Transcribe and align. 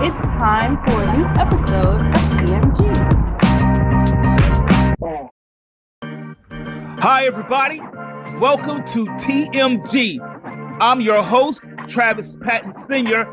It's 0.00 0.22
time 0.32 0.78
for 0.84 1.00
a 1.00 1.16
new 1.16 1.26
episode 1.40 2.00
of 2.00 2.22
TMG. 2.32 2.80
Hi, 6.98 7.26
everybody. 7.26 7.80
Welcome 8.40 8.88
to 8.92 9.06
TMG. 9.24 10.18
I'm 10.80 11.00
your 11.00 11.22
host, 11.22 11.60
Travis 11.88 12.36
Patton 12.40 12.74
Sr. 12.88 13.26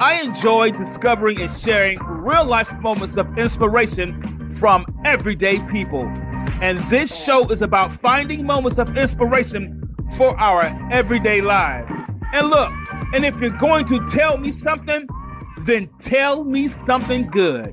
I 0.00 0.20
enjoy 0.22 0.70
discovering 0.72 1.40
and 1.42 1.52
sharing 1.52 1.98
real 1.98 2.44
life 2.44 2.72
moments 2.80 3.16
of 3.16 3.38
inspiration 3.38 4.56
from 4.58 4.86
everyday 5.04 5.60
people. 5.68 6.06
And 6.60 6.80
this 6.90 7.14
show 7.14 7.46
is 7.50 7.62
about 7.62 8.00
finding 8.00 8.44
moments 8.44 8.78
of 8.78 8.96
inspiration 8.96 9.94
for 10.16 10.36
our 10.40 10.64
everyday 10.90 11.40
lives. 11.40 11.92
And 12.32 12.48
look, 12.48 12.72
and 13.12 13.24
if 13.24 13.36
you're 13.40 13.50
going 13.50 13.86
to 13.88 14.10
tell 14.10 14.38
me 14.38 14.52
something, 14.52 15.06
then 15.66 15.88
tell 16.02 16.44
me 16.44 16.72
something 16.86 17.28
good. 17.30 17.72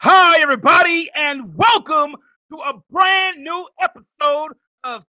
Hi, 0.00 0.40
everybody, 0.40 1.10
and 1.14 1.54
welcome 1.56 2.16
to 2.50 2.56
a 2.58 2.74
brand 2.90 3.42
new 3.42 3.68
episode 3.80 4.52
of 4.84 5.04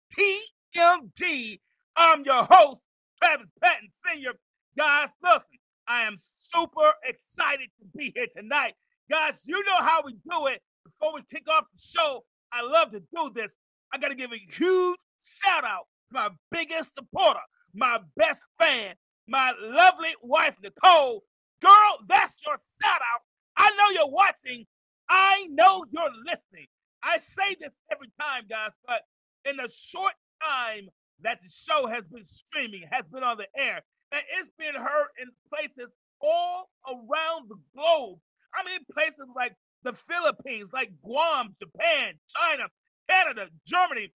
TMG. 0.77 1.61
I'm 1.97 2.25
your 2.25 2.45
host, 2.45 2.83
Travis 3.23 3.49
Patton 3.63 3.91
Sr. 4.05 4.33
Guys, 4.77 5.09
listen, 5.23 5.59
I 5.87 6.03
am 6.03 6.17
super 6.21 6.93
excited 7.05 7.69
to 7.81 7.99
be 7.99 8.13
here 8.15 8.27
tonight. 8.37 8.75
Guys, 9.11 9.43
you 9.47 9.63
know 9.65 9.79
how 9.81 10.03
we 10.05 10.13
do 10.29 10.47
it. 10.47 10.63
Before 10.85 11.15
we 11.15 11.23
kick 11.33 11.49
off 11.49 11.65
the 11.75 11.81
show, 11.81 12.25
I 12.53 12.63
love 12.63 12.93
to 12.93 13.01
do 13.01 13.31
this. 13.35 13.53
I 13.93 13.99
got 13.99 14.09
to 14.09 14.15
give 14.15 14.33
a 14.33 14.39
huge 14.39 14.99
shout 15.21 15.65
out 15.65 15.87
to 16.09 16.15
my 16.15 16.29
biggest 16.51 16.95
supporter, 16.95 17.41
my 17.75 17.99
best 18.17 18.41
fan, 18.59 18.95
my 19.29 19.53
lovely 19.61 20.15
wife, 20.23 20.55
Nicole. 20.63 21.23
Girl, 21.61 21.99
that's 22.09 22.35
your 22.45 22.57
shout 22.83 23.01
out. 23.01 23.23
I 23.57 23.71
know 23.71 23.91
you're 23.95 24.11
watching. 24.11 24.67
I 25.09 25.47
know 25.51 25.85
you're 25.91 26.11
listening. 26.25 26.67
I 27.03 27.19
say 27.19 27.57
this 27.61 27.75
every 27.91 28.11
time, 28.21 28.45
guys, 28.49 28.73
but 28.87 29.03
in 29.49 29.57
the 29.57 29.71
short 29.73 30.13
time 30.43 30.89
that 31.23 31.39
the 31.43 31.49
show 31.49 31.87
has 31.87 32.07
been 32.09 32.27
streaming, 32.27 32.83
has 32.91 33.07
been 33.07 33.23
on 33.23 33.39
the 33.39 33.47
air, 33.57 33.83
and 34.13 34.23
it's 34.39 34.51
been 34.59 34.75
heard 34.75 35.09
in 35.21 35.29
places 35.49 35.95
all 36.21 36.69
around 36.87 37.49
the 37.49 37.57
globe. 37.75 38.19
I 38.55 38.65
mean, 38.65 38.81
places 38.93 39.27
like 39.35 39.55
the 39.87 39.95
Philippines, 39.95 40.71
like 40.73 40.91
Guam, 41.03 41.55
Japan, 41.61 42.15
China, 42.37 42.65
Canada, 43.09 43.47
Germany. 43.67 44.13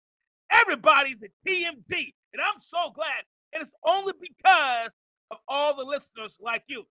Everybody's 0.52 1.18
at 1.24 1.30
TMG. 1.48 2.14
And 2.34 2.42
I'm 2.42 2.62
so 2.62 2.92
glad. 2.94 3.24
And 3.54 3.64
it's 3.64 3.72
only 3.86 4.14
because 4.20 4.90
of 5.32 5.38
all 5.48 5.76
the 5.76 5.84
listeners 5.84 6.38
like 6.40 6.64
you. 6.68 6.84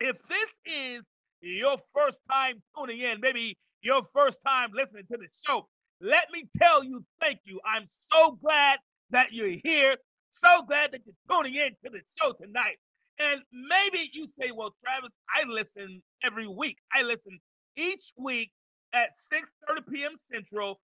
If 0.00 0.16
this 0.28 0.50
is 0.66 1.02
your 1.40 1.76
first 1.94 2.18
time 2.30 2.62
tuning 2.76 3.00
in, 3.00 3.20
maybe 3.20 3.58
your 3.82 4.02
first 4.12 4.38
time 4.46 4.70
listening 4.74 5.04
to 5.10 5.18
the 5.18 5.28
show, 5.46 5.68
let 6.00 6.24
me 6.32 6.44
tell 6.60 6.82
you 6.82 7.04
thank 7.20 7.40
you. 7.44 7.60
I'm 7.64 7.88
so 8.12 8.32
glad 8.42 8.78
that 9.10 9.32
you're 9.32 9.56
here. 9.64 9.96
So 10.30 10.62
glad 10.62 10.92
that 10.92 11.02
you're 11.04 11.14
tuning 11.30 11.54
in 11.54 11.70
to 11.84 11.90
the 11.90 12.00
show 12.18 12.32
tonight. 12.32 12.78
And 13.18 13.42
maybe 13.52 14.10
you 14.12 14.26
say, 14.40 14.50
well, 14.50 14.74
Travis, 14.82 15.12
I 15.34 15.44
listen 15.46 16.02
every 16.24 16.48
week. 16.48 16.78
I 16.92 17.02
listen 17.02 17.38
each 17.76 18.12
week 18.16 18.52
at 18.92 19.10
6:30 19.32 19.92
p.m. 19.92 20.12
Central, 20.30 20.80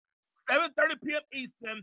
7:30 0.51 0.69
p.m. 1.05 1.21
Eastern, 1.33 1.83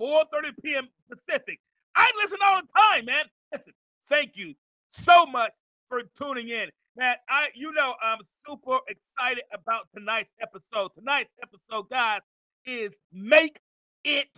4:30 0.00 0.26
p.m. 0.62 0.88
Pacific. 1.10 1.60
I 1.96 2.10
listen 2.22 2.38
all 2.44 2.60
the 2.62 2.68
time, 2.76 3.04
man. 3.06 3.24
Listen, 3.52 3.72
thank 4.08 4.32
you 4.34 4.54
so 4.88 5.26
much 5.26 5.52
for 5.88 6.02
tuning 6.18 6.48
in. 6.48 6.68
Man, 6.96 7.16
I 7.28 7.48
you 7.54 7.72
know 7.72 7.94
I'm 8.02 8.18
super 8.46 8.78
excited 8.88 9.44
about 9.52 9.88
tonight's 9.94 10.32
episode. 10.40 10.90
Tonight's 10.96 11.34
episode, 11.42 11.88
guys, 11.90 12.20
is 12.66 12.94
make 13.12 13.58
it 14.04 14.28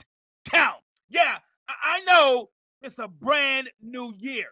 count. 0.51 0.81
Yeah, 1.09 1.37
I, 1.69 1.75
I 1.85 2.01
know 2.05 2.51
it's 2.83 2.99
a 2.99 3.09
brand 3.09 3.69
new 3.83 4.15
year. 4.19 4.47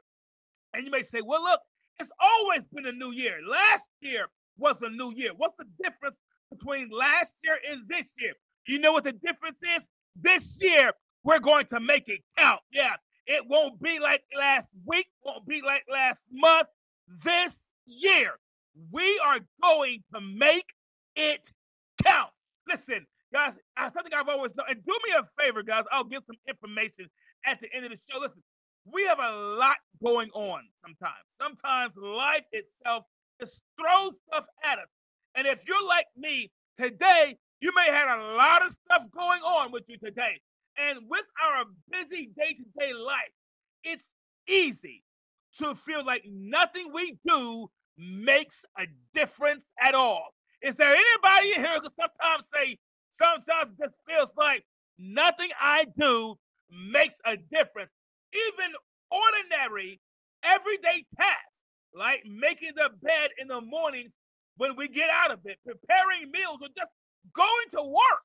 And 0.72 0.84
you 0.84 0.90
may 0.90 1.02
say, 1.02 1.20
well, 1.20 1.42
look, 1.42 1.60
it's 2.00 2.10
always 2.20 2.62
been 2.72 2.86
a 2.86 2.92
new 2.92 3.12
year. 3.12 3.38
Last 3.48 3.88
year 4.00 4.26
was 4.58 4.80
a 4.82 4.90
new 4.90 5.12
year. 5.14 5.32
What's 5.36 5.56
the 5.58 5.66
difference 5.82 6.16
between 6.50 6.90
last 6.90 7.36
year 7.42 7.58
and 7.70 7.88
this 7.88 8.14
year? 8.20 8.32
You 8.66 8.78
know 8.78 8.92
what 8.92 9.04
the 9.04 9.12
difference 9.12 9.58
is? 9.62 9.82
This 10.16 10.58
year, 10.62 10.92
we're 11.22 11.40
going 11.40 11.66
to 11.66 11.80
make 11.80 12.08
it 12.08 12.20
count. 12.38 12.60
Yeah, 12.72 12.94
it 13.26 13.44
won't 13.48 13.80
be 13.82 13.98
like 13.98 14.22
last 14.38 14.68
week, 14.86 15.08
won't 15.24 15.46
be 15.46 15.60
like 15.64 15.84
last 15.90 16.22
month. 16.32 16.68
This 17.22 17.52
year, 17.86 18.32
we 18.90 19.20
are 19.24 19.40
going 19.62 20.02
to 20.14 20.20
make 20.20 20.66
it 21.16 21.40
count. 22.02 22.30
Listen, 22.68 23.06
guys, 23.32 23.52
something 23.78 24.12
I've 24.14 24.28
always 24.28 24.52
done, 24.52 24.66
and 24.68 24.84
do 24.84 24.92
me 25.06 25.14
a 25.18 25.42
favor, 25.42 25.62
guys. 25.62 25.84
I'll 25.92 26.04
give 26.04 26.22
some 26.26 26.36
information 26.48 27.10
at 27.44 27.60
the 27.60 27.68
end 27.74 27.84
of 27.84 27.90
the 27.90 27.98
show. 28.10 28.18
Listen, 28.20 28.42
we 28.90 29.04
have 29.04 29.18
a 29.18 29.30
lot 29.58 29.76
going 30.02 30.30
on 30.30 30.62
sometimes. 30.80 31.24
Sometimes 31.40 31.94
life 31.96 32.44
itself 32.52 33.04
just 33.40 33.62
throw 33.78 34.10
stuff 34.28 34.44
at 34.64 34.78
us. 34.78 34.88
And 35.34 35.46
if 35.46 35.60
you're 35.66 35.86
like 35.86 36.06
me 36.16 36.50
today, 36.78 37.36
you 37.60 37.72
may 37.74 37.90
have 37.90 38.18
a 38.18 38.22
lot 38.34 38.64
of 38.64 38.72
stuff 38.84 39.02
going 39.14 39.42
on 39.42 39.72
with 39.72 39.84
you 39.88 39.98
today. 39.98 40.40
And 40.76 41.00
with 41.08 41.24
our 41.42 41.64
busy 41.90 42.30
day 42.36 42.54
to 42.54 42.64
day 42.78 42.92
life, 42.92 43.32
it's 43.84 44.04
easy 44.48 45.02
to 45.58 45.74
feel 45.74 46.04
like 46.04 46.24
nothing 46.28 46.90
we 46.92 47.16
do 47.26 47.70
makes 47.96 48.56
a 48.78 48.86
difference 49.14 49.66
at 49.80 49.94
all. 49.94 50.34
Is 50.62 50.74
there 50.76 50.94
anybody 50.94 51.54
here 51.54 51.80
who 51.80 51.88
sometimes 52.00 52.48
say, 52.52 52.78
sometimes 53.12 53.72
it 53.78 53.84
just 53.84 53.94
feels 54.08 54.30
like 54.36 54.64
nothing 54.98 55.50
I 55.60 55.86
do 55.98 56.36
makes 56.70 57.16
a 57.24 57.36
difference? 57.36 57.90
Even 58.34 58.72
ordinary, 59.10 60.00
everyday 60.42 61.04
tasks 61.16 61.53
like 61.94 62.22
making 62.26 62.72
the 62.76 62.90
bed 63.02 63.30
in 63.40 63.48
the 63.48 63.60
mornings 63.60 64.10
when 64.56 64.76
we 64.76 64.88
get 64.88 65.10
out 65.10 65.30
of 65.30 65.40
it, 65.44 65.58
preparing 65.64 66.30
meals, 66.32 66.58
or 66.60 66.68
just 66.68 66.90
going 67.34 67.68
to 67.72 67.82
work. 67.82 68.22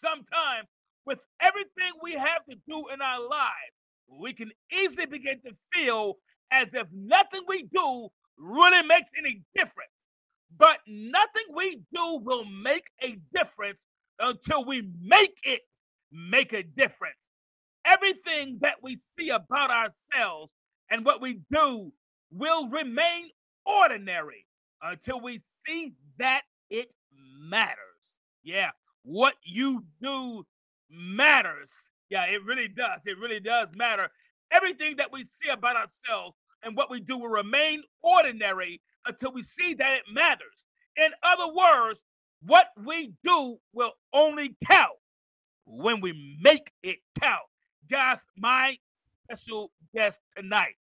Sometimes, 0.00 0.68
with 1.06 1.20
everything 1.40 1.92
we 2.02 2.12
have 2.12 2.44
to 2.48 2.56
do 2.68 2.84
in 2.92 3.00
our 3.00 3.20
lives, 3.20 3.74
we 4.08 4.32
can 4.32 4.50
easily 4.72 5.06
begin 5.06 5.40
to 5.44 5.52
feel 5.72 6.16
as 6.50 6.68
if 6.74 6.86
nothing 6.92 7.42
we 7.48 7.68
do 7.72 8.08
really 8.36 8.86
makes 8.86 9.10
any 9.18 9.42
difference. 9.54 9.90
But 10.58 10.78
nothing 10.86 11.44
we 11.54 11.80
do 11.94 12.20
will 12.22 12.44
make 12.44 12.84
a 13.02 13.18
difference 13.34 13.80
until 14.18 14.64
we 14.64 14.88
make 15.00 15.36
it 15.44 15.62
make 16.12 16.52
a 16.52 16.62
difference. 16.62 17.16
Everything 17.84 18.58
that 18.60 18.76
we 18.82 18.98
see 19.18 19.30
about 19.30 19.70
ourselves 19.70 20.52
and 20.90 21.04
what 21.04 21.20
we 21.20 21.40
do 21.50 21.92
will 22.32 22.68
remain 22.68 23.30
ordinary 23.64 24.46
until 24.82 25.20
we 25.20 25.40
see 25.66 25.94
that 26.18 26.42
it 26.70 26.90
matters. 27.38 27.76
Yeah, 28.42 28.70
what 29.02 29.34
you 29.44 29.84
do 30.02 30.44
matters. 30.90 31.70
Yeah, 32.10 32.24
it 32.24 32.44
really 32.44 32.68
does. 32.68 33.00
It 33.06 33.18
really 33.18 33.40
does 33.40 33.68
matter. 33.74 34.08
Everything 34.50 34.96
that 34.96 35.12
we 35.12 35.24
see 35.24 35.48
about 35.50 35.76
ourselves 35.76 36.36
and 36.62 36.76
what 36.76 36.90
we 36.90 37.00
do 37.00 37.16
will 37.18 37.28
remain 37.28 37.82
ordinary 38.02 38.80
until 39.06 39.32
we 39.32 39.42
see 39.42 39.74
that 39.74 39.94
it 39.94 40.02
matters. 40.12 40.66
In 40.96 41.10
other 41.22 41.52
words, 41.52 42.00
what 42.44 42.66
we 42.84 43.12
do 43.24 43.58
will 43.72 43.92
only 44.12 44.56
count 44.68 44.98
when 45.64 46.00
we 46.00 46.38
make 46.42 46.70
it 46.82 46.98
count. 47.20 47.42
Guys, 47.90 48.18
my 48.36 48.76
special 49.24 49.70
guest 49.94 50.20
tonight 50.36 50.74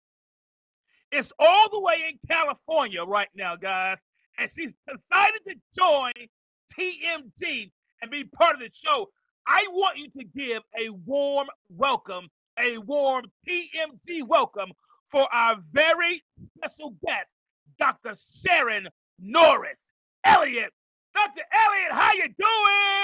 is 1.11 1.31
all 1.39 1.69
the 1.69 1.79
way 1.79 1.95
in 2.09 2.19
California 2.29 3.03
right 3.03 3.29
now, 3.35 3.55
guys. 3.55 3.97
And 4.37 4.49
she's 4.49 4.73
decided 4.87 5.41
to 5.47 5.55
join 5.77 6.13
TMG 6.77 7.71
and 8.01 8.09
be 8.09 8.23
part 8.23 8.55
of 8.55 8.61
the 8.61 8.69
show. 8.73 9.09
I 9.45 9.65
want 9.71 9.97
you 9.97 10.09
to 10.21 10.23
give 10.23 10.61
a 10.77 10.89
warm 11.05 11.47
welcome, 11.69 12.27
a 12.59 12.77
warm 12.77 13.25
TMG 13.47 14.25
welcome 14.25 14.71
for 15.07 15.27
our 15.33 15.57
very 15.71 16.23
special 16.55 16.95
guest, 17.05 17.29
Dr. 17.79 18.13
Sharon 18.15 18.87
Norris 19.19 19.89
Elliott. 20.23 20.71
Dr. 21.13 21.41
Elliott, 21.51 21.91
how 21.91 22.13
you 22.13 22.27
doing? 22.39 23.00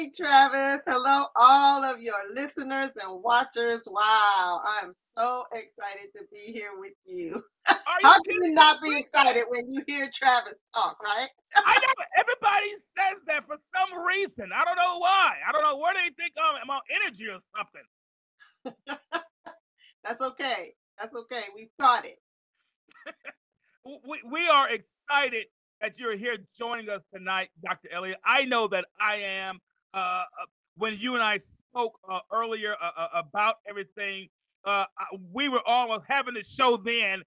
Hey, 0.00 0.10
Travis. 0.16 0.82
Hello, 0.86 1.26
all 1.36 1.84
of 1.84 2.00
your 2.00 2.16
listeners 2.34 2.88
and 3.04 3.22
watchers. 3.22 3.86
Wow, 3.86 4.62
I'm 4.66 4.92
so 4.94 5.44
excited 5.52 6.08
to 6.16 6.24
be 6.32 6.54
here 6.54 6.70
with 6.78 6.94
you. 7.04 7.42
How 7.66 8.14
can 8.22 8.42
you 8.42 8.54
not 8.54 8.80
be 8.80 8.96
excited 8.96 9.44
when 9.50 9.70
you 9.70 9.82
hear 9.86 10.08
Travis 10.10 10.62
talk, 10.74 10.96
right? 11.04 11.28
I 11.54 11.74
know. 11.74 12.04
Everybody 12.18 12.70
says 12.96 13.20
that 13.26 13.46
for 13.46 13.56
some 13.76 14.02
reason. 14.06 14.48
I 14.54 14.64
don't 14.64 14.76
know 14.76 15.00
why. 15.00 15.32
I 15.46 15.52
don't 15.52 15.62
know 15.62 15.76
where 15.76 15.92
they 15.92 16.08
think 16.16 16.32
I'm 16.42 16.70
on 16.70 16.80
energy 17.04 17.26
or 17.28 17.40
something. 18.64 19.04
That's 20.02 20.22
okay. 20.22 20.72
That's 20.98 21.14
okay. 21.14 21.42
We've 21.54 21.76
got 21.78 22.06
it. 22.06 22.18
we, 23.84 24.22
we 24.24 24.48
are 24.48 24.70
excited 24.70 25.44
that 25.82 25.98
you're 25.98 26.16
here 26.16 26.38
joining 26.58 26.88
us 26.88 27.02
tonight, 27.14 27.50
Dr. 27.62 27.90
Elliott. 27.92 28.18
I 28.24 28.46
know 28.46 28.66
that 28.68 28.86
I 28.98 29.16
am. 29.16 29.60
Uh, 29.94 29.98
uh 30.40 30.46
when 30.76 30.96
you 30.98 31.14
and 31.14 31.22
I 31.22 31.38
spoke 31.38 31.98
uh, 32.10 32.20
earlier 32.32 32.74
uh, 32.80 32.90
uh 32.96 33.08
about 33.14 33.56
everything, 33.68 34.28
uh, 34.64 34.86
we 35.32 35.48
were 35.48 35.60
almost 35.66 36.04
having 36.08 36.36
a 36.36 36.44
show 36.44 36.76
then 36.76 37.22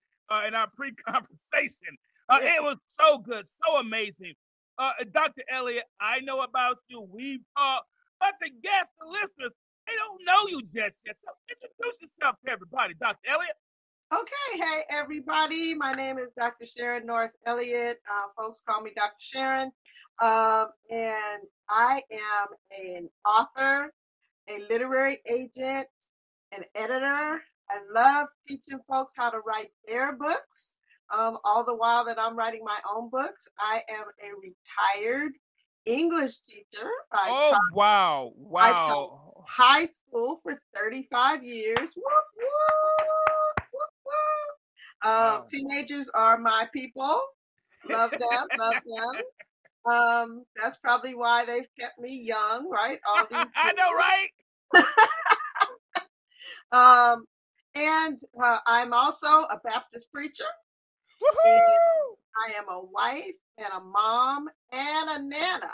in 0.47 0.55
our 0.55 0.67
pre-conversation. 0.75 1.97
Yeah. 2.31 2.55
It 2.55 2.63
was 2.63 2.77
so 2.99 3.19
good, 3.19 3.45
so 3.63 3.77
amazing. 3.77 4.33
Dr. 5.11 5.43
Elliott, 5.53 5.83
I 5.99 6.19
know 6.21 6.41
about 6.41 6.77
you. 6.87 7.05
We've 7.11 7.41
talked, 7.55 7.85
but 8.19 8.33
the 8.41 8.49
guests, 8.49 8.93
the 8.97 9.05
listeners, 9.05 9.51
they 9.85 9.93
don't 9.93 10.21
know 10.25 10.47
you 10.47 10.63
just 10.63 10.97
yet. 11.05 11.17
So 11.21 11.29
introduce 11.51 12.01
yourself 12.01 12.37
to 12.45 12.51
everybody, 12.51 12.95
Dr. 12.95 13.19
Elliott. 13.27 13.55
Okay, 14.13 14.61
hey 14.61 14.83
everybody. 14.91 15.73
My 15.73 15.91
name 15.91 16.19
is 16.19 16.27
Dr. 16.39 16.67
Sharon 16.67 17.07
Norris 17.07 17.35
Elliott. 17.47 17.97
Uh, 18.07 18.27
folks 18.37 18.61
call 18.61 18.83
me 18.83 18.91
Dr. 18.95 19.15
Sharon. 19.17 19.71
Um, 20.21 20.67
and 20.91 21.41
I 21.67 22.03
am 22.11 22.47
an 22.79 23.09
author, 23.25 23.91
a 24.47 24.59
literary 24.69 25.17
agent, 25.27 25.87
an 26.51 26.63
editor. 26.75 27.41
I 27.71 27.79
love 27.91 28.27
teaching 28.45 28.77
folks 28.87 29.13
how 29.17 29.31
to 29.31 29.39
write 29.39 29.69
their 29.87 30.15
books. 30.15 30.75
Um, 31.11 31.39
all 31.43 31.63
the 31.63 31.75
while 31.75 32.05
that 32.05 32.19
I'm 32.19 32.35
writing 32.35 32.61
my 32.63 32.77
own 32.95 33.09
books, 33.09 33.47
I 33.57 33.81
am 33.89 34.05
a 34.21 35.07
retired 35.07 35.31
English 35.87 36.39
teacher. 36.41 36.91
I 37.11 37.29
oh, 37.31 37.51
taught, 37.51 37.75
wow. 37.75 38.33
Wow. 38.35 38.61
I 38.61 38.71
taught 38.73 39.43
high 39.47 39.85
school 39.85 40.39
for 40.43 40.61
35 40.75 41.43
years. 41.43 41.79
Whoop, 41.79 42.25
whoop. 42.37 43.62
Uh. 45.03 45.41
Teenagers 45.49 46.09
are 46.13 46.37
my 46.37 46.67
people. 46.73 47.21
Love 47.89 48.11
them, 48.11 48.47
love 48.57 48.73
them. 48.73 49.21
Um, 49.85 50.45
that's 50.55 50.77
probably 50.77 51.13
why 51.13 51.43
they've 51.45 51.67
kept 51.77 51.99
me 51.99 52.15
young, 52.15 52.69
right? 52.69 52.99
All 53.07 53.25
these. 53.29 53.51
I 53.57 53.73
know, 53.73 53.91
right? 53.93 54.29
um, 56.71 57.25
and 57.75 58.21
uh, 58.41 58.59
I'm 58.65 58.93
also 58.93 59.27
a 59.27 59.59
Baptist 59.63 60.11
preacher. 60.11 60.45
I 61.45 62.53
am 62.57 62.69
a 62.69 62.81
wife 62.83 63.35
and 63.57 63.67
a 63.73 63.81
mom 63.81 64.47
and 64.71 65.09
a 65.09 65.21
nana. 65.21 65.71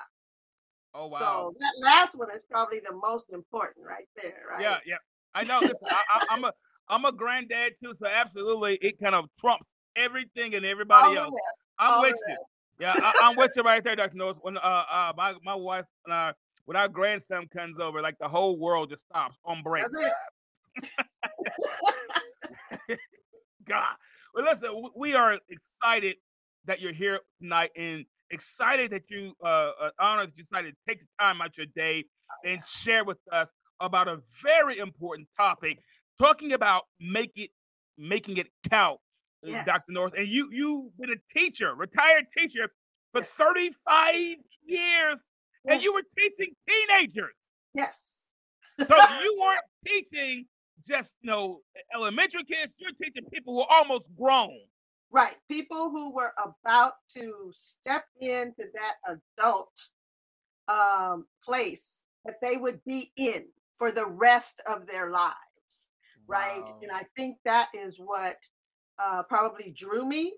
Oh 0.93 1.07
wow! 1.07 1.19
So 1.19 1.53
that 1.55 1.85
last 1.85 2.17
one 2.17 2.29
is 2.35 2.43
probably 2.49 2.79
the 2.79 2.95
most 2.95 3.31
important, 3.33 3.85
right 3.85 4.07
there, 4.21 4.43
right? 4.51 4.61
Yeah, 4.61 4.77
yeah. 4.85 4.97
I 5.35 5.43
know. 5.43 5.59
Listen, 5.59 5.75
I, 5.91 6.33
am 6.33 6.43
a 6.43 6.53
I'm 6.89 7.05
a 7.05 7.11
granddad 7.11 7.73
too, 7.83 7.93
so 7.97 8.07
absolutely 8.07 8.79
it 8.81 8.99
kind 8.99 9.15
of 9.15 9.25
trumps 9.39 9.69
everything 9.95 10.55
and 10.55 10.65
everybody 10.65 11.03
All 11.03 11.17
else. 11.17 11.65
I'm 11.77 11.91
All 11.91 12.01
with 12.01 12.15
you. 12.27 12.37
Yeah, 12.79 12.93
I, 12.95 13.29
am 13.29 13.35
with 13.35 13.51
you 13.55 13.63
right 13.63 13.83
there, 13.83 13.95
Dr. 13.95 14.15
Norris. 14.15 14.37
When 14.41 14.57
uh, 14.57 14.61
uh 14.61 15.13
my, 15.15 15.35
my 15.43 15.55
wife 15.55 15.85
and 16.05 16.13
I 16.13 16.33
when 16.65 16.77
our 16.77 16.87
grandson 16.87 17.47
comes 17.47 17.79
over, 17.79 18.01
like 18.01 18.17
the 18.19 18.27
whole 18.27 18.57
world 18.57 18.89
just 18.89 19.05
stops 19.05 19.37
on 19.45 19.61
break. 19.63 19.85
God. 23.67 23.95
Well, 24.33 24.45
listen, 24.45 24.89
we 24.95 25.15
are 25.15 25.37
excited 25.49 26.15
that 26.65 26.79
you're 26.79 26.93
here 26.93 27.19
tonight 27.41 27.71
and 27.75 28.05
excited 28.31 28.91
that 28.91 29.09
you 29.09 29.33
uh, 29.43 29.71
uh 29.81 29.89
honored 29.99 30.27
that 30.27 30.37
you 30.37 30.43
decided 30.43 30.75
to 30.75 30.77
take 30.87 31.01
the 31.01 31.07
time 31.19 31.41
out 31.41 31.57
your 31.57 31.65
day 31.75 32.05
and 32.45 32.61
share 32.67 33.03
with 33.03 33.17
us 33.31 33.47
about 33.79 34.07
a 34.07 34.21
very 34.43 34.77
important 34.77 35.27
topic 35.35 35.79
talking 36.19 36.53
about 36.53 36.83
make 36.99 37.31
it 37.35 37.49
making 37.97 38.37
it 38.37 38.47
count, 38.69 38.99
yes. 39.43 39.65
Dr. 39.65 39.91
Norris. 39.91 40.13
And 40.17 40.27
you 40.27 40.49
you've 40.51 40.97
been 40.97 41.11
a 41.11 41.37
teacher, 41.37 41.73
retired 41.73 42.25
teacher 42.37 42.71
for 43.11 43.21
yes. 43.21 43.29
35 43.29 44.15
years, 44.15 44.37
yes. 44.67 45.19
and 45.67 45.81
you 45.81 45.93
were 45.93 46.03
teaching 46.17 46.53
teenagers. 46.67 47.35
Yes. 47.73 48.31
so 48.77 48.95
you 49.23 49.37
weren't 49.41 49.61
teaching 49.85 50.45
just 50.87 51.15
you 51.21 51.31
know 51.31 51.61
elementary 51.93 52.43
kids, 52.43 52.73
you're 52.77 52.91
teaching 53.01 53.27
people 53.31 53.53
who 53.53 53.61
are 53.61 53.77
almost 53.79 54.07
grown. 54.17 54.57
Right. 55.11 55.35
People 55.49 55.89
who 55.89 56.13
were 56.13 56.33
about 56.37 56.93
to 57.15 57.49
step 57.51 58.05
into 58.21 58.63
that 58.75 59.17
adult 59.37 59.71
um, 60.67 61.25
place 61.43 62.05
that 62.25 62.35
they 62.45 62.57
would 62.57 62.79
be 62.85 63.11
in 63.15 63.47
for 63.75 63.91
the 63.91 64.05
rest 64.05 64.61
of 64.69 64.85
their 64.85 65.09
lives 65.09 65.33
right? 66.29 66.63
Wow. 66.63 66.79
And 66.83 66.91
I 66.91 67.03
think 67.17 67.37
that 67.43 67.69
is 67.73 67.97
what 67.97 68.37
uh, 68.99 69.23
probably 69.27 69.73
drew 69.75 70.05
me 70.05 70.33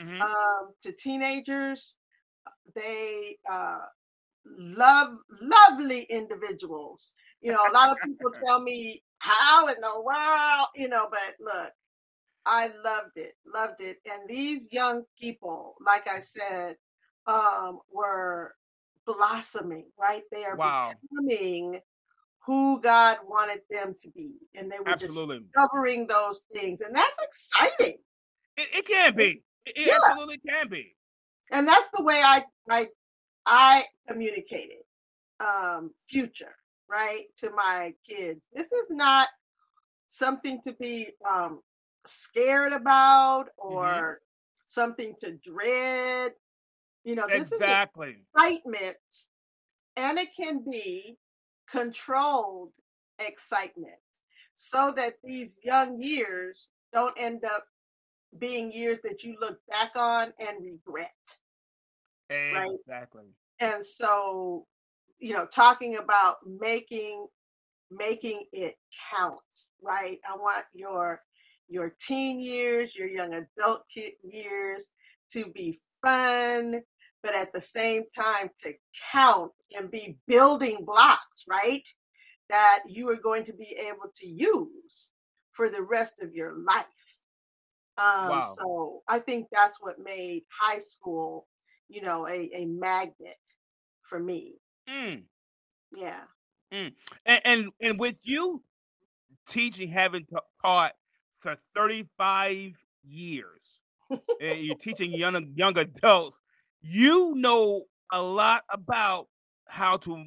mm-hmm. 0.00 0.20
um, 0.20 0.72
to 0.82 0.92
teenagers. 0.92 1.96
They 2.74 3.38
uh, 3.50 3.78
love 4.44 5.16
lovely 5.40 6.02
individuals. 6.10 7.14
You 7.40 7.52
know, 7.52 7.62
a 7.70 7.72
lot 7.72 7.90
of 7.90 7.98
people 8.04 8.30
tell 8.46 8.60
me 8.60 9.00
how 9.20 9.68
in 9.68 9.76
the 9.80 10.02
world, 10.02 10.68
you 10.74 10.88
know, 10.88 11.08
but 11.10 11.34
look, 11.40 11.72
I 12.44 12.70
loved 12.84 13.16
it, 13.16 13.32
loved 13.46 13.80
it. 13.80 13.98
And 14.10 14.28
these 14.28 14.68
young 14.72 15.02
people, 15.20 15.74
like 15.84 16.08
I 16.08 16.20
said, 16.20 16.76
um, 17.26 17.80
were 17.92 18.54
blossoming, 19.06 19.86
right? 19.98 20.22
They 20.32 20.44
are 20.44 20.56
wow. 20.56 20.92
becoming 21.02 21.80
who 22.46 22.80
God 22.80 23.18
wanted 23.26 23.60
them 23.70 23.96
to 24.00 24.10
be. 24.10 24.38
And 24.54 24.70
they 24.70 24.78
were 24.78 24.88
absolutely. 24.88 25.40
discovering 25.40 26.06
those 26.06 26.46
things. 26.52 26.80
And 26.80 26.94
that's 26.94 27.18
exciting. 27.22 27.98
It, 28.56 28.68
it 28.72 28.86
can 28.86 29.16
be. 29.16 29.42
It, 29.66 29.74
it 29.76 29.86
yeah. 29.88 29.98
absolutely 30.04 30.38
can 30.48 30.68
be. 30.68 30.94
And 31.50 31.66
that's 31.66 31.88
the 31.96 32.04
way 32.04 32.20
I 32.24 32.44
I 32.70 32.86
I 33.44 33.84
communicated 34.08 34.84
um 35.40 35.90
future, 36.00 36.54
right? 36.88 37.24
To 37.38 37.50
my 37.50 37.92
kids. 38.08 38.46
This 38.52 38.72
is 38.72 38.90
not 38.90 39.28
something 40.06 40.60
to 40.62 40.72
be 40.74 41.08
um 41.28 41.60
scared 42.06 42.72
about 42.72 43.46
mm-hmm. 43.60 43.74
or 43.74 43.84
mm-hmm. 43.84 44.14
something 44.66 45.14
to 45.20 45.32
dread. 45.32 46.32
You 47.04 47.16
know, 47.16 47.26
this 47.28 47.52
exactly. 47.52 48.08
is 48.10 48.16
excitement. 48.34 48.96
And 49.96 50.18
it 50.18 50.28
can 50.36 50.64
be 50.68 51.16
controlled 51.70 52.72
excitement 53.18 53.94
so 54.54 54.92
that 54.96 55.14
these 55.22 55.60
young 55.64 55.96
years 56.00 56.70
don't 56.92 57.14
end 57.18 57.44
up 57.44 57.64
being 58.38 58.70
years 58.72 58.98
that 59.04 59.22
you 59.22 59.36
look 59.40 59.58
back 59.68 59.92
on 59.96 60.32
and 60.38 60.64
regret. 60.64 61.38
Exactly. 62.28 63.22
Right? 63.60 63.74
And 63.74 63.84
so, 63.84 64.66
you 65.18 65.32
know, 65.32 65.46
talking 65.46 65.96
about 65.96 66.36
making 66.46 67.26
making 67.90 68.44
it 68.52 68.76
count, 69.10 69.36
right? 69.82 70.18
I 70.28 70.36
want 70.36 70.64
your 70.74 71.22
your 71.68 71.94
teen 72.00 72.40
years, 72.40 72.94
your 72.94 73.08
young 73.08 73.34
adult 73.34 73.84
years 74.22 74.88
to 75.30 75.46
be 75.46 75.78
fun, 76.02 76.80
but 77.26 77.34
at 77.34 77.52
the 77.52 77.60
same 77.60 78.04
time 78.16 78.50
to 78.60 78.72
count 79.10 79.50
and 79.76 79.90
be 79.90 80.16
building 80.28 80.84
blocks, 80.86 81.44
right? 81.48 81.82
That 82.50 82.84
you 82.86 83.08
are 83.08 83.20
going 83.20 83.44
to 83.46 83.52
be 83.52 83.76
able 83.88 84.12
to 84.14 84.26
use 84.28 85.10
for 85.50 85.68
the 85.68 85.82
rest 85.82 86.22
of 86.22 86.32
your 86.34 86.56
life. 86.64 86.86
Um, 87.98 88.28
wow. 88.28 88.54
So 88.56 89.02
I 89.08 89.18
think 89.18 89.48
that's 89.50 89.78
what 89.80 89.96
made 89.98 90.42
high 90.48 90.78
school, 90.78 91.48
you 91.88 92.00
know, 92.00 92.28
a, 92.28 92.48
a 92.54 92.66
magnet 92.66 93.34
for 94.02 94.20
me. 94.20 94.54
Mm. 94.88 95.24
Yeah. 95.96 96.20
Mm. 96.72 96.92
And, 97.24 97.40
and, 97.44 97.68
and 97.80 97.98
with 97.98 98.20
you 98.22 98.62
teaching, 99.48 99.88
having 99.88 100.26
taught 100.62 100.92
for 101.40 101.56
35 101.74 102.74
years, 103.02 103.80
and 104.40 104.60
you're 104.60 104.76
teaching 104.76 105.10
young 105.10 105.52
young 105.56 105.76
adults 105.76 106.40
you 106.88 107.34
know 107.36 107.82
a 108.12 108.20
lot 108.22 108.62
about 108.70 109.26
how 109.66 109.96
to 109.98 110.24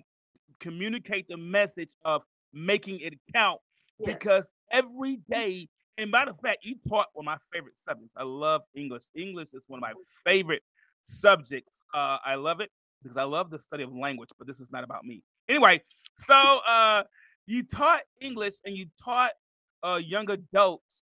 communicate 0.59 1.27
the 1.27 1.37
message 1.37 1.91
of 2.03 2.23
making 2.53 2.99
it 2.99 3.13
count 3.33 3.59
Yes. 3.99 4.13
because 4.15 4.45
every 4.71 5.17
day, 5.29 5.67
and 5.97 6.09
matter 6.09 6.31
of 6.31 6.39
fact, 6.39 6.59
you 6.63 6.75
taught 6.87 7.07
one 7.13 7.23
of 7.23 7.25
my 7.25 7.37
favorite 7.51 7.77
subjects. 7.77 8.13
I 8.15 8.23
love 8.23 8.61
English. 8.73 9.03
English 9.15 9.49
is 9.53 9.63
one 9.67 9.79
of 9.79 9.81
my 9.81 9.93
favorite 10.25 10.63
subjects. 11.03 11.83
Uh, 11.93 12.17
I 12.23 12.35
love 12.35 12.61
it 12.61 12.71
because 13.03 13.17
I 13.17 13.23
love 13.23 13.49
the 13.49 13.59
study 13.59 13.83
of 13.83 13.93
language, 13.93 14.29
but 14.37 14.47
this 14.47 14.59
is 14.59 14.71
not 14.71 14.83
about 14.83 15.03
me. 15.03 15.21
Anyway, 15.49 15.81
so 16.17 16.33
uh, 16.33 17.03
you 17.45 17.63
taught 17.63 18.01
English 18.21 18.55
and 18.65 18.75
you 18.75 18.85
taught 19.03 19.31
uh, 19.83 19.99
young 20.03 20.29
adults 20.31 21.01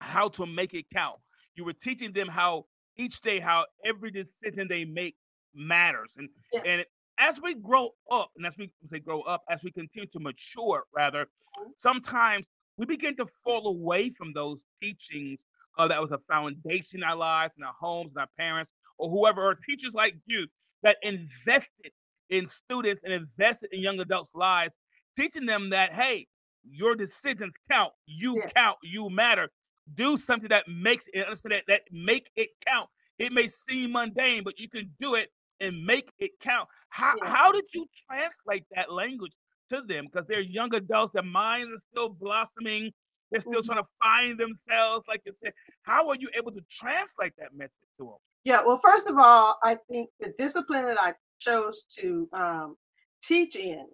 how 0.00 0.28
to 0.28 0.46
make 0.46 0.74
it 0.74 0.86
count. 0.92 1.16
You 1.54 1.64
were 1.64 1.72
teaching 1.72 2.12
them 2.12 2.28
how 2.28 2.66
each 2.98 3.20
day, 3.20 3.40
how 3.40 3.66
every 3.84 4.10
decision 4.10 4.68
they 4.68 4.84
make 4.84 5.16
matters, 5.54 6.10
and 6.16 6.28
Yes. 6.52 6.64
and 6.64 6.84
as 7.18 7.40
we 7.40 7.54
grow 7.54 7.90
up, 8.10 8.30
and 8.36 8.46
as 8.46 8.56
we 8.58 8.72
say 8.86 8.98
grow 9.00 9.22
up, 9.22 9.42
as 9.50 9.62
we 9.62 9.72
continue 9.72 10.08
to 10.08 10.20
mature, 10.20 10.84
rather, 10.94 11.28
sometimes 11.76 12.46
we 12.76 12.86
begin 12.86 13.16
to 13.16 13.26
fall 13.26 13.66
away 13.68 14.10
from 14.10 14.32
those 14.32 14.60
teachings 14.80 15.40
uh, 15.78 15.88
that 15.88 16.00
was 16.00 16.12
a 16.12 16.18
foundation 16.30 17.00
in 17.00 17.04
our 17.04 17.16
lives, 17.16 17.54
in 17.56 17.64
our 17.64 17.74
homes, 17.78 18.10
and 18.10 18.18
our 18.18 18.28
parents, 18.38 18.72
or 18.98 19.10
whoever, 19.10 19.42
or 19.44 19.54
teachers 19.56 19.92
like 19.94 20.16
you 20.26 20.46
that 20.82 20.98
invested 21.02 21.92
in 22.30 22.46
students 22.46 23.02
and 23.04 23.12
invested 23.12 23.70
in 23.72 23.80
young 23.80 23.98
adults' 24.00 24.34
lives, 24.34 24.76
teaching 25.16 25.46
them 25.46 25.70
that, 25.70 25.92
hey, 25.92 26.28
your 26.64 26.94
decisions 26.94 27.54
count, 27.70 27.92
you 28.06 28.36
Yeah. 28.36 28.50
count, 28.54 28.78
you 28.82 29.08
matter. 29.10 29.50
Do 29.94 30.18
something 30.18 30.48
that 30.50 30.68
makes 30.68 31.06
it 31.12 31.24
understand 31.24 31.52
that, 31.52 31.64
that 31.68 31.82
make 31.90 32.30
it 32.36 32.50
count. 32.66 32.88
It 33.18 33.32
may 33.32 33.48
seem 33.48 33.92
mundane, 33.92 34.44
but 34.44 34.58
you 34.58 34.68
can 34.68 34.94
do 35.00 35.14
it 35.14 35.32
and 35.60 35.84
make 35.84 36.12
it 36.18 36.38
count. 36.40 36.68
How 36.90 37.14
Yeah. 37.22 37.34
how 37.34 37.52
did 37.52 37.64
you 37.72 37.86
translate 38.06 38.64
that 38.76 38.92
language 38.92 39.32
to 39.70 39.82
them? 39.82 40.06
Because 40.06 40.26
they're 40.26 40.40
young 40.40 40.72
adults, 40.74 41.14
their 41.14 41.22
minds 41.22 41.72
are 41.72 41.80
still 41.90 42.08
blossoming, 42.10 42.92
they're 43.30 43.40
still 43.40 43.60
Mhm. 43.62 43.66
trying 43.66 43.82
to 43.84 43.90
find 44.02 44.38
themselves, 44.38 45.06
like 45.08 45.22
you 45.24 45.32
said. 45.34 45.52
How 45.82 46.08
are 46.08 46.16
you 46.16 46.30
able 46.34 46.52
to 46.52 46.60
translate 46.70 47.34
that 47.38 47.54
message 47.54 47.74
to 47.98 48.04
them? 48.04 48.16
Yeah, 48.44 48.62
well, 48.64 48.78
first 48.78 49.08
of 49.08 49.18
all, 49.18 49.58
I 49.62 49.74
think 49.90 50.10
the 50.20 50.32
discipline 50.38 50.84
that 50.84 51.02
I 51.02 51.14
chose 51.40 51.84
to 51.96 52.28
um, 52.32 52.76
teach 53.20 53.56
in 53.56 53.86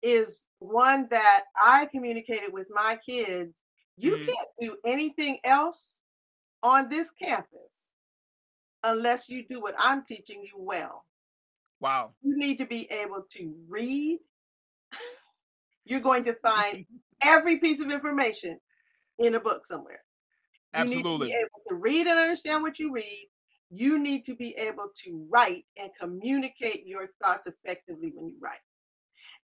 is 0.00 0.48
one 0.60 1.08
that 1.08 1.44
I 1.60 1.86
communicated 1.86 2.52
with 2.52 2.68
my 2.70 2.96
kids. 3.04 3.63
You 3.96 4.12
Mhm. 4.12 4.24
can't 4.26 4.48
do 4.60 4.76
anything 4.86 5.38
else 5.44 6.00
on 6.62 6.88
this 6.88 7.10
campus 7.10 7.92
unless 8.82 9.28
you 9.28 9.44
do 9.48 9.60
what 9.60 9.74
I'm 9.78 10.04
teaching 10.04 10.42
you 10.42 10.54
well. 10.58 11.04
Wow. 11.80 12.14
You 12.22 12.36
need 12.36 12.58
to 12.58 12.66
be 12.66 12.90
able 12.90 13.24
to 13.36 13.54
read. 13.68 14.18
You're 15.84 16.00
going 16.00 16.24
to 16.24 16.34
find 16.34 16.86
every 17.22 17.58
piece 17.60 17.80
of 17.80 17.90
information 17.90 18.58
in 19.18 19.34
a 19.34 19.40
book 19.40 19.64
somewhere. 19.64 20.02
You 20.72 20.88
need 20.88 21.04
to 21.04 21.04
Absolutely. 21.04 21.26
be 21.26 21.32
able 21.38 21.62
to 21.68 21.74
read 21.76 22.06
and 22.06 22.18
understand 22.18 22.62
what 22.62 22.78
you 22.78 22.92
read. 22.92 23.28
You 23.70 23.98
need 23.98 24.24
to 24.26 24.34
be 24.34 24.56
able 24.56 24.88
to 25.04 25.26
write 25.30 25.64
and 25.78 25.90
communicate 26.00 26.86
your 26.86 27.08
thoughts 27.22 27.46
effectively 27.46 28.12
when 28.14 28.28
you 28.28 28.36
write. 28.40 28.58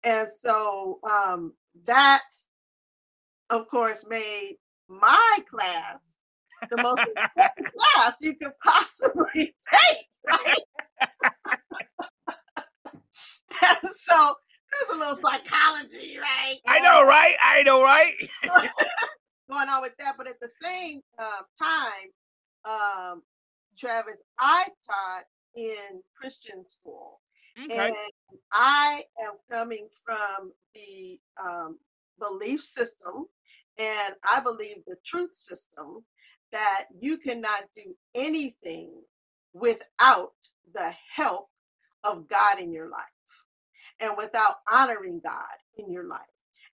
And 0.05 0.29
so 0.31 0.99
um, 1.09 1.55
that, 1.87 2.23
of 3.51 3.69
course, 3.69 4.05
made 4.09 4.57
my 4.89 5.39
class 5.49 6.19
the 6.71 6.77
most 6.77 7.01
important 7.01 7.75
class 7.79 8.21
you 8.21 8.35
could 8.37 8.53
possibly 8.65 9.25
take, 9.73 10.07
right? 10.27 10.55
and 13.83 13.95
so 13.95 14.35
there's 14.73 14.97
a 14.97 14.99
little 14.99 15.17
psychology, 15.17 16.19
right? 16.19 16.59
I 16.67 16.81
know, 16.81 17.03
right? 17.03 17.37
I 17.43 17.63
know, 17.63 17.83
right? 17.83 18.13
going 19.51 19.69
on 19.69 19.83
with 19.83 19.97
that. 19.99 20.15
But 20.17 20.29
at 20.29 20.41
the 20.41 20.49
same 20.49 21.01
um, 21.19 21.45
time, 21.59 22.11
um, 22.65 23.23
Travis, 23.77 24.23
I 24.39 24.69
taught 24.87 25.25
in 25.57 26.01
Christian 26.15 26.65
school, 26.69 27.21
Okay. 27.63 27.89
and 27.89 27.97
I 28.53 29.03
am 29.25 29.35
coming 29.51 29.89
from 30.05 30.53
the 30.75 31.19
um, 31.43 31.79
belief 32.19 32.63
system, 32.63 33.27
and 33.81 34.15
I 34.31 34.41
believe 34.43 34.79
the 34.87 34.97
truth 35.07 35.35
system 35.35 36.05
that 36.53 36.87
you 37.01 37.19
cannot 37.19 37.65
do 37.77 37.97
anything 38.17 38.93
without 39.55 40.33
the 40.75 40.95
help 41.15 41.49
of 42.05 42.29
God 42.29 42.61
in 42.61 42.73
your 42.73 42.91
life 42.91 43.01
and 44.01 44.13
without 44.17 44.57
honoring 44.73 45.21
God 45.25 45.47
in 45.79 45.91
your 45.93 46.07
life. 46.07 46.21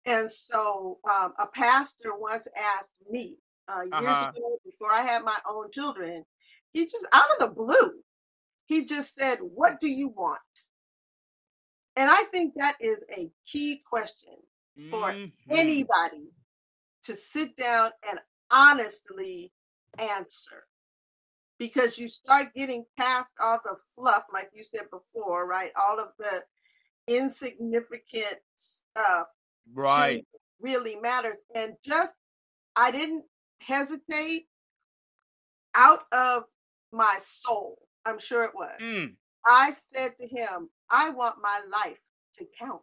And 0.05 0.29
so 0.31 0.99
um, 1.09 1.33
a 1.39 1.47
pastor 1.47 2.15
once 2.17 2.47
asked 2.77 2.99
me 3.09 3.37
uh, 3.67 3.83
years 3.95 4.21
Uh-huh. 4.21 4.23
ago, 4.23 4.59
before 4.65 4.91
I 4.93 5.01
had 5.01 5.23
my 5.23 5.37
own 5.49 5.71
children, 5.71 6.25
he 6.73 6.85
just 6.85 7.07
out 7.13 7.29
of 7.33 7.39
the 7.39 7.55
blue, 7.55 8.01
he 8.67 8.85
just 8.85 9.15
said, 9.15 9.39
What 9.41 9.81
do 9.81 9.89
you 9.89 10.09
want? 10.09 10.39
And 11.97 12.09
I 12.11 12.23
think 12.31 12.55
that 12.57 12.75
is 12.81 13.03
a 13.17 13.31
key 13.45 13.83
question 13.89 14.35
for 14.89 15.13
Mhm. 15.49 15.51
anybody 15.51 16.29
to 17.05 17.15
sit 17.15 17.55
down 17.55 17.91
and 18.09 18.19
honestly 18.51 19.51
answer. 19.99 20.65
Because 21.57 21.97
you 21.97 22.07
start 22.09 22.53
getting 22.53 22.83
past 22.99 23.33
all 23.41 23.59
the 23.63 23.77
fluff, 23.95 24.23
like 24.33 24.49
you 24.53 24.63
said 24.63 24.89
before, 24.91 25.47
right? 25.47 25.71
All 25.81 25.99
of 25.99 26.09
the 26.19 26.43
insignificant 27.07 28.37
stuff 28.55 29.27
Right. 29.73 30.25
really 30.59 30.95
matters. 30.97 31.39
And 31.55 31.75
just, 31.83 32.15
I 32.75 32.91
didn't 32.91 33.23
hesitate 33.61 34.47
out 35.75 36.03
of 36.11 36.43
my 36.91 37.17
soul. 37.21 37.77
I'm 38.05 38.19
sure 38.19 38.43
it 38.43 38.53
was. 38.53 38.75
Mm. 38.81 39.15
I 39.47 39.71
said 39.71 40.11
to 40.19 40.27
him, 40.27 40.69
I 40.89 41.09
want 41.09 41.35
my 41.41 41.61
life 41.71 42.05
to 42.33 42.45
count. 42.59 42.81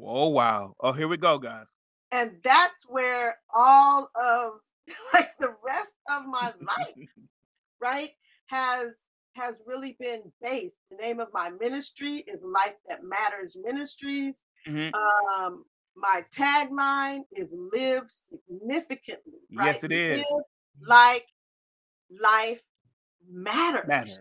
Oh 0.00 0.28
wow. 0.28 0.74
Oh, 0.80 0.92
here 0.92 1.08
we 1.08 1.16
go, 1.16 1.38
guys. 1.38 1.66
And 2.12 2.36
that's 2.42 2.84
where 2.88 3.38
all 3.54 4.10
of 4.20 4.52
like 5.14 5.36
the 5.38 5.54
rest 5.64 5.98
of 6.10 6.24
my 6.26 6.52
life, 6.60 7.08
right, 7.80 8.10
has 8.46 9.08
has 9.34 9.62
really 9.66 9.96
been 10.00 10.32
based. 10.42 10.78
The 10.90 10.96
name 10.96 11.20
of 11.20 11.28
my 11.32 11.50
ministry 11.50 12.24
is 12.26 12.42
Life 12.44 12.74
That 12.88 13.04
Matters 13.04 13.56
Ministries. 13.62 14.44
Mhm. 14.66 14.92
Um, 14.94 15.64
my 15.94 16.24
tagline 16.32 17.22
is 17.32 17.54
live 17.72 18.04
significantly. 18.08 19.40
Right? 19.52 19.66
Yes, 19.66 19.84
it 19.84 19.92
is. 19.92 20.18
Live 20.18 20.44
like 20.86 21.26
life 22.20 22.62
matters. 23.28 23.86
Matters. 23.88 24.20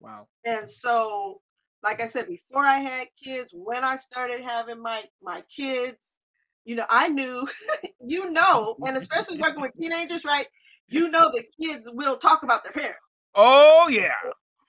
Wow. 0.00 0.28
And 0.44 0.68
so, 0.68 1.40
like 1.82 2.00
I 2.00 2.06
said, 2.06 2.28
before 2.28 2.64
I 2.64 2.78
had 2.78 3.08
kids, 3.22 3.52
when 3.54 3.84
I 3.84 3.96
started 3.96 4.40
having 4.40 4.80
my 4.80 5.02
my 5.22 5.42
kids, 5.54 6.18
you 6.64 6.74
know, 6.74 6.86
I 6.88 7.08
knew, 7.08 7.48
you 8.06 8.30
know, 8.30 8.76
and 8.80 8.96
especially 8.96 9.38
working 9.38 9.62
with 9.62 9.72
teenagers, 9.80 10.24
right? 10.24 10.46
You 10.88 11.08
know, 11.10 11.30
that 11.34 11.44
kids 11.60 11.88
will 11.92 12.16
talk 12.16 12.42
about 12.42 12.62
their 12.64 12.72
parents. 12.72 13.00
Oh 13.34 13.88
yeah. 13.90 14.10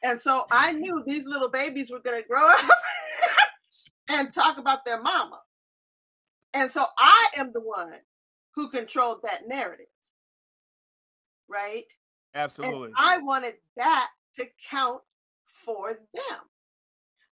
And 0.03 0.19
so 0.19 0.45
I 0.51 0.71
knew 0.73 1.03
these 1.05 1.25
little 1.25 1.49
babies 1.49 1.89
were 1.91 1.99
going 1.99 2.21
to 2.21 2.27
grow 2.27 2.47
up 2.47 2.59
and 4.09 4.33
talk 4.33 4.57
about 4.57 4.85
their 4.85 5.01
mama. 5.01 5.39
And 6.53 6.71
so 6.71 6.85
I 6.97 7.27
am 7.37 7.51
the 7.53 7.61
one 7.61 7.99
who 8.55 8.69
controlled 8.69 9.19
that 9.23 9.47
narrative. 9.47 9.87
Right? 11.47 11.85
Absolutely. 12.33 12.87
And 12.87 12.95
I 12.97 13.17
wanted 13.19 13.55
that 13.75 14.09
to 14.35 14.45
count 14.69 15.01
for 15.43 15.93
them. 16.13 16.39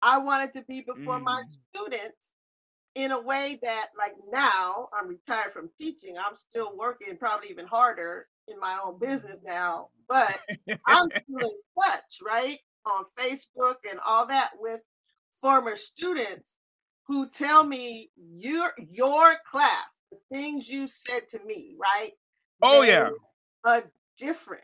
I 0.01 0.17
wanted 0.17 0.53
to 0.53 0.63
be 0.63 0.81
before 0.81 1.19
my 1.19 1.41
Mm. 1.41 1.57
students 1.75 2.33
in 2.95 3.11
a 3.11 3.21
way 3.21 3.59
that, 3.61 3.87
like 3.97 4.13
now, 4.31 4.89
I'm 4.93 5.07
retired 5.07 5.51
from 5.51 5.69
teaching. 5.77 6.15
I'm 6.17 6.35
still 6.35 6.75
working, 6.77 7.17
probably 7.17 7.49
even 7.49 7.65
harder 7.65 8.27
in 8.47 8.59
my 8.59 8.77
own 8.83 8.99
business 8.99 9.41
now, 9.45 9.89
but 10.09 10.39
I'm 10.85 11.09
still 11.23 11.49
in 11.49 11.81
touch, 11.81 12.19
right? 12.25 12.57
On 12.85 13.05
Facebook 13.17 13.75
and 13.89 13.99
all 14.05 14.25
that 14.27 14.51
with 14.59 14.81
former 15.39 15.75
students 15.75 16.57
who 17.07 17.29
tell 17.29 17.63
me 17.63 18.09
your 18.15 18.71
your 18.77 19.35
class, 19.49 20.01
the 20.11 20.17
things 20.31 20.69
you 20.69 20.87
said 20.87 21.21
to 21.31 21.39
me, 21.45 21.75
right? 21.79 22.11
Oh, 22.61 22.81
yeah. 22.81 23.09
A 23.65 23.83
difference. 24.17 24.63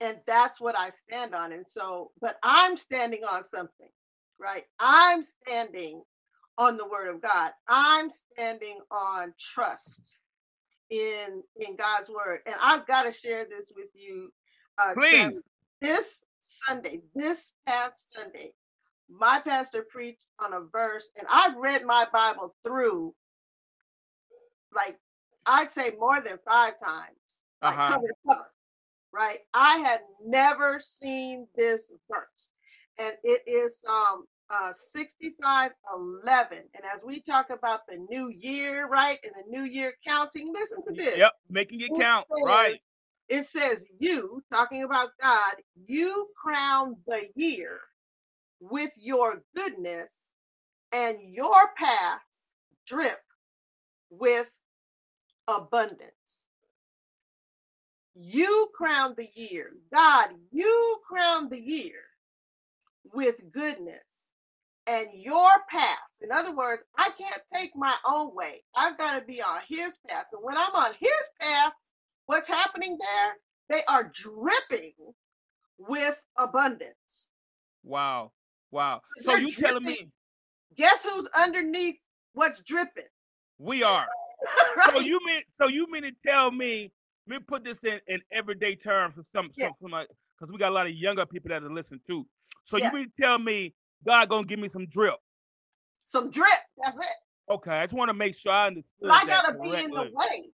And 0.00 0.18
that's 0.26 0.60
what 0.60 0.78
I 0.78 0.90
stand 0.90 1.34
on. 1.34 1.52
And 1.52 1.66
so, 1.66 2.10
but 2.20 2.36
I'm 2.42 2.76
standing 2.76 3.24
on 3.24 3.42
something, 3.44 3.88
right? 4.38 4.64
I'm 4.78 5.24
standing 5.24 6.02
on 6.58 6.76
the 6.76 6.86
word 6.86 7.08
of 7.08 7.20
God. 7.20 7.50
I'm 7.68 8.10
standing 8.12 8.78
on 8.90 9.34
trust 9.38 10.22
in 10.90 11.42
in 11.56 11.76
God's 11.76 12.08
word. 12.10 12.40
And 12.46 12.54
I've 12.60 12.86
got 12.86 13.02
to 13.02 13.12
share 13.12 13.44
this 13.44 13.72
with 13.74 13.88
you. 13.94 14.32
Uh, 14.78 14.94
Please. 14.94 15.36
This 15.82 16.24
Sunday, 16.40 17.02
this 17.14 17.52
past 17.66 18.14
Sunday, 18.14 18.54
my 19.10 19.40
pastor 19.40 19.86
preached 19.90 20.24
on 20.38 20.54
a 20.54 20.60
verse, 20.72 21.10
and 21.18 21.26
I've 21.30 21.56
read 21.56 21.84
my 21.84 22.06
Bible 22.12 22.54
through 22.64 23.14
like 24.74 24.98
I'd 25.44 25.70
say 25.70 25.92
more 25.98 26.20
than 26.20 26.38
five 26.48 26.74
times, 26.84 27.16
like 27.62 27.76
Uh-huh. 27.78 27.92
cover 27.92 28.06
to 28.06 28.14
cover. 28.26 28.50
Right? 29.12 29.38
I 29.54 29.78
had 29.78 30.00
never 30.24 30.80
seen 30.80 31.46
this 31.54 31.90
verse, 32.10 32.50
and 32.98 33.14
it 33.22 33.42
is 33.46 33.84
um 33.88 34.24
uh 34.50 34.72
6511 34.72 36.58
and 36.58 36.84
as 36.84 37.00
we 37.04 37.20
talk 37.20 37.50
about 37.50 37.80
the 37.88 37.96
new 38.08 38.28
year 38.28 38.86
right 38.86 39.18
and 39.24 39.32
the 39.34 39.50
new 39.50 39.64
year 39.64 39.92
counting 40.06 40.52
listen 40.54 40.78
to 40.86 40.92
this 40.92 41.16
Yep, 41.16 41.32
making 41.50 41.80
it 41.80 41.90
it 41.90 42.00
count. 42.00 42.26
Right. 42.44 42.78
It 43.28 43.44
says, 43.46 43.78
You, 43.98 44.42
talking 44.52 44.84
about 44.84 45.10
God, 45.20 45.54
you 45.84 46.28
crown 46.36 46.96
the 47.06 47.28
year 47.34 47.80
with 48.60 48.92
your 48.98 49.42
goodness, 49.54 50.34
and 50.92 51.18
your 51.20 51.72
paths 51.76 52.54
drip 52.86 53.20
with 54.10 54.52
abundance. 55.48 56.46
You 58.14 58.68
crown 58.74 59.14
the 59.16 59.28
year. 59.34 59.72
God, 59.92 60.28
you 60.50 60.98
crown 61.06 61.48
the 61.50 61.60
year 61.60 62.00
with 63.12 63.40
goodness 63.52 64.34
and 64.86 65.08
your 65.14 65.48
paths. 65.70 66.22
In 66.22 66.30
other 66.32 66.54
words, 66.54 66.84
I 66.96 67.10
can't 67.18 67.42
take 67.52 67.70
my 67.74 67.94
own 68.08 68.34
way. 68.34 68.62
I've 68.76 68.96
got 68.98 69.18
to 69.18 69.26
be 69.26 69.42
on 69.42 69.60
his 69.68 69.98
path. 70.08 70.26
And 70.32 70.42
when 70.42 70.56
I'm 70.56 70.74
on 70.74 70.92
his 70.98 71.30
path, 71.40 71.72
what's 72.26 72.48
happening 72.48 72.96
there? 72.98 73.32
They 73.68 73.84
are 73.88 74.10
dripping 74.14 74.92
with 75.78 76.22
abundance. 76.38 77.30
Wow. 77.82 78.32
Wow. 78.70 79.00
So 79.22 79.32
They're 79.32 79.42
you 79.42 79.50
telling 79.52 79.82
me 79.82 80.08
Guess 80.76 81.04
who's 81.04 81.28
underneath 81.36 81.96
what's 82.34 82.60
dripping? 82.62 83.04
we 83.58 83.82
are. 83.82 84.06
So 84.84 85.00
you 85.00 85.18
mean 85.26 85.40
so 85.54 85.68
you 85.68 85.90
mean 85.90 86.02
to 86.02 86.10
tell 86.24 86.50
me? 86.50 86.92
Let 87.26 87.40
me 87.40 87.44
put 87.48 87.64
this 87.64 87.78
in, 87.82 87.98
in 88.06 88.20
everyday 88.30 88.76
terms 88.76 89.14
for 89.16 89.24
some 89.32 89.50
Yeah. 89.56 89.70
some 89.80 89.90
because 90.38 90.52
we 90.52 90.58
got 90.58 90.70
a 90.70 90.74
lot 90.74 90.86
of 90.86 90.92
younger 90.92 91.26
people 91.26 91.48
that 91.48 91.62
are 91.62 91.72
listening 91.72 92.00
too. 92.06 92.26
So 92.64 92.76
Yeah. 92.76 92.90
you 92.90 92.94
mean 92.94 93.04
to 93.06 93.22
tell 93.22 93.38
me 93.38 93.74
God 94.04 94.28
gonna 94.28 94.46
give 94.46 94.58
me 94.58 94.68
some 94.68 94.86
drip? 94.86 95.16
Some 96.04 96.30
drip. 96.30 96.48
That's 96.82 96.98
it. 96.98 97.06
Okay, 97.50 97.70
I 97.78 97.84
just 97.84 97.94
want 97.94 98.08
to 98.08 98.14
make 98.14 98.36
sure 98.36 98.52
I 98.52 98.66
understood. 98.68 98.94
But 99.08 99.12
I 99.12 99.24
gotta 99.24 99.58
be 99.58 99.74
in 99.74 99.90
the 99.90 100.10
way. 100.12 100.50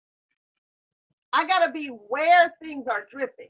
I 1.34 1.46
gotta 1.46 1.72
be 1.72 1.88
where 1.88 2.53
things 2.62 2.88
are 2.88 3.06
dripping. 3.12 3.50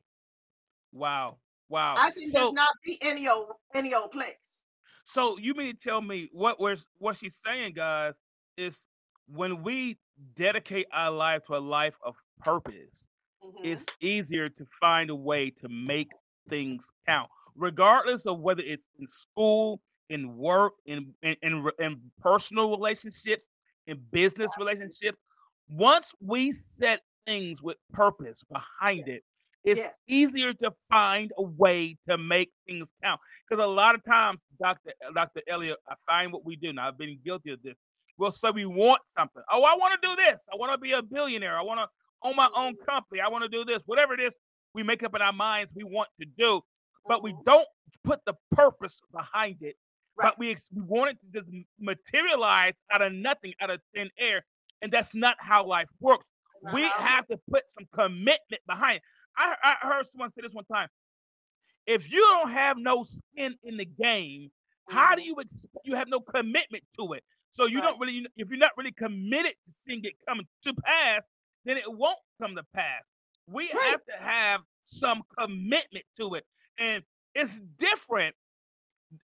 Wow. 0.91 1.37
Wow. 1.69 1.95
I 1.97 2.11
can 2.11 2.31
so 2.31 2.39
just 2.39 2.53
not 2.53 2.69
be 2.85 2.97
any 3.01 3.27
old 3.27 3.49
any 3.75 3.93
old 3.93 4.11
place. 4.11 4.63
so 5.05 5.37
you 5.37 5.53
mean 5.53 5.75
to 5.75 5.79
tell 5.79 6.01
me 6.01 6.29
what 6.31 6.59
we're 6.59 6.77
what 6.97 7.17
she's 7.17 7.37
saying, 7.45 7.73
guys, 7.73 8.13
is 8.55 8.79
when 9.27 9.61
we 9.63 9.99
dedicate 10.35 10.87
our 10.91 11.11
life 11.11 11.43
to 11.45 11.55
a 11.55 11.59
life 11.59 11.97
of 12.03 12.15
purpose, 12.39 13.07
Mhm. 13.43 13.65
it's 13.65 13.85
easier 13.99 14.49
to 14.49 14.65
find 14.79 15.09
a 15.09 15.15
way 15.15 15.51
to 15.51 15.69
make 15.69 16.09
things 16.49 16.89
count, 17.05 17.29
regardless 17.57 18.25
of 18.25 18.39
whether 18.39 18.61
it's 18.61 18.87
in 18.99 19.07
school, 19.17 19.81
in 20.09 20.37
work, 20.37 20.73
in 20.85 21.13
in, 21.21 21.35
in, 21.41 21.69
in 21.79 22.01
personal 22.21 22.69
relationships, 22.69 23.45
in 23.87 23.99
business 24.11 24.51
relationships. 24.57 25.17
Once 25.69 26.13
we 26.21 26.53
set 26.53 27.01
things 27.25 27.61
with 27.61 27.75
purpose 27.91 28.41
behind 28.49 29.07
it, 29.09 29.23
it's 29.65 29.81
Yes. 29.81 29.99
easier 30.07 30.53
to 30.53 30.71
find 30.89 31.33
a 31.37 31.41
way 31.43 31.97
to 32.07 32.17
make 32.17 32.51
things 32.65 32.89
count. 33.03 33.19
Because 33.49 33.61
a 33.61 33.67
lot 33.67 33.95
of 33.95 34.03
times, 34.05 34.39
Dr. 34.61 34.93
Uh, 35.05 35.11
Dr. 35.11 35.41
Elliott, 35.45 35.77
I 35.89 35.95
find 36.05 36.31
what 36.31 36.45
we 36.45 36.55
do. 36.55 36.71
Now 36.71 36.87
I've 36.87 36.97
been 36.97 37.19
guilty 37.25 37.51
of 37.51 37.61
this. 37.63 37.75
We'll 38.17 38.31
say 38.31 38.49
we 38.51 38.65
want 38.65 39.01
something. 39.15 39.43
Oh, 39.51 39.63
I 39.63 39.75
want 39.75 40.01
to 40.01 40.07
do 40.07 40.15
this. 40.15 40.39
I 40.51 40.55
want 40.55 40.71
to 40.71 40.77
be 40.77 40.93
a 40.93 41.01
billionaire. 41.01 41.57
I 41.57 41.63
want 41.63 41.81
to 41.81 41.87
own 42.23 42.35
my 42.37 42.49
own 42.55 42.75
company. 42.77 43.19
I 43.19 43.27
want 43.27 43.43
to 43.43 43.49
do 43.49 43.65
this. 43.65 43.83
Whatever 43.85 44.13
it 44.13 44.21
is, 44.21 44.35
we 44.73 44.83
make 44.83 45.03
up 45.03 45.13
in 45.15 45.21
our 45.21 45.33
minds 45.33 45.73
we 45.75 45.83
want 45.83 46.09
to 46.19 46.25
do, 46.25 46.61
but 47.07 47.23
we 47.23 47.33
Mhm. 47.33 47.45
don't 47.45 47.67
put 48.03 48.23
the 48.25 48.35
purpose 48.51 49.01
behind 49.11 49.61
it. 49.61 49.77
Right. 50.15 50.29
But 50.29 50.39
we, 50.39 50.51
ex- 50.51 50.67
we 50.73 50.81
want 50.81 51.11
it 51.11 51.19
to 51.21 51.41
just 51.41 51.49
materialize 51.79 52.73
out 52.91 53.01
of 53.01 53.13
nothing, 53.13 53.53
out 53.59 53.69
of 53.69 53.81
thin 53.93 54.09
air. 54.17 54.45
And 54.81 54.91
that's 54.91 55.13
not 55.13 55.37
how 55.39 55.65
life 55.65 55.89
works. 55.99 56.31
We 56.73 56.85
Uh-huh. 56.85 57.03
have 57.03 57.27
to 57.27 57.37
put 57.49 57.63
some 57.71 57.85
commitment 57.93 58.65
behind 58.65 58.97
it. 58.97 59.03
I, 59.35 59.55
I 59.81 59.87
heard 59.87 60.09
someone 60.11 60.31
say 60.33 60.41
this 60.41 60.53
one 60.53 60.65
time. 60.65 60.89
If 61.85 62.11
you 62.11 62.19
don't 62.19 62.51
have 62.51 62.77
no 62.77 63.03
skin 63.05 63.57
in 63.63 63.77
the 63.77 63.85
game, 63.85 64.51
how 64.89 65.15
do 65.15 65.21
Mhm. 65.21 65.25
you 65.25 65.35
expect 65.39 65.85
you 65.85 65.95
have 65.95 66.07
no 66.07 66.19
commitment 66.19 66.83
to 66.99 67.13
it? 67.13 67.23
So 67.51 67.65
you 67.65 67.81
don't 67.81 67.99
really, 67.99 68.27
if 68.35 68.49
you're 68.49 68.57
not 68.59 68.75
really 68.77 68.91
committed 68.91 69.53
to 69.65 69.71
seeing 69.85 70.03
it 70.03 70.15
come 70.27 70.41
to 70.63 70.73
pass, 70.73 71.23
then 71.63 71.77
it 71.77 71.91
won't 71.91 72.19
come 72.39 72.55
to 72.55 72.63
pass. 72.73 73.03
We 73.47 73.71
Right. 73.71 73.81
have 73.91 74.05
to 74.05 74.17
have 74.17 74.63
some 74.81 75.23
commitment 75.37 76.05
to 76.17 76.35
it, 76.35 76.45
and 76.77 77.03
it's 77.35 77.59
different. 77.77 78.35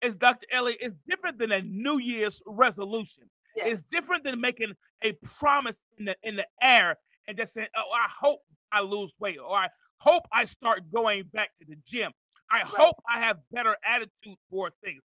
As 0.00 0.16
Dr. 0.16 0.46
Elliott, 0.52 0.78
it's 0.80 0.96
different 1.08 1.38
than 1.38 1.50
a 1.52 1.60
New 1.62 1.98
Year's 1.98 2.40
resolution. 2.46 3.30
It's 3.56 3.84
different 3.88 4.24
than 4.24 4.40
making 4.40 4.74
a 5.02 5.12
promise 5.24 5.84
in 5.98 6.06
the 6.06 6.16
in 6.22 6.36
the 6.36 6.46
air 6.62 6.98
and 7.26 7.36
just 7.36 7.52
saying, 7.52 7.68
"Oh, 7.76 7.90
I 7.92 8.08
hope 8.08 8.40
I 8.70 8.80
lose 8.80 9.14
weight," 9.18 9.38
or 9.38 9.54
"I 9.56 9.68
hope 9.98 10.26
I 10.32 10.44
start 10.44 10.90
going 10.90 11.24
back 11.24 11.50
to 11.58 11.64
the 11.66 11.76
gym." 11.84 12.12
I 12.50 12.60
hope 12.60 12.96
I 13.08 13.18
have 13.20 13.40
better 13.50 13.76
attitude 13.84 14.38
for 14.50 14.70
things. 14.84 15.02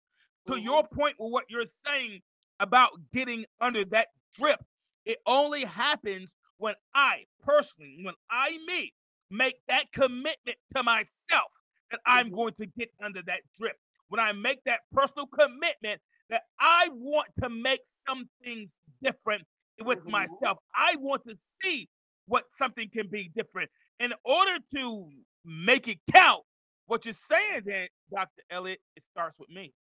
To 0.47 0.53
Mhm. 0.53 0.65
your 0.65 0.87
point 0.89 1.19
with 1.19 1.33
what 1.33 1.51
you're 1.51 1.67
saying 1.67 2.23
about 2.61 3.11
getting 3.13 3.47
under 3.61 3.85
that 3.87 4.09
drip, 4.33 4.65
it 5.05 5.21
only 5.27 5.65
happens 5.65 6.35
when 6.59 6.77
I 6.95 7.27
personally, 7.41 8.05
when 8.05 8.15
I 8.31 8.59
me, 8.59 8.95
make 9.31 9.65
that 9.67 9.93
commitment 9.93 10.59
to 10.75 10.83
myself 10.83 11.53
that 11.91 12.01
I'm 12.07 12.31
going 12.31 12.55
to 12.55 12.67
get 12.67 12.91
under 13.03 13.23
that 13.23 13.41
drip. 13.59 13.77
When 14.09 14.21
I 14.21 14.33
make 14.33 14.63
that 14.65 14.81
personal 14.93 15.27
commitment 15.27 16.01
that 16.31 16.43
I 16.59 16.89
want 16.93 17.29
to 17.43 17.49
make 17.49 17.81
some 18.07 18.29
things 18.43 18.71
different 19.03 19.47
with 19.81 20.01
Mhm. 20.01 20.11
myself. 20.11 20.59
I 20.75 20.97
want 20.97 21.25
to 21.27 21.37
see 21.63 21.89
what 22.27 22.45
something 22.59 22.91
can 22.91 23.09
be 23.09 23.29
different. 23.29 23.71
In 24.01 24.13
order 24.25 24.59
to 24.75 25.13
make 25.45 25.87
it 25.89 26.01
count, 26.13 26.45
what 26.87 27.05
you're 27.05 27.15
saying 27.15 27.63
then, 27.65 27.89
Dr. 28.11 28.43
Elliott, 28.51 28.81
it 28.97 29.05
starts 29.05 29.39
with 29.39 29.49
me. 29.49 29.75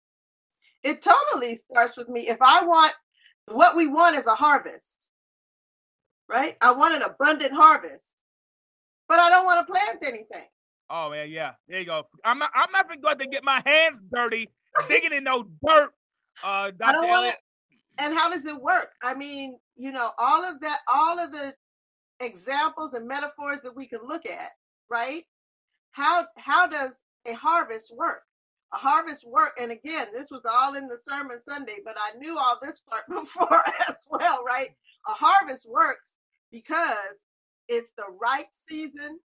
It 0.83 1.03
totally 1.03 1.55
starts 1.55 1.97
with 1.97 2.09
me. 2.09 2.29
If 2.29 2.41
I 2.41 2.65
want 2.65 2.95
what 3.47 3.77
we 3.77 3.87
want 3.89 4.17
is 4.17 4.27
a 4.27 4.35
harvest, 4.35 5.13
right? 6.29 6.57
I 6.61 6.73
want 6.73 6.95
an 6.95 7.03
abundant 7.03 7.53
harvest, 7.53 8.15
but 9.09 9.19
I 9.19 9.29
don't 9.31 9.45
want 9.45 9.67
to 9.67 9.73
plant 9.73 10.05
anything. 10.05 10.49
Oh 10.91 11.11
man, 11.11 11.31
yeah. 11.31 11.53
There 11.69 11.81
you 11.81 11.87
go. 11.87 12.05
I'm 12.25 12.39
not 12.39 12.51
I'm 12.55 12.71
not 12.73 12.89
going 13.03 13.19
to 13.19 13.27
get 13.27 13.45
my 13.45 13.63
hands 13.65 14.01
dirty 14.13 14.51
digging 14.89 15.13
in 15.13 15.25
no 15.25 15.45
dirt. 15.67 15.91
Uh 16.45 16.71
Dr. 16.71 16.85
I 16.85 16.93
don't 16.93 17.09
want 17.09 17.25
Elliott. 17.25 17.37
And 17.99 18.15
how 18.15 18.31
does 18.31 18.47
it 18.47 18.61
work? 18.61 18.91
I 19.03 19.15
mean, 19.15 19.59
you 19.77 19.93
know, 19.93 20.11
all 20.19 20.45
of 20.45 20.61
that, 20.61 20.81
all 20.93 21.19
of 21.19 21.31
the 21.31 21.53
examples 22.21 22.95
and 22.95 23.07
metaphors 23.07 23.61
that 23.63 23.77
we 23.77 23.87
can 23.87 24.01
look 24.07 24.25
at, 24.27 24.51
right? 24.91 25.23
How 25.91 26.27
how 26.37 26.67
does 26.67 27.03
a 27.27 27.35
harvest 27.35 27.95
work? 27.97 28.23
A 28.75 28.79
harvest 28.79 29.27
work, 29.29 29.53
and 29.61 29.71
again, 29.71 30.07
this 30.15 30.31
was 30.31 30.47
all 30.47 30.77
in 30.77 30.89
the 30.89 30.97
sermon 30.97 31.39
Sunday, 31.41 31.77
but 31.85 31.95
I 31.99 32.17
knew 32.17 32.39
all 32.39 32.59
this 32.63 32.81
part 32.81 33.03
before 33.09 33.61
as 33.89 34.07
well, 34.11 34.43
right? 34.45 34.71
A 35.07 35.13
harvest 35.13 35.69
works 35.69 36.17
because 36.51 37.25
it's 37.69 37.93
the 37.97 38.17
right 38.21 38.47
season, 38.53 39.19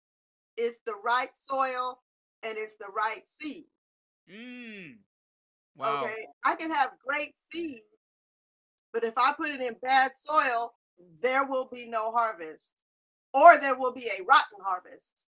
it's 0.56 0.78
the 0.86 0.94
right 1.04 1.36
soil, 1.36 2.00
and 2.42 2.56
it's 2.58 2.76
the 2.76 2.88
right 2.94 3.26
seed. 3.26 3.66
Mm. 4.30 4.96
Wow. 5.76 6.02
Okay. 6.04 6.26
I 6.44 6.54
can 6.54 6.70
have 6.70 6.90
great 7.06 7.38
seed, 7.38 7.82
but 8.92 9.04
if 9.04 9.16
I 9.18 9.32
put 9.32 9.50
it 9.50 9.60
in 9.60 9.74
bad 9.82 10.16
soil, 10.16 10.74
there 11.22 11.44
will 11.46 11.66
be 11.70 11.84
no 11.86 12.10
harvest, 12.12 12.74
or 13.34 13.58
there 13.60 13.74
will 13.78 13.92
be 13.92 14.06
a 14.06 14.22
rotten 14.24 14.58
harvest. 14.64 15.26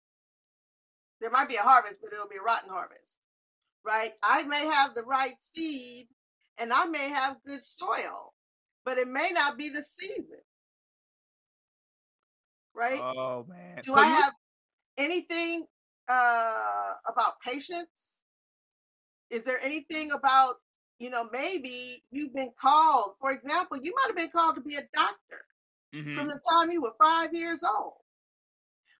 There 1.21 1.31
might 1.31 1.49
be 1.49 1.57
a 1.57 1.63
harvest, 1.63 2.01
but 2.03 2.13
it'll 2.13 2.29
be 2.29 2.37
a 2.37 2.43
rotten 2.43 2.71
harvest, 2.71 3.19
right? 3.85 4.13
I 4.23 4.45
may 4.45 4.67
have 4.67 4.95
the 4.95 5.03
right 5.03 5.35
seed 5.41 6.07
and 6.59 6.73
I 6.73 6.87
may 6.87 7.09
have 7.11 7.37
good 7.45 7.63
soil, 7.65 8.35
but 8.85 8.99
it 8.99 9.09
may 9.09 9.31
not 9.33 9.59
be 9.59 9.69
the 9.69 9.83
season, 9.83 10.39
right? 12.75 13.01
Oh 13.03 13.45
man. 13.49 13.81
Do 13.83 13.95
So 13.95 13.99
I 14.01 14.07
you- 14.07 14.15
have 14.15 14.35
anything 14.99 15.65
uh, 16.09 16.93
about 17.09 17.41
patience? 17.45 18.25
Is 19.31 19.43
there 19.43 19.61
anything 19.61 20.13
about, 20.13 20.57
you 20.99 21.11
know, 21.11 21.29
maybe 21.33 22.03
you've 22.11 22.35
been 22.35 22.53
called, 22.59 23.13
for 23.21 23.31
example, 23.31 23.79
you 23.83 23.95
might 23.95 24.09
have 24.09 24.17
been 24.17 24.31
called 24.31 24.57
to 24.57 24.61
be 24.61 24.77
a 24.77 24.89
doctor 24.95 25.45
Mhm. 25.95 26.15
from 26.15 26.27
the 26.27 26.41
time 26.51 26.71
you 26.71 26.83
were 26.83 26.95
five 26.99 27.33
years 27.33 27.63
old. 27.63 27.95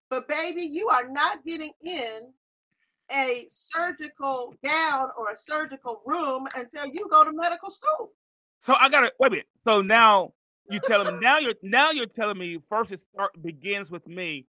But 0.09 0.27
baby, 0.27 0.63
you 0.63 0.89
are 0.89 1.07
not 1.07 1.45
getting 1.45 1.73
in 1.83 2.33
a 3.11 3.45
surgical 3.47 4.55
gown 4.63 5.09
or 5.17 5.29
a 5.31 5.35
surgical 5.35 6.01
room 6.05 6.47
until 6.55 6.87
you 6.87 7.07
go 7.09 7.23
to 7.23 7.31
medical 7.31 7.69
school. 7.69 8.13
So 8.59 8.75
I 8.75 8.89
gotta 8.89 9.11
wait 9.19 9.27
a 9.27 9.31
minute. 9.31 9.47
So 9.61 9.81
now 9.81 10.33
you 10.71 10.79
tell 10.79 11.03
me 11.05 11.19
now 11.19 11.39
you're 11.39 11.55
now 11.63 11.91
you're 11.91 12.05
telling 12.05 12.37
me 12.37 12.59
first 12.67 12.91
it 12.91 13.01
start 13.13 13.31
begins 13.41 13.89
with 13.89 14.07
me. 14.07 14.45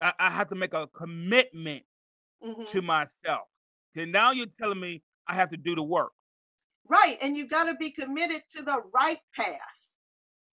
I, 0.00 0.12
I 0.18 0.30
have 0.30 0.48
to 0.50 0.54
make 0.54 0.74
a 0.74 0.86
commitment 0.88 1.84
Mhm. 2.42 2.66
to 2.70 2.82
myself. 2.82 3.48
And 3.94 4.12
now 4.12 4.30
you're 4.32 4.46
telling 4.46 4.78
me 4.80 5.02
I 5.26 5.34
have 5.34 5.50
to 5.50 5.56
do 5.56 5.74
the 5.74 5.82
work. 5.82 6.12
Right. 6.88 7.16
And 7.20 7.36
you've 7.36 7.50
got 7.50 7.64
to 7.64 7.74
be 7.74 7.90
committed 7.90 8.42
to 8.50 8.62
the 8.62 8.82
right 8.92 9.18
path. 9.34 9.96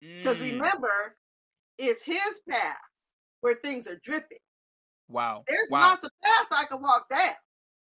Because 0.02 0.40
Mm, 0.40 0.52
remember, 0.52 1.18
it's 1.78 2.04
his 2.04 2.42
path 2.50 3.14
where 3.42 3.56
things 3.56 3.88
are 3.88 4.00
dripping. 4.04 4.40
wow. 5.08 5.44
There's 5.48 5.70
wow. 5.72 5.80
lots 5.82 6.06
of 6.06 6.12
paths 6.24 6.52
I 6.52 6.66
can 6.66 6.82
walk 6.82 7.08
down, 7.10 7.36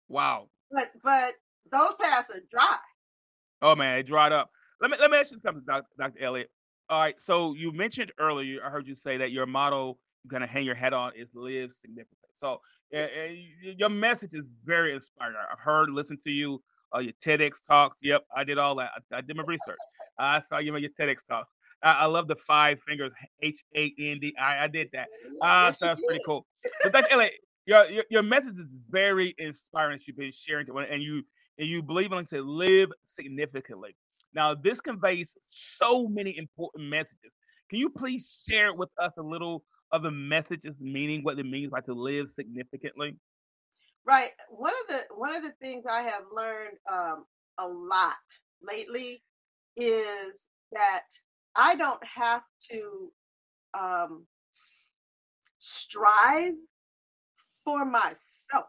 wow. 0.08 0.50
but 0.72 0.92
but 1.04 1.34
those 1.72 1.96
paths 2.02 2.30
are 2.32 2.42
dry. 2.52 2.78
Oh 3.62 3.76
man, 3.76 4.00
it 4.00 4.04
dried 4.04 4.32
up. 4.34 4.52
Let 4.82 4.92
me 4.92 4.98
let 5.00 5.10
me 5.12 5.18
ask 5.18 5.32
you 5.32 5.40
something, 5.40 5.64
Doc- 5.66 5.86
Dr. 5.98 6.20
Elliott. 6.24 6.52
All 6.90 7.00
right, 7.00 7.20
so 7.20 7.54
you 7.56 7.72
mentioned 7.72 8.12
earlier, 8.20 8.64
I 8.64 8.70
heard 8.70 8.88
you 8.88 8.96
say 8.96 9.18
that 9.18 9.32
your 9.32 9.46
motto 9.48 9.98
gonna 10.28 10.48
hang 10.48 10.66
your 10.66 10.76
head 10.76 10.94
on 10.94 11.12
is 11.16 11.30
live 11.34 11.74
significantly. 11.74 12.30
So 12.36 12.62
uh, 12.96 13.00
uh, 13.00 13.08
your 13.78 13.90
message 13.90 14.34
is 14.34 14.46
very 14.64 14.94
inspiring. 14.94 15.36
I've 15.52 15.60
heard, 15.60 15.90
listened 15.90 16.20
to 16.26 16.32
you, 16.32 16.62
uh, 16.94 17.00
your 17.00 17.14
TEDx 17.24 17.66
talks. 17.66 18.00
Yep, 18.04 18.24
I 18.36 18.44
did 18.44 18.58
all 18.58 18.76
that. 18.76 18.92
I, 19.12 19.18
I 19.18 19.22
did 19.22 19.36
my 19.36 19.44
research. 19.44 19.78
I 20.20 20.40
saw 20.42 20.58
you 20.60 20.74
on 20.76 20.82
your 20.82 20.92
TEDx 21.00 21.26
talk. 21.28 21.48
I, 21.84 21.92
I 21.94 22.06
love 22.06 22.28
the 22.28 22.36
five 22.36 22.80
fingers, 22.88 23.12
H 23.42 23.64
A 23.76 23.94
N 24.00 24.20
D. 24.20 24.34
I 24.40 24.64
I 24.66 24.68
did 24.68 24.90
that. 24.94 25.08
Ah, 25.42 25.68
Yes, 25.68 25.80
so 25.80 25.86
that's 25.88 26.06
pretty 26.06 26.22
cool. 26.26 26.46
So 26.82 26.90
Dr. 26.90 27.08
Elliott, 27.12 27.34
your, 27.66 27.86
your 27.90 28.04
your 28.10 28.24
message 28.24 28.58
is 28.58 28.78
very 28.90 29.36
inspiring. 29.38 30.00
You've 30.06 30.18
been 30.18 30.32
sharing, 30.32 30.66
to- 30.68 30.78
and 30.78 31.02
you 31.02 31.24
and 31.58 31.68
you 31.68 31.82
believe 31.82 32.08
in, 32.08 32.18
like 32.18 32.26
I 32.28 32.28
said, 32.28 32.42
live 32.46 32.92
significantly. 33.06 33.96
Now, 34.34 34.54
this 34.54 34.82
conveys 34.82 35.36
so 35.44 36.08
many 36.08 36.38
important 36.38 36.90
messages. 36.90 37.32
Can 37.70 37.80
you 37.80 37.90
please 37.90 38.44
share 38.48 38.74
with 38.74 38.90
us 39.02 39.14
a 39.18 39.22
little 39.22 39.64
of 39.96 40.04
the 40.04 40.12
messages, 40.12 40.78
meaning 40.80 41.24
what 41.24 41.40
it 41.40 41.46
means 41.46 41.72
by 41.72 41.82
to 41.82 41.94
live 41.94 42.30
significantly? 42.30 43.16
Right. 44.06 44.30
One 44.50 44.74
of 44.84 44.88
the 44.88 45.16
one 45.16 45.34
of 45.34 45.42
the 45.42 45.54
things 45.62 45.86
I 45.90 46.02
have 46.02 46.24
learned 46.36 46.78
um, 46.92 47.26
a 47.58 47.68
lot 47.68 48.14
lately 48.62 49.24
is 49.76 50.50
that 50.72 51.04
I 51.56 51.76
don't 51.76 52.04
have 52.04 52.44
to 52.72 53.12
um, 53.74 54.26
strive 55.58 56.54
for 57.64 57.86
myself. 57.86 58.66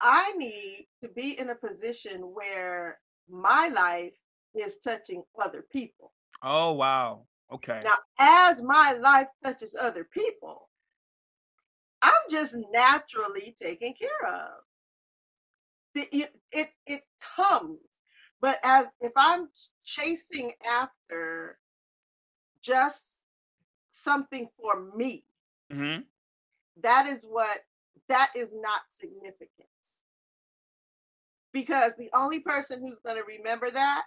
I 0.00 0.32
need 0.36 0.86
to 1.02 1.08
be 1.08 1.38
in 1.38 1.50
a 1.50 1.54
position 1.54 2.20
where 2.20 2.98
my 3.28 3.70
life 3.74 4.14
is 4.54 4.78
touching 4.78 5.22
other 5.40 5.64
people. 5.72 6.12
Oh, 6.42 6.72
wow. 6.72 7.26
Okay. 7.52 7.80
Now, 7.84 7.94
as 8.18 8.62
my 8.62 8.92
life 8.92 9.28
touches 9.42 9.74
other 9.74 10.04
people, 10.04 10.68
I'm 12.02 12.22
just 12.30 12.56
naturally 12.72 13.54
taken 13.60 13.94
care 13.94 14.30
of. 14.32 14.50
It, 15.94 16.30
it, 16.52 16.68
it 16.86 17.00
comes, 17.36 17.80
but 18.40 18.58
as 18.62 18.86
if 19.00 19.12
I'm 19.16 19.48
chasing 19.84 20.52
after 20.70 21.58
just 22.62 23.24
something 23.90 24.48
for 24.56 24.92
me, 24.94 25.24
hmm 25.72 25.98
that 26.80 27.06
is 27.06 27.24
what 27.28 27.58
that 28.08 28.30
is 28.36 28.54
not 28.54 28.82
significant. 28.90 29.68
Because 31.52 31.94
the 31.96 32.10
only 32.14 32.40
person 32.40 32.80
who's 32.80 33.00
going 33.04 33.16
to 33.16 33.24
remember 33.24 33.70
that 33.70 34.04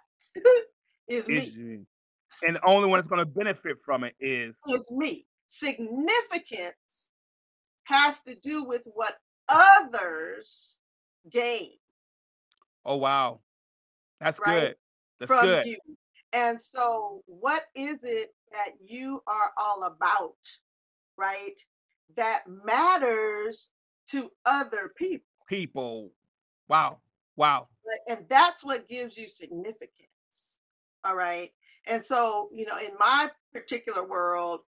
is 1.08 1.28
me. 1.28 1.84
And 2.46 2.56
the 2.56 2.66
only 2.66 2.90
one 2.90 3.00
that's 3.00 3.10
going 3.10 3.20
to 3.20 3.26
benefit 3.26 3.78
from 3.84 4.04
it 4.04 4.16
is 4.20 4.56
is 4.68 4.92
me. 4.92 5.26
Significance 5.48 7.12
has 7.84 8.22
to 8.22 8.36
do 8.44 8.64
with 8.64 8.88
what 8.94 9.18
others 9.50 10.80
gain 11.30 11.72
oh 12.86 12.96
wow, 12.98 13.40
that's 14.20 14.40
Right. 14.40 14.62
good. 14.62 14.76
That's 15.20 15.28
from 15.28 15.46
good. 15.46 15.66
you. 15.66 15.78
And 16.34 16.60
so, 16.60 17.24
what 17.26 17.66
is 17.76 18.04
it 18.04 18.34
that 18.52 18.72
you 18.84 19.22
are 19.28 19.52
all 19.58 19.84
about, 19.84 20.36
right? 21.18 21.60
That 22.16 22.44
matters 22.48 23.72
to 24.08 24.32
other 24.46 24.94
people. 24.96 25.26
People, 25.48 26.12
wow, 26.68 27.02
wow. 27.36 27.68
And 28.08 28.26
that's 28.30 28.64
what 28.64 28.88
gives 28.88 29.18
you 29.18 29.28
significance. 29.28 30.60
All 31.04 31.16
right. 31.16 31.52
And 31.88 32.04
so, 32.04 32.50
you 32.54 32.66
know, 32.66 32.78
in 32.78 32.92
my 33.00 33.30
particular 33.54 34.08
world, 34.08 34.62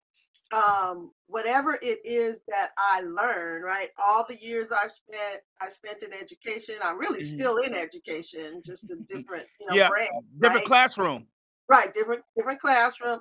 um, 0.52 1.12
whatever 1.26 1.78
it 1.82 2.00
is 2.04 2.40
that 2.48 2.70
I 2.78 3.02
learn, 3.02 3.62
right? 3.62 3.88
All 4.02 4.24
the 4.26 4.36
years 4.36 4.72
I've 4.72 4.92
spent, 4.92 5.42
I 5.60 5.68
spent 5.68 6.02
in 6.02 6.12
education. 6.12 6.76
I'm 6.82 6.98
really 6.98 7.20
Mhm. 7.22 7.34
still 7.34 7.56
in 7.58 7.74
education, 7.74 8.62
just 8.64 8.90
a 8.90 8.96
different, 9.08 9.46
you 9.60 9.66
know, 9.66 9.74
Yeah, 9.76 9.88
brand, 9.88 10.10
Different 10.40 10.58
right? 10.60 10.66
classroom. 10.66 11.28
right? 11.68 11.92
Different, 11.94 12.24
different 12.36 12.60
classroom. 12.60 13.20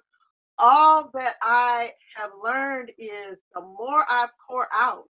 All 0.60 1.10
that 1.14 1.36
I 1.42 1.92
have 2.16 2.32
learned 2.42 2.92
is 2.98 3.42
the 3.56 3.62
more 3.62 4.06
I 4.08 4.28
pour 4.48 4.68
out, 4.74 5.10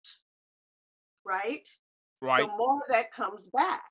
right? 1.24 1.68
Right. 2.20 2.40
the 2.46 2.48
more 2.56 2.82
that 2.88 3.12
comes 3.12 3.46
back 3.46 3.82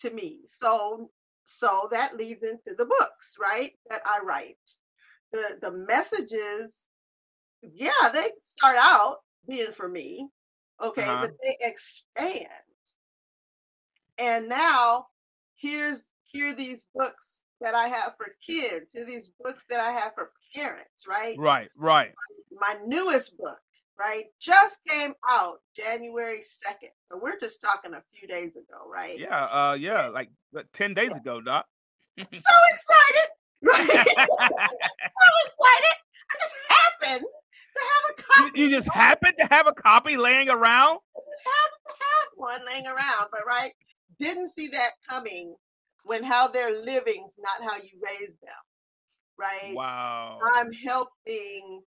to 0.00 0.10
me. 0.10 0.42
So 0.46 1.10
so 1.46 1.88
that 1.92 2.16
leads 2.16 2.42
into 2.42 2.74
the 2.76 2.84
books, 2.84 3.36
right? 3.40 3.70
That 3.88 4.02
I 4.04 4.18
write. 4.22 4.58
The 5.32 5.58
the 5.62 5.70
messages, 5.70 6.88
yeah, 7.62 8.10
they 8.12 8.30
start 8.42 8.76
out 8.78 9.18
being 9.48 9.72
for 9.72 9.88
me, 9.88 10.28
okay, 10.82 11.04
Uh-huh. 11.04 11.22
but 11.22 11.30
they 11.42 11.56
expand. 11.60 12.48
And 14.18 14.48
now 14.48 15.06
here's 15.54 16.10
here 16.24 16.48
are 16.48 16.54
these 16.54 16.84
books 16.94 17.44
that 17.60 17.74
I 17.74 17.86
have 17.88 18.14
for 18.16 18.26
kids, 18.44 18.92
here 18.92 19.02
are 19.04 19.06
these 19.06 19.30
books 19.42 19.64
that 19.70 19.80
I 19.80 19.90
have 19.92 20.14
for 20.14 20.32
parents, 20.54 21.06
right? 21.08 21.36
Right. 21.38 21.70
Right. 21.76 22.12
my 22.52 22.76
newest 22.86 23.36
book, 23.38 23.60
right, 23.98 24.24
just 24.40 24.80
came 24.88 25.14
out 25.28 25.58
January 25.74 26.38
2nd. 26.40 26.90
So 27.10 27.18
we're 27.20 27.38
just 27.38 27.60
talking 27.60 27.94
a 27.94 28.02
few 28.14 28.28
days 28.28 28.56
ago, 28.56 28.88
right? 28.92 29.18
Yeah. 29.18 29.44
Uh. 29.44 29.74
Yeah. 29.74 30.08
Like 30.08 30.30
uh, 30.56 30.62
ten 30.72 30.94
days 30.94 31.16
ago, 31.16 31.40
Doc. 31.40 31.66
So 32.18 32.24
excited, 32.24 33.28
right? 33.62 33.88
so 34.06 35.28
excited. 35.46 35.96
I 36.28 36.34
just 36.38 36.54
happened 36.68 37.26
to 37.74 37.80
have 37.82 38.10
a 38.10 38.22
copy. 38.22 38.60
you 38.60 38.70
just 38.70 38.88
happen 38.88 39.32
to 39.38 39.48
have 39.50 39.66
a 39.66 39.72
copy 39.72 40.16
laying 40.16 40.48
around. 40.48 40.98
I 41.16 41.20
just 41.30 41.44
happened 41.44 41.84
to 41.88 41.94
have 42.00 42.28
one 42.36 42.60
laying 42.66 42.86
around, 42.86 43.28
but 43.30 43.40
right, 43.46 43.70
didn't 44.18 44.48
see 44.48 44.68
that 44.68 44.90
coming 45.08 45.54
when 46.04 46.22
how 46.22 46.48
they're 46.48 46.82
living's 46.82 47.36
not 47.38 47.68
how 47.68 47.76
you 47.76 47.90
raise 48.02 48.34
them, 48.42 48.52
right? 49.38 49.74
Wow. 49.74 50.38
I'm 50.56 50.72
helping 50.72 51.82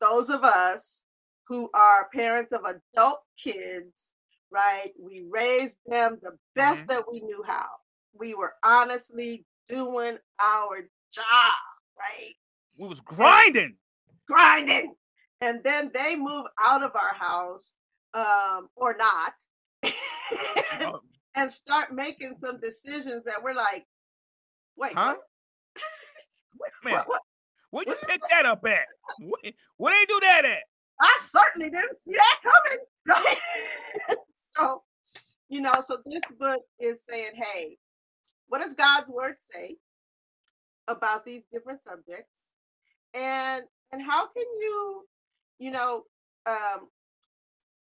those 0.00 0.30
of 0.30 0.44
us 0.44 1.04
who 1.52 1.68
are 1.74 2.08
parents 2.14 2.54
of 2.54 2.62
adult 2.64 3.20
kids, 3.36 4.14
right? 4.50 4.88
We 4.98 5.26
raised 5.30 5.80
them 5.86 6.16
the 6.22 6.30
best 6.56 6.86
that 6.86 7.02
we 7.12 7.20
knew 7.20 7.42
how. 7.46 7.66
We 8.18 8.32
were 8.34 8.54
honestly 8.64 9.44
doing 9.68 10.16
our 10.42 10.78
job, 11.12 11.52
right? 11.98 12.32
We 12.78 12.88
was 12.88 13.00
grinding. 13.00 13.74
Grinding. 14.26 14.94
And 15.42 15.62
then 15.62 15.90
they 15.92 16.16
move 16.16 16.46
out 16.64 16.82
of 16.82 16.92
our 16.94 17.14
house 17.18 17.74
um, 18.14 18.68
or 18.74 18.96
not 18.98 19.34
Oh, 20.80 21.00
and 21.34 21.50
start 21.52 21.92
making 21.92 22.36
some 22.38 22.58
decisions 22.60 23.24
that 23.26 23.42
we're 23.44 23.52
like, 23.52 23.84
wait, 24.78 24.94
Huh? 24.94 25.16
what? 25.16 25.82
wait 26.60 26.70
a 26.82 26.84
minute. 26.88 26.96
What, 27.06 27.08
what? 27.08 27.20
Where 27.70 27.84
you 27.88 28.06
pick 28.08 28.20
that 28.30 28.46
up 28.46 28.64
at? 28.64 28.86
Where, 29.20 29.52
where 29.76 29.92
they 30.00 30.06
do 30.06 30.18
that 30.22 30.46
at? 30.46 30.62
I 31.02 31.18
certainly 31.20 31.68
didn't 31.70 31.96
see 31.96 32.12
that 32.12 32.40
coming. 32.42 33.36
So, 34.34 34.82
you 35.48 35.60
know, 35.60 35.82
so 35.84 35.98
this 36.06 36.22
book 36.38 36.62
is 36.78 37.04
saying, 37.08 37.32
hey, 37.34 37.76
what 38.48 38.60
does 38.60 38.74
God's 38.74 39.08
word 39.08 39.34
say 39.38 39.76
about 40.88 41.24
these 41.24 41.42
different 41.52 41.82
subjects? 41.82 42.54
And 43.14 43.64
and 43.92 44.02
how 44.02 44.26
can 44.26 44.44
you, 44.60 45.04
you 45.58 45.70
know, 45.70 46.04
um, 46.46 46.88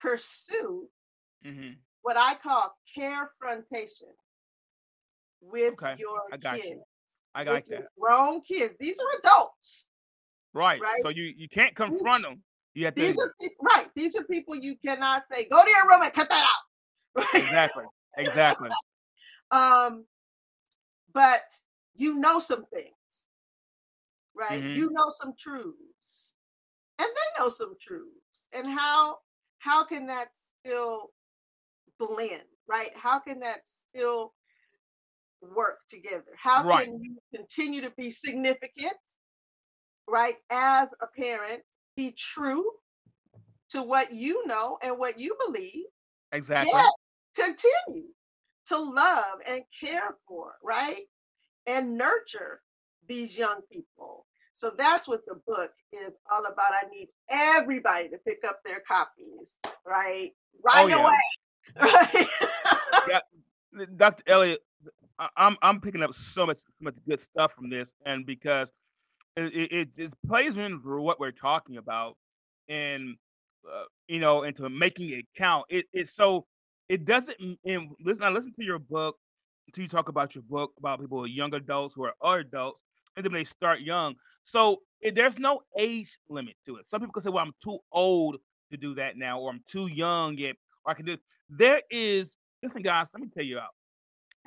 pursue 0.00 0.88
hmm 1.44 1.70
what 2.02 2.16
I 2.16 2.34
call 2.34 2.74
carefrontation 2.98 4.12
with 5.40 5.74
Okay, 5.74 5.94
your 5.98 6.18
I 6.32 6.36
got 6.36 6.56
you. 6.56 6.62
kids, 6.62 6.80
I 7.34 7.44
with 7.44 7.54
got 7.54 7.68
your 7.68 7.80
that. 7.80 7.88
grown 8.00 8.40
kids. 8.42 8.74
These 8.80 8.98
are 8.98 9.18
adults. 9.20 9.88
Right. 10.54 10.80
right? 10.80 11.02
So 11.02 11.08
you 11.08 11.24
you 11.36 11.48
can't 11.48 11.74
confront 11.74 12.24
them. 12.24 12.42
You 12.74 12.86
have 12.86 12.94
to 12.94 13.02
These 13.02 13.18
are 13.18 13.34
peop- 13.40 13.52
right. 13.60 13.88
These 13.94 14.16
are 14.16 14.24
people 14.24 14.54
you 14.56 14.76
cannot 14.84 15.24
say, 15.24 15.46
go 15.48 15.62
to 15.64 15.70
your 15.70 15.88
room 15.90 16.02
and 16.02 16.12
cut 16.12 16.28
that 16.28 16.42
out. 16.44 17.24
Right? 17.24 17.34
exactly, 17.42 17.84
exactly. 18.16 18.70
Um, 19.50 20.06
but 21.12 21.42
you 21.94 22.18
know 22.18 22.38
some 22.38 22.64
things, 22.72 23.26
right? 24.34 24.62
Mhm. 24.62 24.74
You 24.74 24.90
know 24.92 25.10
some 25.14 25.34
truths, 25.38 26.34
and 26.98 27.06
they 27.06 27.42
know 27.42 27.50
some 27.50 27.74
truths. 27.78 28.48
And 28.54 28.66
how 28.66 29.18
how 29.58 29.84
can 29.84 30.06
that 30.06 30.28
still 30.34 31.12
blend, 31.98 32.44
right? 32.66 32.96
How 32.96 33.18
can 33.18 33.40
that 33.40 33.68
still 33.68 34.32
work 35.42 35.80
together? 35.88 36.32
How 36.38 36.64
Right. 36.64 36.86
can 36.86 36.98
you 37.02 37.18
continue 37.34 37.82
to 37.82 37.90
be 37.90 38.10
significant, 38.10 38.96
right? 40.08 40.40
As 40.50 40.94
a 41.02 41.06
parent, 41.08 41.62
be 41.96 42.12
true 42.16 42.70
to 43.70 43.82
what 43.82 44.12
you 44.12 44.46
know 44.46 44.78
and 44.82 44.98
what 44.98 45.18
you 45.18 45.36
believe, 45.46 45.84
Exactly. 46.32 46.80
continue 47.34 48.08
to 48.66 48.78
love 48.78 49.38
and 49.48 49.62
care 49.78 50.16
for, 50.26 50.54
right? 50.62 51.00
And 51.66 51.96
nurture 51.96 52.60
these 53.06 53.36
young 53.36 53.60
people. 53.70 54.26
So 54.54 54.70
that's 54.76 55.08
what 55.08 55.24
the 55.26 55.40
book 55.46 55.72
is 55.92 56.18
all 56.30 56.44
about. 56.44 56.66
I 56.70 56.88
need 56.90 57.08
everybody 57.30 58.08
to 58.10 58.18
pick 58.18 58.44
up 58.46 58.60
their 58.64 58.80
copies, 58.80 59.58
right? 59.86 60.30
Oh, 60.56 60.60
right 60.64 60.84
Oh, 60.84 60.88
yeah. 60.88 60.96
away. 60.98 62.26
Right? 63.08 63.22
Dr. 63.96 64.22
Elliott, 64.26 64.60
I'm 65.36 65.56
I'm 65.62 65.80
picking 65.80 66.02
up 66.02 66.14
so 66.14 66.46
much 66.46 66.58
so 66.58 66.84
much 66.84 66.94
good 67.08 67.20
stuff 67.20 67.52
from 67.54 67.70
this, 67.70 67.88
and 68.04 68.26
because 68.26 68.68
it 69.36 69.54
it, 69.54 69.72
it 69.72 69.88
it 69.96 70.14
plays 70.26 70.56
into 70.56 71.00
what 71.00 71.20
we're 71.20 71.32
talking 71.32 71.76
about, 71.76 72.16
and 72.68 73.16
uh, 73.70 73.84
you 74.08 74.20
know, 74.20 74.42
into 74.42 74.68
making 74.68 75.10
it 75.10 75.26
count. 75.36 75.66
It 75.68 75.86
it's 75.92 76.12
so 76.12 76.46
it 76.88 77.04
doesn't. 77.04 77.36
And 77.64 77.90
listen, 78.04 78.24
I 78.24 78.28
listen 78.28 78.52
to 78.54 78.64
your 78.64 78.78
book. 78.78 79.16
to 79.74 79.82
you 79.82 79.88
talk 79.88 80.08
about 80.08 80.34
your 80.34 80.42
book 80.42 80.72
about 80.78 81.00
people 81.00 81.26
young 81.26 81.54
adults 81.54 81.94
who 81.94 82.04
are 82.04 82.38
adults, 82.38 82.80
and 83.16 83.24
then 83.24 83.32
they 83.32 83.44
start 83.44 83.80
young. 83.80 84.16
So 84.44 84.82
it, 85.00 85.14
there's 85.14 85.38
no 85.38 85.62
age 85.78 86.18
limit 86.28 86.56
to 86.66 86.76
it. 86.76 86.88
Some 86.88 87.00
people 87.00 87.12
can 87.12 87.22
say, 87.22 87.30
"Well, 87.30 87.44
I'm 87.44 87.54
too 87.62 87.78
old 87.90 88.36
to 88.70 88.76
do 88.76 88.94
that 88.96 89.16
now," 89.16 89.40
or 89.40 89.50
"I'm 89.50 89.64
too 89.68 89.86
young 89.86 90.36
yet," 90.36 90.56
or 90.84 90.92
I 90.92 90.94
can 90.94 91.06
do. 91.06 91.16
There 91.48 91.82
is 91.90 92.36
listen, 92.62 92.82
guys. 92.82 93.08
Let 93.14 93.22
me 93.22 93.28
tell 93.34 93.44
you 93.44 93.58
out. 93.58 93.74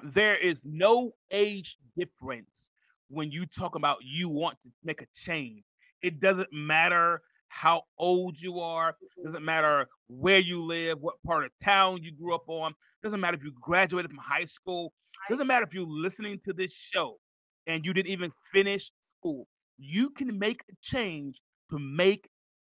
There 0.03 0.35
is 0.37 0.59
no 0.63 1.13
age 1.31 1.77
difference 1.97 2.69
when 3.15 3.31
you 3.31 3.45
talk 3.45 3.75
about 3.75 3.97
you 4.03 4.27
want 4.29 4.57
to 4.63 4.69
make 4.83 5.01
a 5.01 5.07
change. 5.15 5.63
It 6.01 6.19
doesn't 6.19 6.51
matter 6.51 7.21
how 7.47 7.83
old 7.97 8.39
you 8.39 8.59
are. 8.59 8.91
Mm-hmm. 8.91 9.27
Doesn't 9.27 9.45
matter 9.45 9.87
where 10.07 10.39
you 10.39 10.63
live, 10.63 10.99
what 10.99 11.15
part 11.25 11.45
of 11.45 11.51
town 11.63 12.03
you 12.03 12.11
grew 12.11 12.35
up 12.35 12.47
on. 12.47 12.75
Doesn't 13.01 13.21
matter 13.21 13.37
if 13.37 13.43
you 13.43 13.53
graduated 13.59 14.11
from 14.11 14.19
high 14.19 14.45
school. 14.45 14.91
Doesn't 15.29 15.47
matter 15.47 15.65
if 15.65 15.73
you're 15.73 15.87
listening 15.87 16.39
to 16.45 16.53
this 16.53 16.73
show 16.73 17.17
and 17.65 17.85
you 17.85 17.93
didn't 17.93 18.11
even 18.11 18.31
finish 18.51 18.91
school. 19.01 19.47
You 19.77 20.09
can 20.09 20.37
make 20.37 20.61
a 20.69 20.73
change 20.81 21.41
to 21.71 21.79
make 21.79 22.29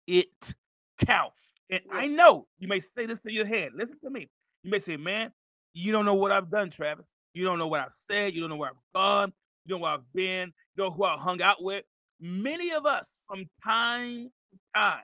it 0.05 0.53
count. 1.03 1.33
And 1.69 1.81
I 1.91 2.07
know 2.07 2.47
you 2.59 2.67
may 2.67 2.79
say 2.79 3.07
this 3.07 3.19
in 3.25 3.33
your 3.33 3.45
head. 3.45 3.71
Listen 3.75 3.97
to 4.03 4.09
me. 4.09 4.29
You 4.63 4.71
may 4.71 4.79
say, 4.79 4.97
man, 4.97 5.31
you 5.73 5.91
don't 5.91 6.05
know 6.05 6.13
what 6.13 6.31
I've 6.31 6.49
done, 6.49 6.69
Travis. 6.69 7.07
You 7.33 7.43
don't 7.43 7.59
know 7.59 7.67
what 7.67 7.81
I've 7.81 7.95
said. 8.09 8.33
You 8.33 8.41
don't 8.41 8.49
know 8.49 8.55
where 8.55 8.69
I've 8.69 8.93
gone. 8.95 9.33
You 9.67 9.75
know 9.75 9.81
where 9.81 9.91
I've 9.91 10.13
been. 10.13 10.53
You 10.75 10.83
know 10.85 10.91
who 10.91 11.03
I 11.03 11.17
hung 11.17 11.41
out 11.41 11.61
with. 11.61 11.83
Many 12.19 12.71
of 12.71 12.85
us, 12.85 13.05
from 13.27 13.45
time 13.63 14.31
to 14.51 14.59
time, 14.73 15.03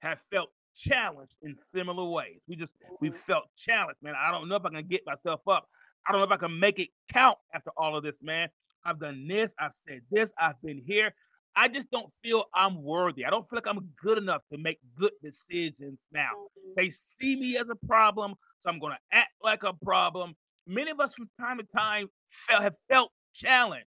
have 0.00 0.20
felt 0.30 0.50
challenged 0.74 1.36
in 1.42 1.56
similar 1.58 2.04
ways. 2.04 2.40
We 2.46 2.56
just 2.56 2.72
we 3.00 3.10
Mhm. 3.10 3.16
felt 3.18 3.54
challenged, 3.56 4.00
man. 4.02 4.14
I 4.16 4.30
don't 4.30 4.48
know 4.48 4.54
if 4.56 4.64
I 4.64 4.70
can 4.70 4.86
get 4.86 5.04
myself 5.04 5.46
up. 5.48 5.68
I 6.06 6.12
don't 6.12 6.20
know 6.20 6.24
if 6.26 6.30
I 6.32 6.36
can 6.36 6.58
make 6.58 6.78
it 6.78 6.90
count 7.08 7.38
after 7.52 7.70
all 7.76 7.96
of 7.96 8.04
this, 8.04 8.22
man. 8.22 8.48
I've 8.84 9.00
done 9.00 9.26
this, 9.26 9.52
I've 9.58 9.76
said 9.76 10.02
this, 10.10 10.32
I've 10.38 10.60
been 10.62 10.78
here. 10.78 11.12
I 11.56 11.66
just 11.68 11.90
don't 11.90 12.10
feel 12.22 12.44
I'm 12.54 12.82
worthy. 12.82 13.26
I 13.26 13.30
don't 13.30 13.46
feel 13.50 13.56
like 13.56 13.66
I'm 13.66 13.92
good 14.00 14.16
enough 14.16 14.42
to 14.52 14.58
make 14.58 14.78
good 14.94 15.12
decisions 15.22 16.06
now. 16.12 16.30
Mhm. 16.56 16.74
They 16.76 16.90
see 16.90 17.34
me 17.36 17.58
as 17.58 17.68
a 17.68 17.74
problem, 17.74 18.36
so 18.60 18.70
I'm 18.70 18.78
going 18.78 18.92
to 18.92 19.00
act 19.10 19.32
like 19.42 19.64
a 19.64 19.74
problem. 19.74 20.36
Many 20.66 20.92
of 20.92 21.00
us 21.00 21.14
from 21.14 21.28
time 21.38 21.58
to 21.58 21.64
time 21.64 22.08
felt, 22.28 22.62
have 22.62 22.78
felt 22.88 23.12
challenged 23.32 23.86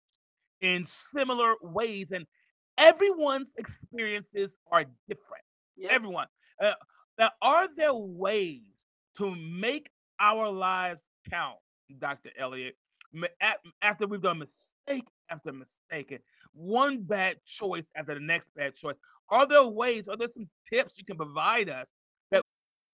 in 0.61 0.85
similar 0.87 1.55
ways, 1.63 2.09
and 2.13 2.27
everyone's 2.77 3.53
experiences 3.57 4.57
are 4.71 4.85
different. 5.09 5.45
Yep. 5.77 5.91
Everyone. 5.93 6.27
Uh, 6.63 6.73
now, 7.19 7.31
are 7.41 7.69
there 7.77 7.95
ways 7.95 8.63
to 9.17 9.35
make 9.35 9.91
our 10.19 10.51
lives 10.51 11.01
count, 11.29 11.59
Dr. 11.99 12.31
Elliott, 12.39 12.77
after 13.81 14.07
we've 14.07 14.23
done 14.23 14.39
mistake 14.39 15.09
after 15.31 15.53
mistake, 15.53 16.13
and 16.13 16.21
one 16.53 17.03
bad 17.03 17.37
choice 17.47 17.87
after 17.97 18.15
the 18.15 18.21
next 18.21 18.55
bad 18.55 18.77
choice? 18.77 18.97
Are 19.31 19.47
there 19.47 19.65
ways, 19.65 20.09
are 20.09 20.17
there 20.17 20.29
some 20.29 20.49
tips 20.73 20.95
you 20.99 21.05
can 21.05 21.17
provide 21.17 21.69
us 21.69 21.87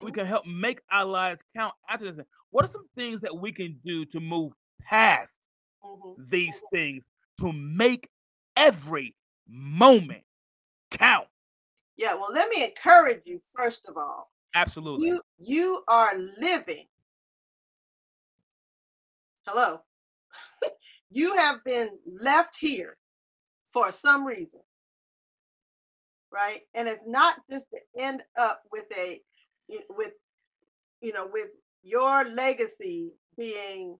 We 0.00 0.12
can 0.12 0.26
help 0.26 0.46
make 0.46 0.80
our 0.90 1.04
lives 1.04 1.42
count 1.56 1.74
after 1.88 2.10
this? 2.12 2.26
What 2.50 2.64
are 2.64 2.72
some 2.72 2.88
things 2.96 3.20
that 3.22 3.36
we 3.36 3.52
can 3.52 3.78
do 3.84 4.04
to 4.06 4.20
move 4.20 4.52
past 4.80 5.38
Mhm. 5.84 6.14
these 6.30 6.62
things 6.72 7.04
to 7.40 7.52
make 7.52 8.08
every 8.56 9.14
moment 9.46 10.24
count? 10.90 11.28
Yeah, 11.96 12.14
well, 12.14 12.30
let 12.32 12.48
me 12.48 12.64
encourage 12.64 13.26
you 13.26 13.40
first 13.40 13.88
of 13.88 13.96
all. 13.96 14.32
Absolutely. 14.54 15.08
You 15.08 15.22
you 15.38 15.84
are 15.88 16.16
living. 16.16 16.88
Hello. 19.46 19.84
you 21.10 21.34
have 21.36 21.62
been 21.64 21.98
left 22.06 22.56
here 22.56 22.98
for 23.66 23.92
some 23.92 24.24
reason. 24.26 24.62
Right? 26.30 26.60
And 26.74 26.88
it's 26.88 27.04
not 27.06 27.40
just 27.50 27.68
to 27.70 27.78
end 27.98 28.22
up 28.36 28.62
with 28.70 28.84
a 28.96 29.22
with 29.90 30.12
you 31.00 31.12
know 31.12 31.28
with 31.32 31.48
your 31.82 32.24
legacy 32.24 33.12
being 33.36 33.98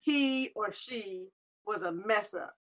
he 0.00 0.50
or 0.54 0.72
she 0.72 1.26
was 1.66 1.82
a 1.82 1.92
mess 1.92 2.34
up. 2.34 2.52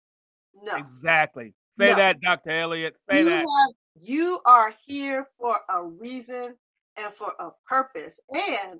No. 0.63 0.75
Exactly. 0.75 1.53
Say 1.77 1.89
No. 1.89 1.95
that, 1.95 2.21
Dr. 2.21 2.51
Elliott. 2.51 2.95
Say 3.09 3.19
you 3.19 3.25
that. 3.25 3.39
have 3.39 3.75
you 3.99 4.39
are 4.45 4.73
here 4.85 5.25
for 5.37 5.57
a 5.69 5.83
reason 5.83 6.55
and 6.97 7.13
for 7.13 7.33
a 7.39 7.49
purpose 7.67 8.19
and 8.29 8.79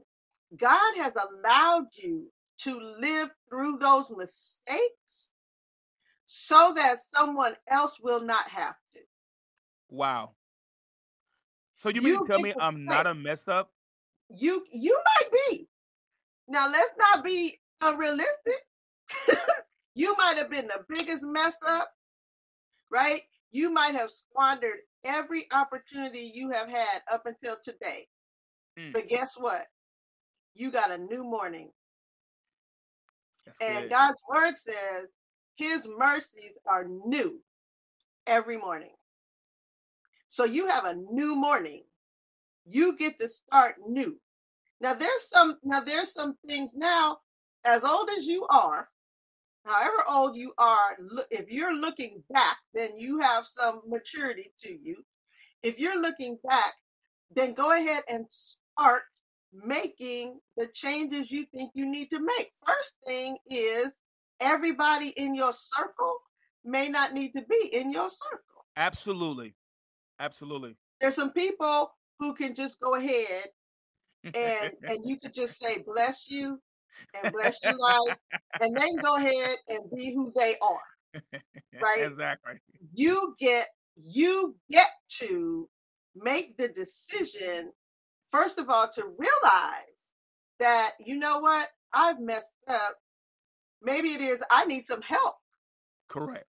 god 0.57 0.95
has 0.97 1.15
allowed 1.17 1.85
you 1.95 2.27
to 2.57 2.79
live 2.99 3.29
through 3.49 3.77
those 3.77 4.11
mistakes 4.15 5.31
so 6.25 6.73
that 6.75 6.99
someone 6.99 7.55
else 7.69 7.99
will 8.01 8.21
not 8.21 8.47
have 8.47 8.75
to 8.93 8.99
Wow. 9.89 10.31
So 11.81 11.89
you 11.89 12.01
mean 12.03 12.13
You 12.13 12.19
to 12.19 12.27
tell 12.27 12.39
me 12.39 12.53
I'm 12.59 12.85
not 12.85 13.07
a 13.07 13.15
mess 13.15 13.47
up? 13.47 13.71
you 14.29 14.63
you 14.71 15.01
might 15.17 15.31
be. 15.31 15.67
Now 16.47 16.69
let's 16.69 16.93
not 16.97 17.23
be 17.23 17.59
unrealistic. 17.81 18.27
You 19.93 20.15
might 20.17 20.37
have 20.37 20.49
been 20.49 20.67
the 20.67 20.85
biggest 20.87 21.25
mess 21.25 21.57
up 21.67 21.91
right? 22.89 23.21
You 23.51 23.73
might 23.73 23.93
have 23.95 24.09
squandered 24.09 24.77
every 25.05 25.47
opportunity 25.51 26.31
you 26.33 26.49
have 26.49 26.69
had 26.69 27.01
up 27.11 27.25
until 27.25 27.57
today. 27.61 28.07
Mm. 28.79 28.93
but 28.93 29.09
guess 29.09 29.33
what? 29.37 29.63
You 30.53 30.71
got 30.71 30.91
a 30.91 30.97
new 30.97 31.23
morning. 31.23 31.71
That's 33.45 33.57
and 33.59 33.81
good. 33.83 33.91
god's 33.91 34.21
word 34.29 34.53
says 34.57 35.07
his 35.55 35.85
mercies 35.97 36.57
are 36.65 36.85
new 37.05 37.41
every 38.27 38.55
morning 38.57 38.93
so 40.31 40.43
you 40.43 40.67
have 40.67 40.85
a 40.85 40.95
new 41.11 41.35
morning 41.35 41.83
you 42.65 42.95
get 42.97 43.19
to 43.19 43.29
start 43.29 43.75
new 43.87 44.19
now 44.79 44.95
there's 44.95 45.29
some 45.29 45.57
now 45.63 45.79
there's 45.79 46.11
some 46.11 46.35
things 46.47 46.73
now 46.75 47.17
as 47.65 47.83
old 47.83 48.09
as 48.17 48.25
you 48.25 48.43
are 48.49 48.89
however 49.65 50.03
old 50.09 50.35
you 50.35 50.51
are 50.57 50.97
if 51.29 51.51
you're 51.51 51.75
looking 51.75 52.23
back 52.33 52.57
then 52.73 52.97
you 52.97 53.19
have 53.19 53.45
some 53.45 53.81
maturity 53.87 54.51
to 54.57 54.71
you 54.81 54.95
if 55.63 55.79
you're 55.79 56.01
looking 56.01 56.37
back, 56.47 56.73
then 57.33 57.53
go 57.53 57.71
ahead 57.71 58.03
and 58.09 58.25
start 58.29 59.03
making 59.53 60.39
the 60.57 60.67
changes 60.73 61.31
you 61.31 61.45
think 61.53 61.71
you 61.75 61.89
need 61.89 62.09
to 62.09 62.19
make. 62.19 62.51
First 62.65 62.97
thing 63.05 63.37
is 63.49 64.01
everybody 64.39 65.09
in 65.09 65.35
your 65.35 65.53
circle 65.53 66.17
may 66.65 66.89
not 66.89 67.13
need 67.13 67.31
to 67.33 67.41
be 67.43 67.69
in 67.73 67.91
your 67.91 68.09
circle. 68.09 68.65
Absolutely. 68.75 69.53
Absolutely. 70.21 70.75
There's 71.01 71.15
some 71.15 71.31
people 71.31 71.91
who 72.19 72.35
can 72.35 72.53
just 72.53 72.79
go 72.79 72.95
ahead 72.95 73.47
and 74.23 74.71
and 74.83 74.99
you 75.03 75.17
could 75.17 75.33
just 75.33 75.59
say 75.59 75.83
bless 75.85 76.29
you 76.29 76.61
and 77.15 77.33
bless 77.33 77.63
your 77.63 77.77
life 77.77 78.17
and 78.61 78.77
then 78.77 78.95
go 79.01 79.17
ahead 79.17 79.57
and 79.67 79.79
be 79.97 80.13
who 80.13 80.31
they 80.35 80.55
are. 80.61 81.21
Right? 81.81 82.03
Exactly. 82.03 82.53
You 82.93 83.35
get 83.39 83.67
you 83.95 84.55
get 84.69 84.89
to 85.21 85.67
make 86.15 86.55
the 86.55 86.67
decision 86.67 87.71
first 88.29 88.59
of 88.59 88.69
all 88.69 88.87
to 88.93 89.03
realize 89.03 90.13
that 90.59 90.91
you 91.03 91.17
know 91.17 91.39
what 91.39 91.69
I've 91.93 92.19
messed 92.19 92.55
up. 92.67 92.95
Maybe 93.81 94.09
it 94.09 94.21
is 94.21 94.43
I 94.51 94.65
need 94.65 94.85
some 94.85 95.01
help. 95.01 95.33
Correct. 96.07 96.45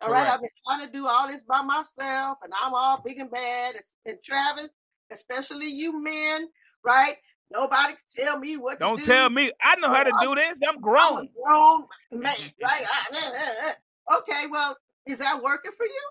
All 0.00 0.10
right. 0.10 0.28
I've 0.28 0.40
been 0.40 0.50
trying 0.66 0.86
to 0.86 0.92
do 0.92 1.06
all 1.08 1.26
this 1.28 1.42
by 1.42 1.62
myself, 1.62 2.38
and 2.44 2.52
I'm 2.62 2.72
all 2.74 3.02
big 3.04 3.18
and 3.18 3.30
bad. 3.30 3.74
And- 4.06 4.16
Travis, 4.24 4.68
especially 5.10 5.68
you 5.70 6.00
men, 6.02 6.48
right? 6.84 7.16
Nobody 7.50 7.94
can 7.94 8.24
tell 8.26 8.38
me 8.38 8.56
what 8.58 8.78
Don't 8.78 8.96
to 8.96 9.02
do. 9.02 9.06
tell 9.10 9.30
me. 9.30 9.50
I 9.62 9.76
know 9.76 9.88
how 9.88 10.02
to 10.04 10.12
do 10.20 10.34
this. 10.34 10.48
I'm 10.62 10.68
I'm 10.70 10.76
a 10.76 10.80
grown. 10.80 11.28
grown 11.42 11.84
man, 12.22 12.34
right? 12.62 12.82
Uh, 13.12 13.16
uh, 13.16 13.68
uh. 13.68 14.18
Okay, 14.18 14.46
well, 14.50 14.76
is 15.06 15.18
that 15.18 15.40
working 15.42 15.72
for 15.72 15.86
you? 15.86 16.02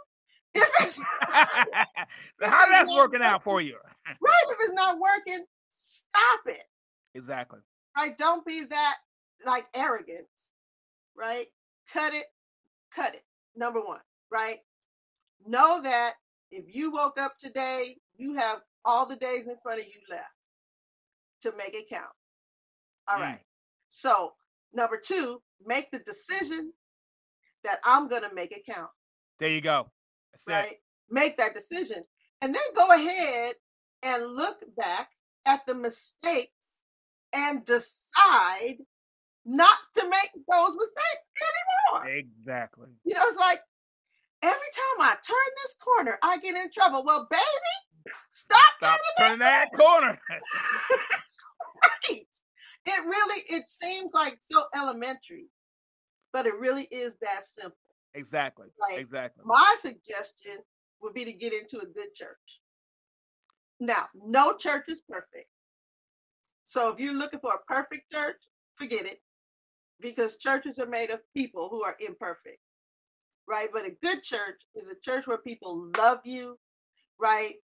If 0.59 0.71
it's 0.81 0.99
How 2.41 2.69
that's 2.71 2.91
working 2.95 3.21
out 3.21 3.43
for 3.43 3.61
you? 3.61 3.75
right, 3.75 4.45
if 4.49 4.57
it's 4.61 4.73
not 4.73 4.97
working, 4.99 5.45
stop 5.69 6.39
it. 6.47 6.63
Exactly. 7.13 7.59
Right? 7.95 8.17
Don't 8.17 8.43
be 8.45 8.63
that 8.65 8.95
like 9.45 9.65
arrogant, 9.75 10.25
right? 11.15 11.45
Cut 11.93 12.13
it, 12.15 12.25
cut 12.91 13.13
it. 13.13 13.21
Number 13.57 13.81
one, 13.81 13.99
right? 14.31 14.59
Know 15.45 15.81
that 15.81 16.13
if 16.51 16.65
you 16.73 16.91
woke 16.91 17.17
up 17.17 17.37
today, 17.39 17.97
you 18.15 18.35
have 18.35 18.61
all 18.85 19.05
the 19.07 19.15
days 19.15 19.47
in 19.47 19.57
front 19.61 19.81
of 19.81 19.87
you 19.87 19.99
left 20.09 20.23
to 21.41 21.51
make 21.57 21.73
it 21.73 21.89
count. 21.89 22.13
All 23.07 23.17
Mm. 23.17 23.21
right. 23.21 23.45
So, 23.89 24.35
number 24.73 24.97
two, 24.97 25.41
make 25.65 25.89
the 25.91 25.99
decision 25.99 26.73
that 27.63 27.79
I'm 27.83 28.07
going 28.07 28.21
to 28.23 28.33
make 28.33 28.51
it 28.51 28.65
count, 28.65 28.91
There 29.39 29.49
you 29.49 29.61
go. 29.61 29.91
That's 30.31 30.47
it. 30.47 30.51
right? 30.51 30.83
Make 31.09 31.37
that 31.37 31.53
decision. 31.53 32.03
And 32.41 32.53
then 32.53 32.73
go 32.75 32.89
ahead 32.91 33.55
and 34.03 34.27
look 34.35 34.63
back 34.75 35.11
at 35.45 35.65
the 35.65 35.73
mistakes 35.75 36.83
and 37.33 37.65
decide 37.65 38.77
not 39.47 39.77
to 39.95 40.03
make 40.09 40.31
those 40.51 40.75
mistakes 40.75 41.29
anymore. 41.95 42.09
Exactly. 42.09 42.89
You 43.05 43.15
know, 43.15 43.23
it's 43.25 43.37
like 43.37 43.61
every 44.43 44.51
time 44.51 45.07
I 45.07 45.13
turn 45.13 45.51
this 45.63 45.75
corner, 45.75 46.19
I 46.21 46.37
get 46.37 46.55
in 46.57 46.69
trouble. 46.71 47.03
Well, 47.05 47.27
baby, 47.31 48.13
stop, 48.31 48.59
Stop 48.77 48.99
turning 49.17 49.29
turning 49.29 49.39
that 49.39 49.69
corner. 49.75 50.19
right. 50.29 52.25
It 52.85 53.05
really 53.05 53.43
it 53.49 53.69
seems 53.69 54.13
like 54.13 54.37
so 54.41 54.65
elementary, 54.75 55.45
but 56.33 56.45
it 56.45 56.53
really 56.59 56.87
is 56.91 57.15
that 57.21 57.45
simple. 57.45 57.77
exactly. 58.13 58.67
Right. 58.89 58.99
Exactly. 58.99 59.43
My 59.45 59.75
suggestion 59.79 60.57
would 61.01 61.13
be 61.13 61.23
to 61.23 61.33
get 61.33 61.53
into 61.53 61.77
a 61.77 61.85
good 61.85 62.13
church. 62.13 62.61
Now, 63.79 64.07
no 64.13 64.53
church 64.57 64.85
is 64.89 65.01
perfect. 65.07 65.49
So 66.63 66.91
if 66.91 66.99
you're 66.99 67.13
looking 67.13 67.39
for 67.39 67.53
a 67.53 67.73
perfect 67.73 68.11
church, 68.11 68.37
forget 68.75 69.05
it. 69.05 69.21
Because 69.99 70.37
churches 70.37 70.79
are 70.79 70.87
made 70.87 71.09
of 71.09 71.21
people 71.35 71.69
who 71.69 71.83
are 71.83 71.95
imperfect. 71.99 72.59
Right? 73.47 73.69
But 73.73 73.85
a 73.85 73.95
good 74.03 74.23
church 74.23 74.61
is 74.75 74.89
a 74.89 74.99
church 75.01 75.27
where 75.27 75.37
people 75.37 75.89
love 75.97 76.19
you, 76.25 76.59
right? 77.19 77.55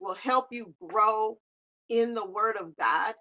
Will 0.00 0.14
help 0.14 0.48
you 0.50 0.74
grow 0.88 1.38
in 1.88 2.14
the 2.14 2.26
word 2.26 2.56
of 2.60 2.76
God. 2.76 3.14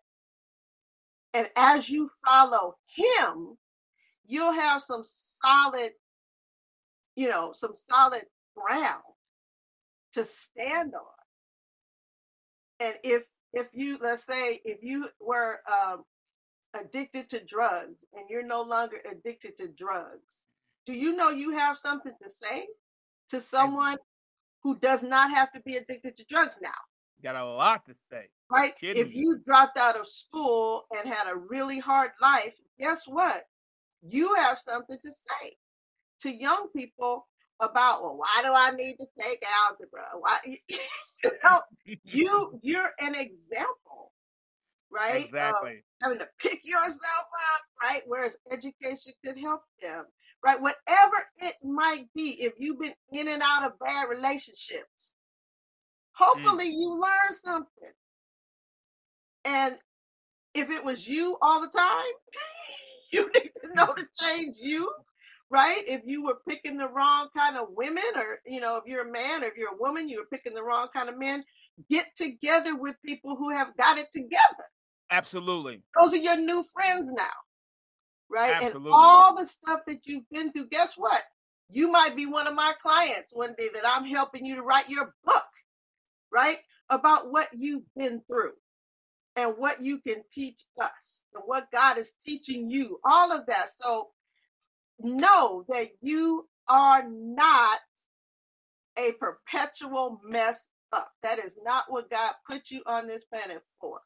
And 1.34 1.48
as 1.56 1.90
you 1.90 2.10
follow 2.26 2.76
him, 2.96 3.58
you'll 4.28 4.54
have 4.54 4.82
some 4.82 5.04
solid, 5.06 5.92
you 7.16 7.30
know, 7.30 7.54
some 7.54 7.76
solid 7.76 8.24
ground 8.56 9.04
to 10.14 10.24
stand 10.24 10.94
on. 10.94 11.02
And 12.80 12.96
if 13.04 13.28
if 13.54 13.68
you 13.74 13.98
let's 14.02 14.26
say 14.26 14.60
if 14.66 14.84
you 14.84 15.08
were 15.20 15.60
um, 15.72 16.04
addicted 16.80 17.30
to 17.30 17.44
drugs 17.44 18.06
and 18.14 18.26
you're 18.30 18.46
no 18.46 18.62
longer 18.62 18.98
addicted 19.10 19.58
to 19.58 19.68
drugs, 19.68 20.46
do 20.86 20.94
you 20.94 21.16
know 21.16 21.30
you 21.30 21.52
have 21.52 21.78
something 21.78 22.14
to 22.22 22.30
say 22.30 22.68
to 23.30 23.40
someone 23.40 23.98
who 24.64 24.78
does 24.80 25.04
not 25.04 25.32
have 25.32 25.52
to 25.54 25.60
be 25.62 25.78
addicted 25.78 26.18
to 26.18 26.26
drugs 26.26 26.60
now? 26.62 26.70
Got 27.24 27.36
a 27.36 27.46
lot 27.46 27.86
to 27.86 27.94
say. 28.10 28.30
right? 28.52 28.74
If 28.82 29.14
you 29.14 29.40
dropped 29.46 29.78
out 29.78 30.00
of 30.00 30.08
school 30.08 30.86
and 30.92 31.08
had 31.08 31.32
a 31.32 31.38
really 31.38 31.80
hard 31.80 32.12
life, 32.22 32.56
guess 32.80 33.04
what? 33.08 33.44
You 34.02 34.34
have 34.36 34.58
something 34.58 34.98
to 35.06 35.12
say 35.12 35.56
to 36.22 36.36
young 36.36 36.68
people 36.76 37.28
about, 37.60 38.02
well, 38.02 38.18
why 38.18 38.42
do 38.42 38.52
I 38.54 38.72
need 38.72 38.96
to 38.96 39.06
take 39.20 39.44
algebra? 39.68 40.08
Why 40.20 40.38
you 40.68 41.30
know, 41.46 41.60
you 42.06 42.60
you're 42.62 42.92
an 43.00 43.16
example, 43.16 44.12
right? 44.92 45.26
of 45.26 45.26
Exactly. 45.26 45.84
having 46.02 46.20
to 46.20 46.28
pick 46.40 46.60
yourself 46.64 47.28
up, 47.56 47.62
right? 47.84 48.02
Whereas 48.08 48.38
education 48.52 49.14
could 49.26 49.38
help 49.40 49.62
them, 49.82 50.06
right? 50.44 50.62
Whatever 50.62 51.16
it 51.40 51.54
might 51.64 52.06
be, 52.16 52.38
if 52.42 52.54
you've 52.58 52.80
been 52.80 52.94
in 53.14 53.28
and 53.28 53.42
out 53.44 53.64
of 53.66 53.80
bad 53.80 54.10
relationships, 54.10 55.14
mm. 56.18 56.26
hopefully 56.26 56.70
you 56.70 56.92
learn 56.92 57.34
something. 57.34 57.94
And 59.46 59.76
if 60.54 60.70
it 60.70 60.84
was 60.84 61.08
you 61.08 61.38
all 61.42 61.62
the 61.62 61.70
time, 61.70 62.14
you 63.14 63.30
need 63.34 63.52
to 63.62 63.68
mm. 63.68 63.76
know 63.76 63.94
to 63.94 64.06
change 64.22 64.58
you, 64.62 64.92
right? 65.50 65.82
If 65.88 66.02
you 66.06 66.24
were 66.24 66.40
picking 66.48 66.78
the 66.78 66.90
wrong 66.90 67.30
kind 67.36 67.58
of 67.58 67.68
women, 67.72 68.04
or 68.16 68.40
you 68.46 68.60
know, 68.60 68.78
if 68.78 68.84
you're 68.86 69.08
a 69.08 69.12
man 69.12 69.44
or 69.44 69.48
if 69.48 69.58
you're 69.58 69.74
a 69.74 69.80
woman, 69.80 70.10
you 70.10 70.18
were 70.18 70.38
picking 70.38 70.54
the 70.54 70.64
wrong 70.64 70.90
kind 70.94 71.10
of 71.10 71.18
men, 71.18 71.44
get 71.90 72.06
together 72.16 72.76
with 72.76 72.96
people 73.06 73.36
who 73.36 73.50
have 73.50 73.76
got 73.78 73.98
it 73.98 74.08
together 74.14 74.66
Absolutely. 75.12 75.82
those 76.00 76.14
are 76.14 76.18
your 76.18 76.38
new 76.38 76.64
friends 76.64 77.12
now 77.12 77.24
right? 78.30 78.54
Absolutely. 78.56 78.92
and 78.92 78.96
all 78.96 79.36
the 79.36 79.46
stuff 79.46 79.82
that 79.88 80.06
you've 80.06 80.30
been 80.32 80.52
through 80.54 80.70
guess 80.70 80.94
what? 80.96 81.22
You 81.70 81.92
might 81.92 82.16
be 82.16 82.26
one 82.26 82.48
of 82.48 82.56
my 82.56 82.74
clients 82.82 83.34
one 83.34 83.54
day 83.58 83.70
that 83.74 83.84
i'm 83.86 84.06
helping 84.06 84.46
you 84.46 84.56
to 84.56 84.62
write 84.62 84.90
your 84.90 85.14
book 85.26 85.44
right? 86.32 86.58
About 86.90 87.32
what 87.32 87.48
you've 87.58 87.86
been 87.96 88.22
through 88.30 88.54
and 89.36 89.54
what 89.58 89.82
you 89.82 90.00
can 90.00 90.24
teach 90.32 90.62
us 90.82 91.24
and 91.34 91.44
what 91.46 91.72
god 91.72 91.98
is 91.98 92.14
teaching 92.14 92.70
you 92.70 93.00
all 93.06 93.32
of 93.32 93.46
that. 93.48 93.70
So 93.70 94.10
know 95.00 95.66
that 95.70 95.90
you 96.02 96.48
are 96.68 97.04
not 97.10 97.80
a 98.98 99.14
perpetual 99.20 100.20
mess 100.24 100.70
up. 100.92 101.10
That 101.24 101.40
is 101.40 101.58
not 101.64 101.86
what 101.88 102.10
god 102.10 102.34
put 102.50 102.72
you 102.72 102.82
on 102.86 103.08
this 103.08 103.24
planet 103.24 103.62
for 103.80 104.00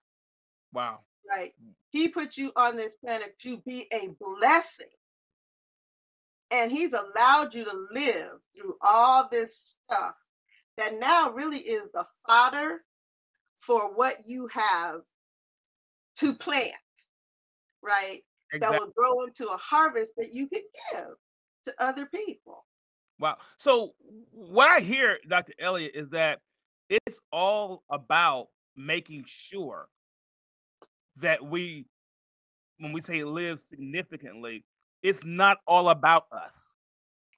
Wow. 0.76 1.00
right? 1.30 1.54
He 1.90 2.08
put 2.08 2.38
you 2.38 2.52
on 2.56 2.76
this 2.76 2.96
planet 2.96 3.38
to 3.40 3.58
be 3.66 3.88
a 3.92 4.10
blessing. 4.20 4.88
And 6.52 6.72
he's 6.72 6.94
allowed 6.94 7.54
you 7.56 7.66
to 7.66 7.88
live 7.92 8.40
through 8.56 8.76
all 8.82 9.28
this 9.30 9.80
stuff 9.84 10.16
that 10.78 11.00
now 11.00 11.32
really 11.32 11.60
is 11.60 11.88
the 11.94 12.06
fodder 12.26 12.84
for 13.58 13.94
what 13.96 14.18
you 14.28 14.48
have 14.54 15.02
to 16.18 16.34
plant, 16.34 16.74
right? 17.82 18.22
That 18.60 18.72
will 18.72 18.92
grow 18.96 19.24
into 19.24 19.48
a 19.48 19.58
harvest 19.58 20.14
that 20.18 20.34
you 20.34 20.48
can 20.48 20.62
give 20.92 21.08
to 21.66 21.74
other 21.80 22.06
people. 22.06 22.66
Wow. 23.20 23.38
So 23.58 23.94
what 24.32 24.70
I 24.70 24.82
hear, 24.82 25.18
Dr. 25.28 25.54
Elliott, 25.60 25.94
is 25.96 26.10
that 26.12 26.40
it's 26.90 27.20
all 27.32 27.84
about 27.90 28.48
making 28.78 29.26
sure 29.28 29.88
that 31.18 31.44
we, 31.46 31.86
when 32.80 32.92
we 32.92 33.02
say 33.02 33.24
live 33.24 33.60
significantly, 33.62 34.64
it's 35.04 35.24
not 35.24 35.58
all 35.68 35.90
about 35.90 36.26
us. 36.32 36.72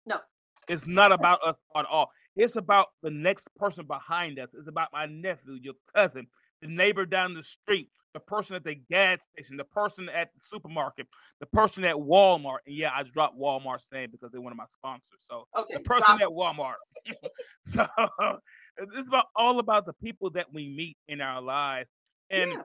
No. 0.06 0.20
It's 0.68 0.88
not 0.88 1.12
about 1.12 1.40
us 1.46 1.56
at 1.76 1.86
all. 1.86 2.12
It's 2.36 2.56
about 2.56 2.88
the 3.02 3.10
next 3.10 3.48
person 3.58 3.86
behind 3.86 4.40
us. 4.40 4.50
It's 4.58 4.68
about 4.68 4.90
my 4.94 5.06
nephew, 5.06 5.54
your 5.62 5.74
cousin, 5.96 6.28
the 6.62 6.68
neighbor 6.68 7.06
down 7.06 7.34
the 7.34 7.44
street, 7.44 7.90
the 8.14 8.20
person 8.20 8.56
at 8.56 8.64
the 8.64 8.76
gas 8.76 9.20
station, 9.34 9.58
the 9.58 9.64
person 9.64 10.08
at 10.10 10.30
the 10.34 10.40
supermarket, 10.44 11.08
the 11.40 11.46
person 11.48 11.84
at 11.84 11.96
Walmart. 11.96 12.60
And 12.66 12.76
yeah, 12.76 12.92
I 12.94 13.04
dropped 13.04 13.38
Walmart's 13.40 13.88
name 13.92 14.10
because 14.12 14.32
they're 14.32 14.42
one 14.42 14.52
of 14.54 14.58
my 14.58 14.66
sponsors. 14.74 15.20
So 15.30 15.48
Okay. 15.58 15.74
the 15.76 15.80
person 15.82 16.18
drop- 16.18 16.22
at 16.22 16.30
Walmart. 16.30 16.76
so 17.66 17.88
It's 18.96 19.08
about 19.08 19.26
all 19.36 19.58
about 19.58 19.88
the 19.88 19.94
people 19.94 20.30
that 20.32 20.54
we 20.54 20.70
meet 20.70 20.98
in 21.08 21.20
our 21.22 21.42
lives. 21.42 21.90
And 22.30 22.52
Yeah. 22.52 22.62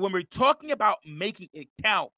When 0.00 0.12
we're 0.12 0.22
talking 0.22 0.70
about 0.72 0.98
making 1.04 1.48
it 1.52 1.68
count, 1.82 2.10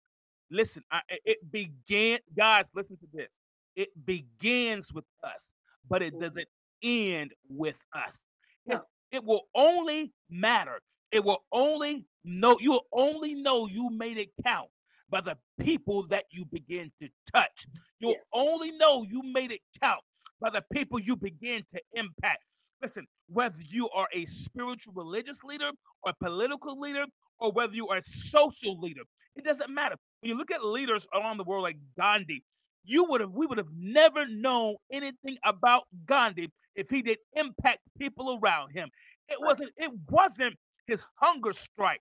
listen, 0.50 0.82
I, 0.90 1.00
it 1.24 1.50
began, 1.50 2.18
guys, 2.36 2.66
listen 2.74 2.96
to 2.98 3.06
this. 3.12 3.28
It 3.76 3.88
begins 4.04 4.92
with 4.92 5.04
us, 5.22 5.52
but 5.88 6.02
it 6.02 6.14
Mhm. 6.14 6.20
doesn't 6.20 6.48
end 6.82 7.32
with 7.48 7.82
us. 7.92 8.24
No. 8.66 8.84
It 9.10 9.24
will 9.24 9.48
only 9.54 10.12
matter. 10.28 10.80
It 11.10 11.24
will 11.24 11.44
only 11.52 12.06
know, 12.24 12.58
you'll 12.60 12.86
only 12.92 13.34
know 13.34 13.66
you 13.66 13.90
made 13.90 14.16
it 14.18 14.30
count 14.44 14.70
by 15.08 15.20
the 15.20 15.38
people 15.60 16.06
that 16.08 16.24
you 16.30 16.44
begin 16.46 16.90
to 17.00 17.08
touch. 17.32 17.66
You'll 17.98 18.12
Yes. 18.12 18.28
only 18.32 18.70
know 18.72 19.02
you 19.04 19.22
made 19.22 19.52
it 19.52 19.60
count 19.80 20.02
by 20.40 20.50
the 20.50 20.62
people 20.72 20.98
you 20.98 21.16
begin 21.16 21.64
to 21.74 21.82
impact. 21.92 22.44
Listen, 22.82 23.06
whether 23.28 23.60
you 23.60 23.88
are 23.90 24.08
a 24.12 24.26
spiritual 24.26 24.92
religious 24.94 25.38
leader 25.44 25.70
or 26.02 26.12
political 26.20 26.78
leader, 26.80 27.04
or 27.38 27.52
whether 27.52 27.74
you 27.74 27.88
are 27.88 27.98
a 27.98 28.02
social 28.02 28.78
leader, 28.80 29.02
it 29.36 29.44
doesn't 29.44 29.72
matter. 29.72 29.96
When 30.20 30.30
you 30.30 30.36
look 30.36 30.50
at 30.50 30.64
leaders 30.64 31.06
around 31.14 31.38
the 31.38 31.44
world 31.44 31.62
like 31.62 31.78
Gandhi, 31.96 32.42
you 32.84 33.04
would 33.04 33.20
have 33.20 33.30
we 33.30 33.46
would 33.46 33.58
have 33.58 33.72
never 33.72 34.26
known 34.26 34.76
anything 34.90 35.36
about 35.44 35.84
Gandhi 36.06 36.50
if 36.74 36.90
he 36.90 37.02
didn't 37.02 37.20
impact 37.34 37.80
people 37.98 38.38
around 38.42 38.70
him. 38.72 38.88
It 39.28 39.38
wasn't 39.40 39.70
it 39.76 39.92
wasn't 40.10 40.56
his 40.86 41.02
hunger 41.16 41.52
strike 41.52 42.00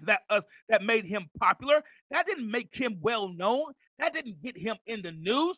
that 0.00 0.20
us 0.30 0.44
that 0.68 0.82
made 0.82 1.04
him 1.04 1.28
popular. 1.38 1.82
That 2.10 2.26
didn't 2.26 2.50
make 2.50 2.70
him 2.72 2.98
well 3.00 3.28
known. 3.28 3.72
That 3.98 4.14
didn't 4.14 4.42
get 4.42 4.56
him 4.56 4.76
in 4.86 5.02
the 5.02 5.12
news. 5.12 5.56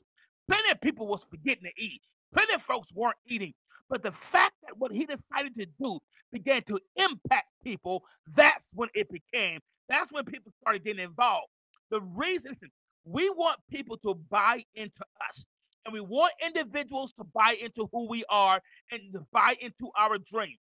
Plenty 0.48 0.70
of 0.70 0.80
people 0.80 1.06
was 1.06 1.24
forgetting 1.30 1.64
to 1.64 1.82
eat. 1.82 2.00
Plenty 2.34 2.54
of 2.54 2.62
folks 2.62 2.88
weren't 2.92 3.16
eating. 3.26 3.52
But 3.88 4.02
the 4.02 4.12
fact 4.12 4.54
that 4.64 4.76
what 4.78 4.92
he 4.92 5.06
decided 5.06 5.54
to 5.56 5.66
do 5.80 6.00
began 6.32 6.62
to 6.64 6.80
impact 6.96 7.46
people, 7.62 8.02
that's 8.34 8.66
when 8.74 8.88
it 8.94 9.08
became, 9.10 9.60
that's 9.88 10.12
when 10.12 10.24
people 10.24 10.52
started 10.60 10.84
getting 10.84 11.04
involved. 11.04 11.48
The 11.90 12.00
reason, 12.00 12.56
we 13.04 13.30
want 13.30 13.60
people 13.70 13.96
to 13.98 14.14
buy 14.28 14.64
into 14.74 15.04
us. 15.28 15.44
And 15.84 15.92
we 15.92 16.00
want 16.00 16.32
individuals 16.44 17.12
to 17.16 17.24
buy 17.32 17.56
into 17.62 17.88
who 17.92 18.08
we 18.08 18.24
are 18.28 18.60
and 18.90 19.00
to 19.12 19.24
buy 19.32 19.54
into 19.60 19.88
our 19.96 20.18
dream. 20.18 20.56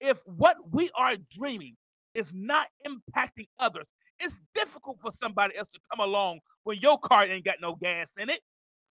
If 0.00 0.18
what 0.24 0.56
we 0.70 0.90
are 0.94 1.16
dreaming 1.36 1.76
is 2.14 2.32
not 2.32 2.68
impacting 2.86 3.48
others, 3.58 3.86
it's 4.20 4.40
difficult 4.54 4.98
for 5.00 5.10
somebody 5.20 5.56
else 5.56 5.68
to 5.74 5.80
come 5.90 6.06
along 6.06 6.38
when 6.62 6.78
your 6.78 6.98
car 6.98 7.24
ain't 7.24 7.44
got 7.44 7.56
no 7.60 7.74
gas 7.74 8.12
in 8.16 8.30
it. 8.30 8.40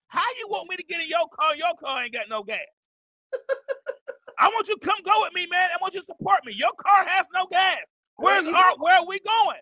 How 0.07 0.23
you 0.39 0.47
want 0.49 0.67
me 0.67 0.77
to 0.77 0.83
get 0.83 0.99
in 0.99 1.07
your 1.07 1.27
car? 1.29 1.55
Your 1.55 1.75
car 1.79 2.03
ain't 2.03 2.13
got 2.13 2.27
no 2.27 2.41
gas. 2.41 2.57
I 4.39 4.47
want 4.49 4.67
you 4.67 4.75
to 4.77 4.85
come 4.85 4.95
go 5.03 5.21
with 5.21 5.33
me, 5.33 5.47
man. 5.49 5.69
I 5.73 5.77
want 5.81 5.93
you 5.93 5.99
to 6.01 6.05
support 6.05 6.45
me. 6.45 6.53
Your 6.55 6.71
car 6.81 7.05
has 7.07 7.25
no 7.33 7.47
gas. 7.47 7.77
Where's 8.17 8.45
you 8.45 8.55
our 8.55 8.75
where 8.77 8.95
are 8.95 9.07
we 9.07 9.19
going? 9.19 9.57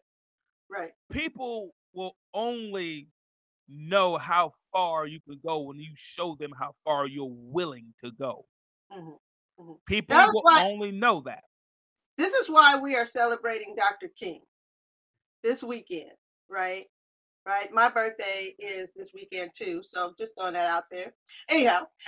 Right. 0.69 0.91
People 1.11 1.73
will 1.93 2.15
only 2.33 3.07
know 3.69 4.17
how 4.17 4.51
far 4.71 5.07
you 5.07 5.19
can 5.27 5.39
go 5.45 5.59
when 5.59 5.77
you 5.79 5.91
show 5.95 6.35
them 6.39 6.51
how 6.57 6.75
far 6.83 7.07
you're 7.07 7.31
willing 7.31 7.93
to 8.03 8.11
go. 8.11 8.45
Mhm, 8.91 9.17
mhm. 9.59 9.77
People 9.85 10.15
That's 10.15 10.33
will 10.33 10.41
why- 10.43 10.63
only 10.65 10.91
know 10.91 11.21
that. 11.21 11.43
This 12.17 12.33
is 12.33 12.49
why 12.49 12.77
we 12.79 12.95
are 12.95 13.05
celebrating 13.05 13.75
Dr. 13.75 14.07
King 14.09 14.41
this 15.43 15.61
weekend, 15.63 16.11
right? 16.49 16.85
Right. 17.47 17.67
My 17.71 17.89
birthday 17.89 18.55
is 18.57 18.91
this 18.93 19.11
weekend 19.13 19.51
too, 19.55 19.81
so 19.83 20.13
just 20.17 20.31
throwing 20.37 20.53
that 20.55 20.67
out 20.67 20.85
there. 20.91 21.13
Anyhow, 21.47 21.81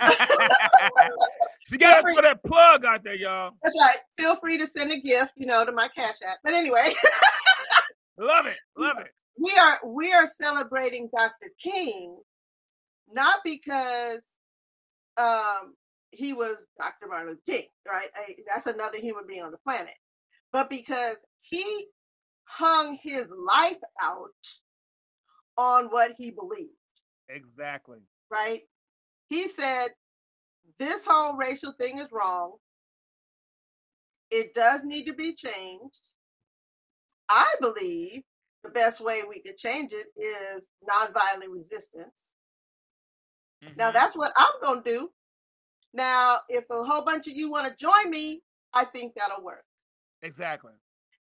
she 1.68 1.78
got 1.78 2.00
to 2.00 2.12
put 2.12 2.24
that 2.24 2.42
plug 2.44 2.84
out 2.84 3.04
there, 3.04 3.14
y'all. 3.14 3.52
that's 3.62 3.76
right. 3.80 3.98
Feel 4.16 4.34
free 4.34 4.58
to 4.58 4.66
send 4.66 4.90
a 4.92 4.98
gift, 5.00 5.34
you 5.36 5.46
know, 5.46 5.64
to 5.64 5.70
my 5.72 5.86
cash 5.88 6.16
app. 6.28 6.38
But 6.42 6.54
anyway, 6.54 6.82
Love 8.18 8.46
it. 8.46 8.56
Love 8.76 8.96
it. 8.98 9.12
we 9.40 9.52
are 9.60 9.78
we 9.86 10.12
are 10.12 10.26
celebrating 10.26 11.08
Dr. 11.16 11.52
King 11.62 12.18
not 13.12 13.38
because 13.44 14.38
um 15.18 15.74
he 16.10 16.32
was 16.32 16.66
Dr. 16.80 17.06
Martin 17.08 17.28
Luther 17.28 17.40
King, 17.46 17.66
right? 17.86 18.08
I- 18.16 18.34
That's 18.52 18.66
another 18.66 18.98
human 18.98 19.24
being 19.28 19.44
on 19.44 19.52
the 19.52 19.58
planet, 19.58 19.94
but 20.52 20.68
because 20.68 21.24
he 21.42 21.86
hung 22.44 22.98
his 23.02 23.30
life 23.46 23.78
out 24.02 24.30
on 25.58 25.86
what 25.88 26.12
he 26.16 26.30
believed, 26.30 26.72
Exactly. 27.28 27.98
right? 28.30 28.62
He 29.28 29.48
said, 29.48 29.88
This 30.78 31.04
whole 31.04 31.36
racial 31.36 31.72
thing 31.72 31.98
is 31.98 32.12
wrong. 32.12 32.56
It 34.30 34.54
does 34.54 34.84
need 34.84 35.04
to 35.06 35.14
be 35.14 35.34
changed. 35.34 36.14
I 37.28 37.54
believe 37.60 38.22
the 38.62 38.70
best 38.70 39.00
way 39.00 39.22
we 39.28 39.40
could 39.42 39.56
change 39.58 39.92
it 39.92 40.06
is 40.16 40.70
nonviolent 40.88 41.50
resistance. 41.50 42.34
Now, 43.76 43.90
Mhm. 43.90 43.94
that's 43.94 44.16
what 44.16 44.32
I'm 44.36 44.60
going 44.60 44.82
to 44.82 44.90
do. 44.90 45.14
Now, 45.92 46.40
if 46.48 46.68
a 46.70 46.84
whole 46.84 47.02
bunch 47.02 47.26
of 47.26 47.34
you 47.34 47.50
want 47.50 47.66
to 47.66 47.76
join 47.76 48.10
me, 48.10 48.42
I 48.72 48.84
think 48.84 49.14
that'll 49.14 49.42
work. 49.42 49.64
exactly. 50.22 50.74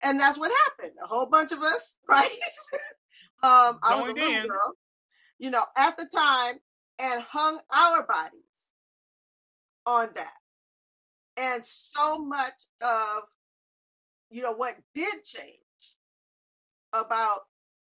And 0.03 0.19
that's 0.19 0.37
what 0.37 0.51
happened. 0.65 0.95
A 1.03 1.07
whole 1.07 1.25
bunch 1.25 1.51
of 1.51 1.59
us, 1.59 1.97
right? 2.09 2.29
um, 3.43 3.79
I 3.83 3.95
was 3.95 4.11
a 4.11 4.13
little 4.13 4.29
in. 4.29 4.47
girl, 4.47 4.73
you 5.39 5.49
know, 5.49 5.63
at 5.75 5.97
the 5.97 6.09
time, 6.13 6.55
and 6.99 7.23
hung 7.23 7.59
our 7.73 8.05
bodies 8.05 8.71
on 9.85 10.09
that. 10.15 10.33
And 11.37 11.63
so 11.63 12.17
much 12.17 12.65
of, 12.81 13.23
you 14.29 14.41
know, 14.41 14.53
what 14.53 14.75
did 14.95 15.23
change 15.23 15.53
about, 16.93 17.41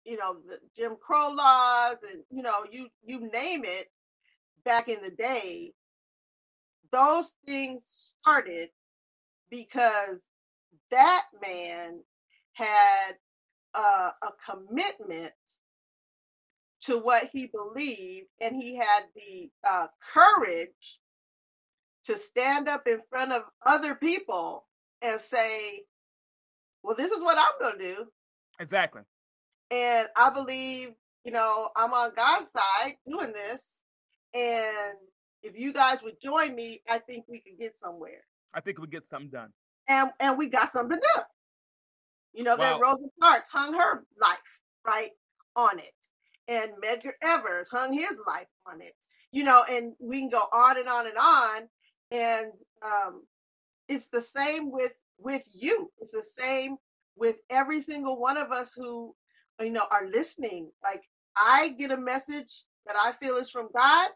you 0.04 0.18
know, 0.18 0.38
the 0.48 0.60
Jim 0.76 0.96
Crow 1.00 1.32
laws 1.32 1.98
and, 2.12 2.24
you 2.32 2.42
know, 2.42 2.66
you 2.72 2.88
you 3.04 3.30
name 3.32 3.62
it 3.64 3.88
back 4.64 4.90
in 4.90 5.02
the 5.02 5.12
day, 5.12 5.74
those 6.92 7.36
things 7.46 8.14
started 8.20 8.70
because 9.50 10.28
that 10.92 11.24
man 11.42 12.02
had 12.54 13.14
uh, 13.74 14.12
a 14.24 14.52
commitment 14.52 15.34
to 16.82 17.00
what 17.00 17.30
he 17.32 17.48
believed, 17.48 18.28
and 18.40 18.56
he 18.56 18.76
had 18.78 19.04
the 19.16 19.50
uh, 19.68 19.88
courage 20.14 21.00
to 22.04 22.18
stand 22.18 22.70
up 22.70 22.84
in 22.88 23.00
front 23.10 23.32
of 23.32 23.44
other 23.66 23.96
people 23.96 24.66
and 25.02 25.20
say, 25.20 25.82
Well, 26.84 26.96
this 26.96 27.12
is 27.12 27.22
what 27.22 27.38
I'm 27.38 27.60
going 27.60 27.80
to 27.80 27.96
do. 27.96 28.06
Exactly. 28.60 29.02
And 29.72 30.08
I 30.16 30.30
believe, 30.30 30.90
you 31.24 31.32
know, 31.32 31.70
I'm 31.76 31.92
on 31.94 32.12
God's 32.16 32.52
side 32.52 32.94
doing 33.10 33.34
this. 33.34 33.84
And 34.36 34.98
if 35.42 35.58
you 35.58 35.74
guys 35.74 36.04
would 36.04 36.22
join 36.24 36.56
me, 36.56 36.82
I 36.88 37.00
think 37.00 37.26
we 37.28 37.40
could 37.40 37.58
get 37.60 37.76
somewhere 37.76 38.22
I 38.56 38.62
think 38.62 38.80
we 38.80 38.88
get 38.88 39.06
something 39.08 39.30
done. 39.30 39.50
And 39.88 40.12
and 40.20 40.38
we 40.38 40.50
got 40.50 40.72
something 40.72 41.00
done. 41.16 41.26
You 42.34 42.44
know, 42.44 42.58
that 42.58 42.82
Rosa 42.82 43.08
Parks 43.22 43.50
hung 43.50 43.74
her 43.74 44.06
life 44.22 44.62
right 44.86 45.12
on 45.56 45.80
it, 45.80 45.94
and 46.50 46.72
Medgar 46.84 47.14
Evers 47.26 47.70
hung 47.72 47.94
his 47.94 48.20
life 48.28 48.50
on 48.66 48.82
it. 48.82 48.96
You 49.32 49.46
know, 49.46 49.64
and 49.70 49.94
we 50.00 50.20
can 50.20 50.30
go 50.30 50.44
on 50.52 50.78
and 50.78 50.88
on 50.88 51.08
and 51.08 51.18
on. 51.18 51.62
And 52.12 52.52
um, 52.86 53.24
it's 53.88 54.08
the 54.08 54.22
same 54.22 54.70
with 54.70 54.92
with 55.18 55.48
you. 55.56 55.90
It's 56.00 56.12
the 56.12 56.24
same 56.24 56.76
with 57.16 57.38
every 57.50 57.82
single 57.82 58.20
one 58.20 58.38
of 58.38 58.52
us 58.52 58.74
who 58.76 59.16
you 59.62 59.72
know 59.72 59.86
are 59.90 60.08
listening. 60.14 60.72
Like 60.84 61.04
I 61.38 61.70
get 61.80 61.92
a 61.92 61.98
message 61.98 62.64
that 62.86 62.98
I 63.02 63.14
feel 63.14 63.38
is 63.38 63.50
from 63.50 63.70
God, 63.78 64.10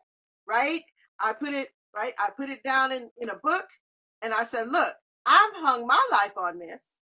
right? 0.45 0.81
I 1.21 1.33
put 1.33 1.53
it 1.53 1.69
right. 1.95 2.13
I 2.19 2.29
put 2.35 2.49
it 2.49 2.63
down 2.63 2.91
in 2.91 3.09
in 3.21 3.29
a 3.29 3.39
book, 3.41 3.67
and 4.21 4.33
I 4.33 4.43
said, 4.43 4.67
look. 4.67 4.93
I've 5.25 5.53
hung 5.55 5.85
my 5.85 6.07
life 6.11 6.37
on 6.37 6.59
this, 6.59 6.99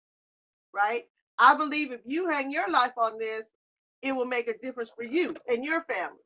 right? 0.74 1.04
I 1.38 1.56
believe 1.56 1.92
if 1.92 2.02
you 2.06 2.30
hang 2.30 2.52
your 2.52 2.70
life 2.72 2.94
on 2.98 3.18
this, 3.18 3.54
it 4.02 4.14
will 4.14 4.26
make 4.26 4.48
a 4.48 4.58
difference 4.58 4.92
for 4.96 5.04
you 5.04 5.36
and 5.48 5.64
your 5.64 5.82
family 5.82 6.20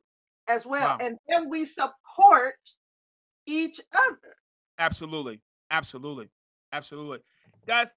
as 0.48 0.66
well. 0.66 0.98
Wow. 0.98 0.98
And 1.00 1.18
then 1.28 1.48
we 1.48 1.64
support 1.64 2.54
each 3.46 3.80
other. 3.94 4.36
Absolutely. 4.78 5.40
Absolutely. 5.70 6.28
Absolutely. 6.72 7.18
Guys, 7.66 7.88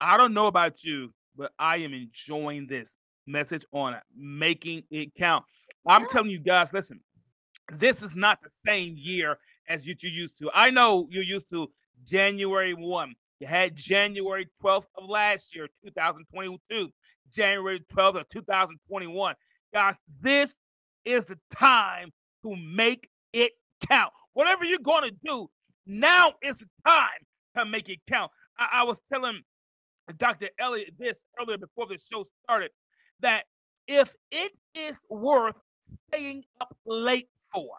I 0.00 0.16
don't 0.16 0.34
know 0.34 0.46
about 0.46 0.84
you, 0.84 1.12
but 1.36 1.52
I 1.58 1.78
am 1.78 1.94
enjoying 1.94 2.66
this 2.66 2.96
message 3.26 3.64
on 3.72 3.96
making 4.16 4.84
it 4.90 5.14
count. 5.16 5.44
I'm 5.86 6.02
Yeah. 6.02 6.08
telling 6.08 6.30
you 6.30 6.38
guys, 6.38 6.72
listen, 6.72 7.00
this 7.72 8.02
is 8.02 8.14
not 8.14 8.42
the 8.42 8.50
same 8.50 8.96
year 8.96 9.38
as 9.68 9.86
you, 9.86 9.94
you 10.00 10.10
used 10.10 10.38
to. 10.38 10.50
I 10.52 10.70
know 10.70 11.08
you're 11.10 11.22
used 11.22 11.48
to 11.50 11.72
January 12.04 12.74
1. 12.74 13.14
You 13.42 13.48
had 13.48 13.74
January 13.74 14.48
12th 14.62 14.84
of 14.96 15.08
last 15.08 15.52
year, 15.52 15.66
2022, 15.84 16.90
January 17.34 17.84
12th 17.92 18.20
of 18.20 18.28
2021. 18.28 19.34
Guys, 19.74 19.96
this 20.20 20.54
is 21.04 21.24
the 21.24 21.36
time 21.52 22.12
to 22.44 22.54
make 22.54 23.08
it 23.32 23.50
count. 23.88 24.12
Whatever 24.34 24.62
you're 24.62 24.78
going 24.78 25.10
to 25.10 25.16
do, 25.24 25.50
now 25.86 26.34
is 26.40 26.54
the 26.58 26.68
time 26.86 27.08
to 27.56 27.64
make 27.64 27.88
it 27.88 27.98
count. 28.08 28.30
I, 28.60 28.68
I 28.74 28.82
was 28.84 28.98
telling 29.12 29.40
Dr. 30.18 30.50
Elliott 30.60 30.94
this 30.96 31.18
earlier 31.40 31.58
before 31.58 31.88
the 31.88 31.98
show 31.98 32.24
started 32.44 32.70
that 33.22 33.46
if 33.88 34.14
it 34.30 34.52
is 34.76 35.00
worth 35.10 35.58
staying 36.12 36.44
up 36.60 36.76
late 36.86 37.28
for, 37.52 37.70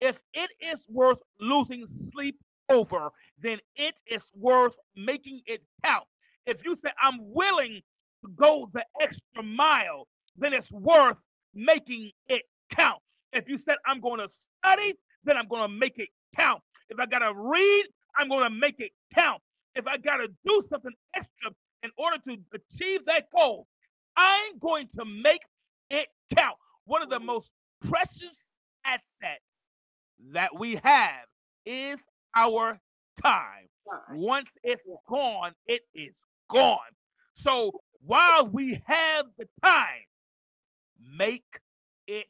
if 0.00 0.20
it 0.34 0.50
is 0.60 0.84
worth 0.88 1.20
losing 1.38 1.86
sleep 1.86 2.40
over, 2.68 3.10
then 3.38 3.58
it 3.76 3.94
is 4.06 4.26
worth 4.34 4.76
making 4.96 5.42
it 5.46 5.62
count. 5.84 6.04
If 6.46 6.64
you 6.64 6.76
say, 6.82 6.90
I'm 7.02 7.18
willing 7.20 7.82
to 8.24 8.30
go 8.30 8.68
the 8.72 8.84
extra 9.00 9.42
mile, 9.42 10.08
then 10.36 10.52
it's 10.52 10.70
worth 10.70 11.24
making 11.54 12.10
it 12.28 12.42
count. 12.70 13.00
If 13.32 13.48
you 13.48 13.58
said, 13.58 13.76
I'm 13.86 14.00
going 14.00 14.20
to 14.20 14.28
study, 14.28 14.94
then 15.24 15.36
I'm 15.36 15.48
going 15.48 15.62
to 15.62 15.68
make 15.68 15.98
it 15.98 16.08
count. 16.36 16.62
If 16.88 16.98
I 16.98 17.06
got 17.06 17.20
to 17.20 17.32
read, 17.34 17.84
I'm 18.16 18.28
going 18.28 18.44
to 18.44 18.50
make 18.50 18.76
it 18.78 18.90
count. 19.14 19.40
If 19.74 19.86
I 19.86 19.96
got 19.96 20.18
to 20.18 20.28
do 20.44 20.62
something 20.68 20.92
extra 21.14 21.50
in 21.82 21.90
order 21.96 22.18
to 22.26 22.36
achieve 22.54 23.04
that 23.06 23.26
goal, 23.34 23.66
I'm 24.16 24.58
going 24.58 24.88
to 24.98 25.04
make 25.04 25.40
it 25.90 26.08
count. 26.36 26.56
One 26.84 27.02
of 27.02 27.08
the 27.08 27.20
most 27.20 27.48
precious 27.88 28.58
assets 28.84 29.40
that 30.32 30.58
we 30.58 30.76
have 30.76 31.24
is 31.64 32.00
our 32.34 32.80
time. 33.22 33.68
Once 34.12 34.50
it's 34.62 34.88
gone, 35.08 35.52
it 35.66 35.82
is 35.94 36.14
gone. 36.50 36.78
So 37.34 37.72
while 38.04 38.46
we 38.46 38.82
have 38.86 39.26
the 39.38 39.48
time, 39.64 40.06
make 41.16 41.44
it 42.06 42.26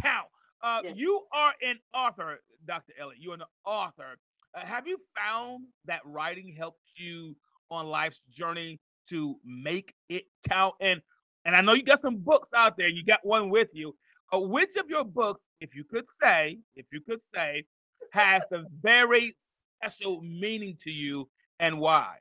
count. 0.00 0.28
Uh, 0.62 0.80
yes. 0.84 0.94
You 0.96 1.22
are 1.32 1.54
an 1.62 1.78
author, 1.94 2.40
Dr. 2.66 2.92
Elliott. 3.00 3.20
You're 3.20 3.34
an 3.34 3.42
author. 3.64 4.18
Uh, 4.54 4.60
have 4.64 4.86
you 4.86 4.98
found 5.16 5.64
that 5.86 6.00
writing 6.04 6.54
helps 6.56 6.80
you 6.96 7.36
on 7.70 7.86
life's 7.86 8.20
journey 8.30 8.80
to 9.08 9.36
make 9.44 9.94
it 10.08 10.24
count? 10.48 10.74
And 10.80 11.00
and 11.44 11.54
I 11.54 11.60
know 11.60 11.74
you 11.74 11.84
got 11.84 12.00
some 12.00 12.16
books 12.16 12.50
out 12.54 12.76
there. 12.76 12.88
You 12.88 13.04
got 13.04 13.20
one 13.22 13.50
with 13.50 13.68
you. 13.72 13.94
Uh, 14.34 14.40
which 14.40 14.74
of 14.76 14.88
your 14.88 15.04
books, 15.04 15.44
if 15.60 15.76
you 15.76 15.84
could 15.84 16.06
say, 16.10 16.58
if 16.74 16.86
you 16.92 17.00
could 17.00 17.20
say, 17.32 17.64
has 18.12 18.42
a 18.52 18.62
very 18.82 19.36
special 19.80 20.20
meaning 20.22 20.76
to 20.84 20.90
you 20.90 21.28
and 21.58 21.78
why? 21.78 22.16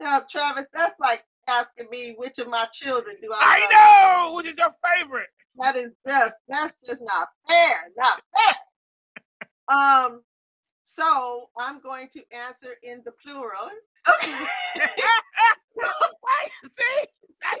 Now, 0.00 0.20
Travis, 0.30 0.68
that's 0.72 0.94
like 1.00 1.24
asking 1.48 1.88
me 1.90 2.14
which 2.16 2.38
of 2.38 2.48
my 2.48 2.66
children 2.72 3.16
do 3.20 3.30
I, 3.32 3.66
I 3.70 4.26
know 4.28 4.34
which 4.34 4.46
is 4.46 4.54
your 4.58 4.70
favorite. 4.84 5.28
That 5.58 5.76
is 5.76 5.92
just 6.06 6.34
that's 6.48 6.76
just 6.86 7.02
not 7.02 7.26
fair. 7.48 7.76
Not 7.96 8.20
fair. 8.36 9.76
um, 9.76 10.22
so 10.84 11.48
I'm 11.58 11.80
going 11.80 12.08
to 12.12 12.22
answer 12.32 12.74
in 12.82 13.02
the 13.04 13.12
plural. 13.12 13.70
Okay. 14.78 15.02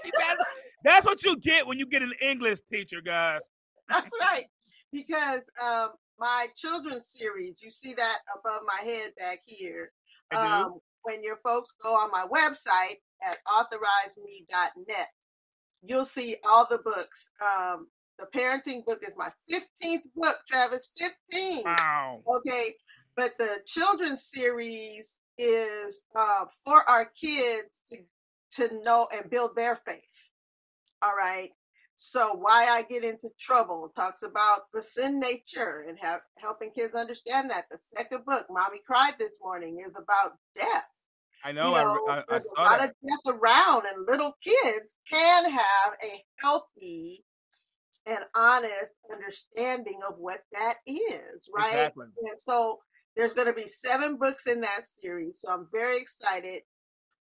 See, 0.02 0.10
that's, 0.18 0.44
that's 0.84 1.06
what 1.06 1.22
you 1.22 1.36
get 1.38 1.66
when 1.66 1.78
you 1.78 1.86
get 1.86 2.02
an 2.02 2.12
English 2.22 2.58
teacher, 2.72 3.00
guys. 3.04 3.40
That's 3.88 4.10
right. 4.20 4.44
Because 4.92 5.42
um, 5.62 5.90
my 6.18 6.46
children's 6.54 7.08
series, 7.08 7.62
you 7.62 7.70
see 7.70 7.94
that 7.94 8.18
above 8.34 8.62
my 8.66 8.82
head 8.84 9.10
back 9.18 9.38
here. 9.46 9.92
Um, 10.34 10.78
when 11.02 11.22
your 11.22 11.36
folks 11.36 11.72
go 11.82 11.94
on 11.94 12.10
my 12.10 12.26
website 12.32 12.96
at 13.24 13.38
authorize.me.net, 13.50 15.08
you'll 15.82 16.04
see 16.04 16.36
all 16.48 16.66
the 16.68 16.78
books. 16.78 17.30
Um, 17.40 17.86
the 18.18 18.26
parenting 18.34 18.84
book 18.84 19.02
is 19.06 19.14
my 19.16 19.30
15th 19.50 20.04
book, 20.14 20.36
Travis. 20.48 20.90
15. 20.98 21.62
Wow. 21.64 22.22
Okay. 22.36 22.74
But 23.16 23.32
the 23.38 23.60
children's 23.66 24.24
series 24.24 25.18
is 25.38 26.04
uh, 26.14 26.46
for 26.64 26.88
our 26.88 27.10
kids 27.20 27.80
to 27.86 27.98
to 28.48 28.82
know 28.82 29.06
and 29.12 29.28
build 29.30 29.54
their 29.54 29.76
faith. 29.76 30.32
All 31.02 31.14
right. 31.16 31.50
So 31.96 32.34
why 32.34 32.66
I 32.68 32.82
get 32.82 33.04
into 33.04 33.28
trouble 33.38 33.90
talks 33.96 34.22
about 34.22 34.70
the 34.72 34.82
sin 34.82 35.18
nature 35.18 35.86
and 35.88 35.98
have, 36.02 36.20
helping 36.38 36.70
kids 36.70 36.94
understand 36.94 37.50
that. 37.50 37.64
The 37.70 37.78
second 37.78 38.24
book, 38.26 38.46
"Mommy 38.50 38.80
Cried 38.86 39.14
This 39.18 39.38
Morning," 39.42 39.78
is 39.80 39.96
about 39.96 40.36
death. 40.54 40.88
I 41.42 41.52
know. 41.52 41.70
You 41.70 41.84
know 41.84 42.06
I, 42.08 42.18
I, 42.18 42.22
there's 42.28 42.46
I 42.58 42.62
a 42.62 42.64
lot 42.64 42.78
that. 42.80 42.90
of 42.90 42.94
death 43.02 43.34
around, 43.34 43.84
and 43.86 44.06
little 44.06 44.36
kids 44.42 44.96
can 45.10 45.50
have 45.50 45.94
a 46.04 46.22
healthy 46.38 47.24
and 48.06 48.24
honest 48.36 48.94
understanding 49.10 50.00
of 50.06 50.16
what 50.18 50.40
that 50.52 50.76
is, 50.86 51.48
right? 51.54 51.66
Exactly. 51.68 52.06
And 52.28 52.38
so 52.38 52.78
there's 53.16 53.32
going 53.32 53.48
to 53.48 53.54
be 53.54 53.66
seven 53.66 54.16
books 54.16 54.46
in 54.46 54.60
that 54.60 54.86
series. 54.86 55.40
So 55.40 55.50
I'm 55.50 55.66
very 55.72 55.98
excited 55.98 56.62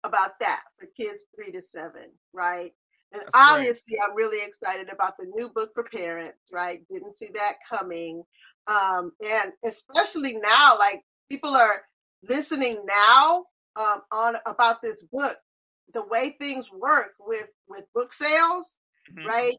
about 0.02 0.32
that 0.40 0.62
for 0.76 0.88
kids 0.96 1.26
three 1.34 1.52
to 1.52 1.62
seven, 1.62 2.06
right? 2.32 2.72
And 3.14 3.22
That's 3.22 3.30
obviously. 3.34 3.96
I'm 3.98 4.16
really 4.16 4.44
excited 4.44 4.88
about 4.92 5.14
the 5.18 5.26
new 5.34 5.48
book 5.48 5.70
for 5.72 5.84
parents, 5.84 6.50
right? 6.52 6.80
Didn't 6.92 7.16
see 7.16 7.28
that 7.34 7.54
coming. 7.68 8.24
Um, 8.66 9.12
and 9.24 9.52
especially 9.64 10.36
now, 10.42 10.76
like 10.78 11.00
people 11.30 11.50
are 11.50 11.82
listening 12.28 12.76
now 12.86 13.44
um, 13.76 14.00
on 14.12 14.36
about 14.46 14.82
this 14.82 15.02
book, 15.12 15.36
the 15.92 16.06
way 16.06 16.34
things 16.38 16.70
work 16.72 17.12
with 17.20 17.48
with 17.68 17.84
book 17.94 18.12
sales, 18.12 18.80
mm-hmm. 19.12 19.28
right? 19.28 19.56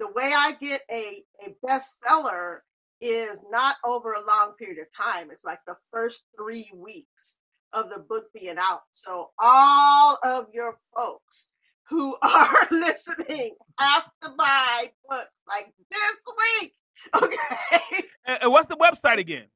The 0.00 0.12
way 0.12 0.32
I 0.36 0.52
get 0.60 0.82
a 0.90 1.22
a 1.46 1.54
bestseller 1.66 2.58
is 3.00 3.40
not 3.50 3.76
over 3.84 4.12
a 4.12 4.26
long 4.26 4.52
period 4.58 4.78
of 4.80 4.86
time. 4.94 5.30
It's 5.30 5.44
like 5.44 5.60
the 5.66 5.76
first 5.90 6.24
three 6.36 6.70
weeks 6.74 7.38
of 7.72 7.90
the 7.90 8.00
book 8.00 8.24
being 8.34 8.56
out. 8.58 8.82
So 8.92 9.30
all 9.38 10.18
of 10.24 10.46
your 10.52 10.74
folks 10.94 11.48
who 11.88 12.16
are 12.22 12.68
listening 12.70 13.54
have 13.78 14.10
to 14.22 14.30
buy 14.36 14.90
books 15.08 15.30
like 15.48 15.72
this 15.90 16.62
week. 16.62 16.72
Okay. 17.22 18.04
And 18.26 18.52
what's 18.52 18.68
the 18.68 18.76
website 18.76 19.18
again? 19.18 19.46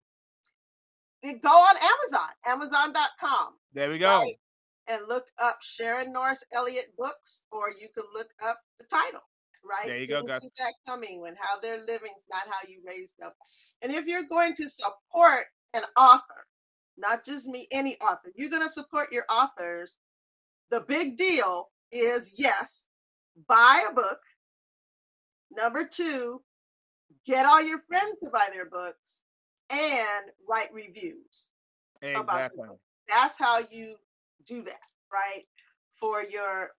Go 1.23 1.49
on 1.51 1.77
Amazon, 1.77 2.29
Amazon.com. 2.47 3.49
There 3.75 3.91
we 3.91 3.99
go. 3.99 4.21
Right? 4.21 4.37
And 4.89 5.03
look 5.07 5.27
up 5.43 5.59
Sharon 5.61 6.13
Norris 6.13 6.43
Elliott 6.55 6.95
books, 6.97 7.43
or 7.51 7.71
you 7.71 7.89
can 7.95 8.05
look 8.15 8.29
up 8.43 8.59
the 8.79 8.87
title. 8.87 9.21
Right? 9.69 9.87
There 9.87 9.99
you 9.99 10.07
Didn't 10.07 10.29
go. 10.29 10.39
See 10.39 10.49
that 10.59 10.73
coming 10.89 11.21
when 11.21 11.35
how 11.39 11.61
they're 11.61 11.85
living 11.85 12.13
is 12.17 12.25
not 12.31 12.45
how 12.47 12.67
you 12.67 12.81
raise 12.87 13.15
them. 13.19 13.33
And 13.83 13.93
if 13.93 14.07
you're 14.07 14.25
going 14.31 14.55
to 14.57 14.69
support 14.69 15.45
an 15.75 15.83
author, 15.99 16.47
not 16.97 17.27
just 17.27 17.47
me, 17.49 17.67
any 17.71 17.97
author. 17.97 18.31
You're 18.35 18.51
going 18.51 18.67
to 18.67 18.73
support 18.73 19.13
your 19.13 19.25
authors. 19.29 19.99
The 20.71 20.81
big 20.89 21.19
deal 21.19 21.69
is 21.93 22.33
yes, 22.37 22.89
buy 23.49 23.85
a 23.91 23.95
book. 23.95 24.19
Number 25.51 25.87
two, 25.87 26.41
get 27.27 27.47
all 27.47 27.63
your 27.63 27.81
friends 27.83 28.17
to 28.25 28.31
buy 28.31 28.49
their 28.53 28.69
books 28.69 29.23
and 29.71 30.31
write 30.49 30.73
reviews. 30.73 31.49
Exactly. 32.01 32.69
That's 33.09 33.39
how 33.39 33.61
you 33.71 33.97
do 34.47 34.63
that, 34.63 34.81
right? 35.13 35.45
For 35.93 36.25
your 36.25 36.71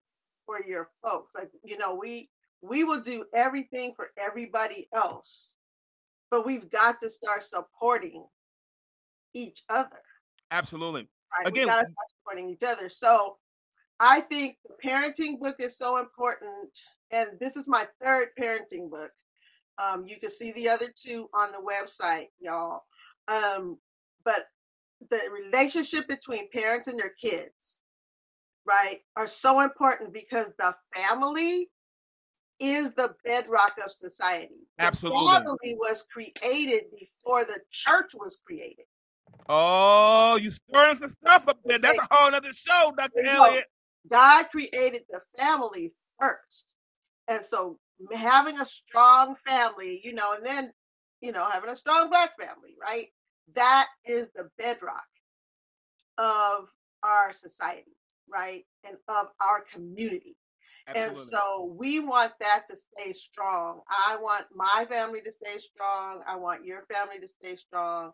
for 0.45 0.63
your 0.65 0.89
folks. 1.01 1.33
Like, 1.35 1.51
you 1.63 1.77
know, 1.77 1.95
we 1.95 2.29
we 2.61 2.83
will 2.83 3.01
do 3.01 3.25
everything 3.35 3.93
for 3.95 4.09
everybody 4.17 4.87
else, 4.93 5.55
but 6.31 6.45
we've 6.45 6.69
got 6.69 6.99
to 7.01 7.09
start 7.09 7.43
supporting 7.43 8.25
each 9.33 9.63
other. 9.69 10.01
Absolutely. 10.51 11.07
Right? 11.37 11.47
Again, 11.47 11.63
we 11.63 11.69
gotta 11.69 11.81
start 11.87 12.07
supporting 12.17 12.49
each 12.49 12.63
other. 12.63 12.89
So 12.89 13.37
I 14.03 14.19
think 14.19 14.57
the 14.67 14.75
parenting 14.85 15.39
book 15.39 15.55
is 15.59 15.77
so 15.77 15.97
important. 15.97 16.77
And 17.11 17.29
this 17.39 17.55
is 17.55 17.69
my 17.69 17.87
third 18.03 18.29
parenting 18.39 18.89
book. 18.89 19.11
Um, 19.77 20.05
you 20.05 20.19
can 20.19 20.29
see 20.29 20.51
the 20.51 20.67
other 20.67 20.93
two 20.99 21.29
on 21.33 21.51
the 21.53 21.57
website, 21.57 22.27
y'all. 22.41 22.83
Um, 23.29 23.77
but 24.25 24.47
the 25.09 25.19
relationship 25.31 26.09
between 26.09 26.49
parents 26.51 26.89
and 26.89 26.99
their 26.99 27.13
kids, 27.19 27.81
right, 28.65 28.99
are 29.15 29.27
so 29.27 29.61
important 29.61 30.11
because 30.11 30.51
the 30.59 30.75
family 30.93 31.69
is 32.59 32.91
the 32.95 33.15
bedrock 33.23 33.75
of 33.83 33.89
society. 33.89 34.67
Absolutely. 34.79 35.23
The 35.23 35.31
family 35.31 35.77
was 35.79 36.03
created 36.11 36.83
before 36.99 37.45
the 37.45 37.59
church 37.71 38.11
was 38.15 38.37
created. 38.45 38.85
Oh, 39.47 40.37
you 40.41 40.51
stirring 40.51 40.97
some 40.97 41.09
stuff 41.09 41.47
up 41.47 41.59
there. 41.63 41.79
That's 41.79 41.99
a 41.99 42.07
whole 42.11 42.35
other 42.35 42.53
show, 42.53 42.93
Dr. 42.97 43.25
Elliott. 43.25 43.65
God 44.09 44.45
created 44.51 45.03
the 45.09 45.21
family 45.37 45.93
first. 46.19 46.75
And 47.27 47.41
so 47.41 47.79
having 48.13 48.59
a 48.59 48.65
strong 48.65 49.35
family, 49.47 50.01
you 50.03 50.13
know, 50.13 50.33
and 50.33 50.45
then, 50.45 50.71
you 51.21 51.31
know, 51.31 51.49
having 51.49 51.69
a 51.69 51.75
strong 51.75 52.09
black 52.09 52.31
family, 52.37 52.75
right? 52.81 53.07
That 53.55 53.87
is 54.05 54.29
the 54.35 54.49
bedrock 54.57 55.03
of 56.17 56.69
our 57.01 57.33
society, 57.33 57.95
right? 58.31 58.63
And 58.85 58.97
of 59.07 59.27
our 59.41 59.61
community. 59.71 60.35
Absolutely. 60.85 61.07
And 61.07 61.17
so 61.17 61.75
we 61.77 61.99
want 62.01 62.33
that 62.41 62.63
to 62.69 62.75
stay 62.75 63.13
strong. 63.13 63.81
I 63.89 64.17
want 64.19 64.45
my 64.53 64.85
family 64.89 65.21
to 65.21 65.31
stay 65.31 65.57
strong. 65.59 66.21
I 66.27 66.35
want 66.35 66.65
your 66.65 66.81
family 66.81 67.19
to 67.19 67.27
stay 67.27 67.55
strong. 67.55 68.11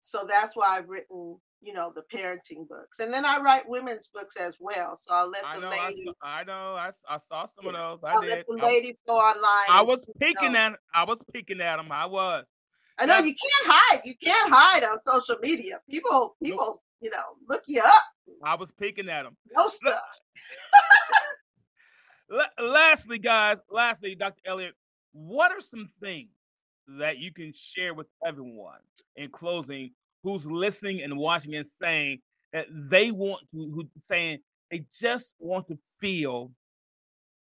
So 0.00 0.24
that's 0.26 0.56
why 0.56 0.68
I've 0.68 0.88
written, 0.88 1.36
you 1.60 1.72
know, 1.72 1.92
the 1.94 2.02
parenting 2.16 2.68
books, 2.68 3.00
and 3.00 3.12
then 3.12 3.24
I 3.24 3.40
write 3.40 3.68
women's 3.68 4.06
books 4.08 4.36
as 4.36 4.56
well. 4.60 4.96
So 4.96 5.12
I'll 5.12 5.28
let 5.30 5.44
I 5.44 5.54
the 5.56 5.60
know. 5.62 5.70
I, 5.72 5.86
ladies. 5.88 6.04
saw, 6.04 6.28
I 6.28 6.44
know. 6.44 6.74
I, 6.76 6.90
I 7.08 7.18
saw 7.28 7.46
some 7.56 7.66
of 7.66 7.72
those. 7.74 7.98
I 8.04 8.12
I'll 8.12 8.20
did. 8.20 8.30
let 8.30 8.46
the 8.46 8.58
I, 8.62 8.66
ladies 8.66 9.00
go 9.06 9.16
online. 9.16 9.66
I 9.68 9.82
was 9.82 10.06
peeking 10.20 10.54
at. 10.54 10.74
I 10.94 11.04
was 11.04 11.18
peeking 11.32 11.60
at 11.60 11.76
them. 11.76 11.90
I 11.90 12.06
was. 12.06 12.44
I 12.98 13.06
know 13.06 13.14
That's- 13.14 13.26
you 13.28 13.34
can't 13.34 13.72
hide. 13.72 14.00
You 14.04 14.14
can't 14.24 14.52
hide 14.52 14.84
on 14.84 15.00
social 15.00 15.36
media. 15.40 15.80
People, 15.90 16.36
people, 16.42 16.80
you 17.00 17.10
know, 17.10 17.22
look 17.48 17.62
you 17.68 17.80
up. 17.84 18.02
I 18.44 18.54
was 18.56 18.70
peeking 18.78 19.08
at 19.08 19.22
them. 19.24 19.36
No 19.56 19.68
stuff. 19.68 20.00
La- 22.30 22.64
lastly, 22.64 23.18
guys, 23.18 23.56
lastly, 23.70 24.14
Dr. 24.14 24.40
Elliott, 24.44 24.74
what 25.12 25.50
are 25.50 25.60
some 25.60 25.88
things 26.00 26.28
that 26.98 27.18
you 27.18 27.32
can 27.32 27.52
share 27.56 27.94
with 27.94 28.06
everyone 28.24 28.80
in 29.16 29.30
closing 29.30 29.92
who's 30.28 30.46
listening 30.46 31.02
and 31.02 31.16
watching 31.16 31.54
and 31.54 31.66
saying 31.66 32.20
that 32.52 32.66
they 32.70 33.10
want 33.10 33.42
to, 33.52 33.56
who 33.70 33.88
saying 34.08 34.38
they 34.70 34.84
just 35.00 35.32
want 35.38 35.66
to 35.68 35.78
feel 36.00 36.52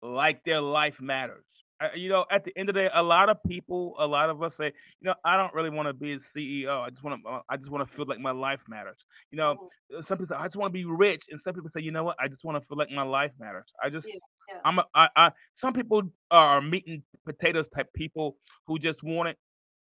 like 0.03 0.45
their 0.45 0.61
life 0.61 1.01
matters? 1.01 1.45
Uh, 1.83 1.89
you 1.95 2.11
know, 2.11 2.27
at 2.31 2.45
the 2.45 2.53
end 2.59 2.69
of 2.69 2.75
the 2.75 2.83
day, 2.83 2.91
a 2.93 3.03
lot 3.03 3.31
of 3.31 3.39
people, 3.49 3.95
a 3.99 4.07
lot 4.07 4.29
of 4.29 4.43
us 4.43 4.55
say, 4.55 4.67
you 4.67 5.07
know, 5.07 5.15
I 5.25 5.39
don't 5.39 5.55
really 5.55 5.71
want 5.71 5.89
to 5.89 5.95
be 5.95 6.13
a 6.13 6.17
CEO. 6.19 6.83
I 6.85 6.91
just 6.91 7.03
want 7.03 7.23
to, 7.25 7.41
I 7.49 7.57
just 7.57 7.71
want 7.71 7.89
to 7.89 7.97
feel 7.97 8.05
like 8.07 8.21
my 8.21 8.33
life 8.33 8.61
matters. 8.69 8.99
You 9.31 9.39
know, 9.39 9.71
Mhm. 9.93 9.99
uh, 9.99 10.03
some 10.03 10.19
people 10.19 10.27
say 10.27 10.37
I 10.39 10.45
just 10.45 10.57
want 10.57 10.71
to 10.75 10.79
be 10.79 10.85
rich, 10.85 11.25
and 11.31 11.41
some 11.41 11.55
people 11.55 11.71
say, 11.71 11.81
you 11.81 11.91
know 11.91 12.05
what, 12.05 12.17
I 12.21 12.29
just 12.29 12.45
want 12.45 12.63
to 12.63 12.67
feel 12.69 12.77
like 12.77 12.91
my 12.91 13.03
life 13.03 13.33
matters. 13.39 13.73
I 13.83 13.89
just, 13.89 14.07
Yeah, 14.09 14.15
yeah. 14.51 14.61
I'm, 14.63 14.79
a, 14.79 14.87
I, 14.95 15.09
I, 15.17 15.33
some 15.55 15.73
people 15.73 16.03
are 16.31 16.61
meat 16.61 16.87
and 16.87 17.03
potatoes 17.25 17.69
type 17.69 17.91
people 17.95 18.37
who 18.67 18.79
just 18.79 19.03
want 19.03 19.31
it. 19.31 19.39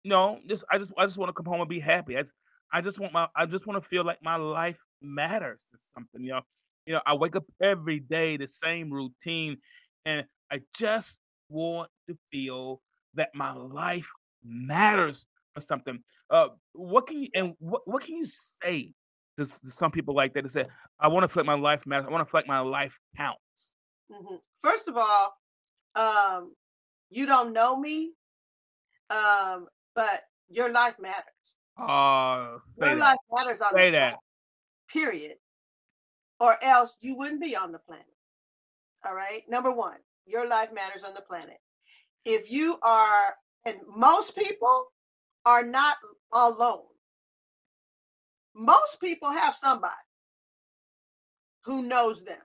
No, 0.05 0.39
just 0.47 0.65
I 0.71 0.77
just, 0.77 0.93
I 0.99 1.07
just 1.07 1.17
want 1.17 1.31
to 1.31 1.33
come 1.33 1.47
home 1.47 1.63
and 1.63 1.69
be 1.71 1.81
happy. 1.81 2.19
I, 2.19 2.25
I 2.73 2.81
just 2.81 2.99
want 2.99 3.13
my, 3.13 3.29
I 3.35 3.47
just 3.47 3.67
want 3.67 3.83
to 3.83 3.89
feel 3.89 4.05
like 4.05 4.23
my 4.23 4.37
life 4.37 4.79
matters 5.01 5.61
to 5.73 5.79
something. 5.95 6.25
Know, 6.25 6.41
you 6.87 6.95
know, 6.95 7.01
I 7.07 7.15
wake 7.15 7.37
up 7.37 7.45
every 7.61 8.01
day 8.01 8.37
the 8.37 8.49
same 8.49 8.91
routine, 8.93 9.59
and 10.05 10.25
I 10.51 10.61
just 10.75 11.19
want 11.49 11.91
to 12.09 12.17
feel 12.31 12.81
that 13.15 13.35
my 13.35 13.53
life 13.53 14.09
matters 14.45 15.27
for 15.55 15.61
something. 15.61 16.03
Uh, 16.31 16.49
what 16.73 17.07
can 17.07 17.23
you 17.23 17.29
and 17.35 17.55
what, 17.59 17.87
what 17.87 18.03
can 18.03 18.17
you 18.17 18.27
say 18.27 18.93
to, 19.39 19.47
to 19.47 19.71
some 19.71 19.91
people 19.91 20.15
like 20.15 20.35
that 20.35 20.43
that 20.43 20.53
say, 20.53 20.67
I 20.99 21.09
want 21.09 21.25
to 21.25 21.29
feel 21.29 21.43
like 21.43 21.47
my 21.59 21.63
life 21.63 21.87
matters. 21.87 22.07
I 22.09 22.13
want 22.13 22.27
to 22.27 22.31
feel 22.31 22.39
like 22.39 22.49
my 22.49 22.61
life 22.61 22.99
counts. 23.17 23.41
Mhm. 24.11 24.41
First 24.61 24.89
of 24.89 24.97
all, 24.97 25.37
um, 25.95 26.55
you 27.11 27.27
don't 27.27 27.53
know 27.53 27.77
me, 27.77 28.13
um, 29.11 29.69
but 29.95 30.25
your 30.49 30.71
life 30.71 30.99
matters. 30.99 31.56
Oh, 31.79 32.61
say 32.79 32.87
your 32.87 32.97
that. 32.97 33.01
life 33.05 33.19
matters 33.33 33.61
on 33.61 33.73
Say 33.75 33.87
the 33.87 33.93
that. 33.93 34.01
planet, 34.01 34.19
period. 34.89 35.37
Or 36.41 36.57
else 36.63 36.97
you 37.01 37.17
wouldn't 37.17 37.41
be 37.41 37.57
on 37.57 37.73
the 37.73 37.79
planet. 37.79 38.05
All 39.07 39.15
right. 39.15 39.43
Number 39.49 39.73
one, 39.73 39.97
your 40.27 40.49
life 40.49 40.71
matters 40.73 41.03
on 41.07 41.15
the 41.15 41.21
planet. 41.23 41.59
If 42.25 42.51
you 42.51 42.79
are, 42.83 43.35
and 43.65 43.79
most 43.95 44.37
people 44.37 44.87
are 45.45 45.65
not 45.65 45.97
alone. 46.33 46.83
Most 48.55 49.01
people 49.01 49.31
have 49.31 49.55
somebody 49.55 49.95
who 51.65 51.83
knows 51.83 52.25
them, 52.25 52.41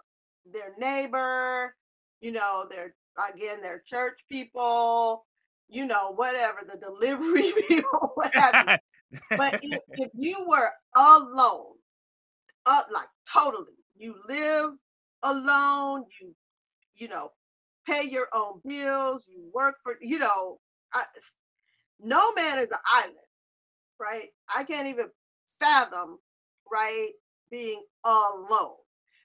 their 0.52 0.74
neighbor, 0.78 1.76
you 2.22 2.32
know, 2.32 2.66
their 2.70 2.96
again, 3.34 3.62
their 3.62 3.82
church 3.86 4.20
people, 4.30 5.26
you 5.70 5.86
know, 5.86 6.12
whatever, 6.16 6.60
the 6.70 6.78
delivery 6.78 7.52
people, 7.68 8.12
what 8.16 8.34
have 8.34 8.68
you 8.68 8.76
but 9.38 9.60
if, 9.64 9.82
if 9.94 10.10
you 10.14 10.46
were 10.48 10.70
alone, 10.96 11.76
uh, 12.66 12.82
like 12.92 13.10
totally, 13.32 13.74
you 13.96 14.16
live 14.28 14.72
alone, 15.24 16.06
you 16.20 16.34
you 16.96 17.08
know, 17.08 17.32
pay 17.88 18.04
your 18.04 18.28
own 18.34 18.62
bills, 18.66 19.24
you 19.28 19.50
work 19.54 19.76
for, 19.84 19.96
you 20.02 20.20
know, 20.20 20.60
I, 20.94 21.04
no 22.00 22.34
man 22.34 22.60
is 22.60 22.72
an 22.72 22.78
island, 22.94 23.18
right? 24.00 24.28
I 24.54 24.64
can't 24.64 24.88
even 24.88 25.08
fathom, 25.60 26.18
right, 26.72 27.12
being 27.50 27.84
alone. 28.06 28.76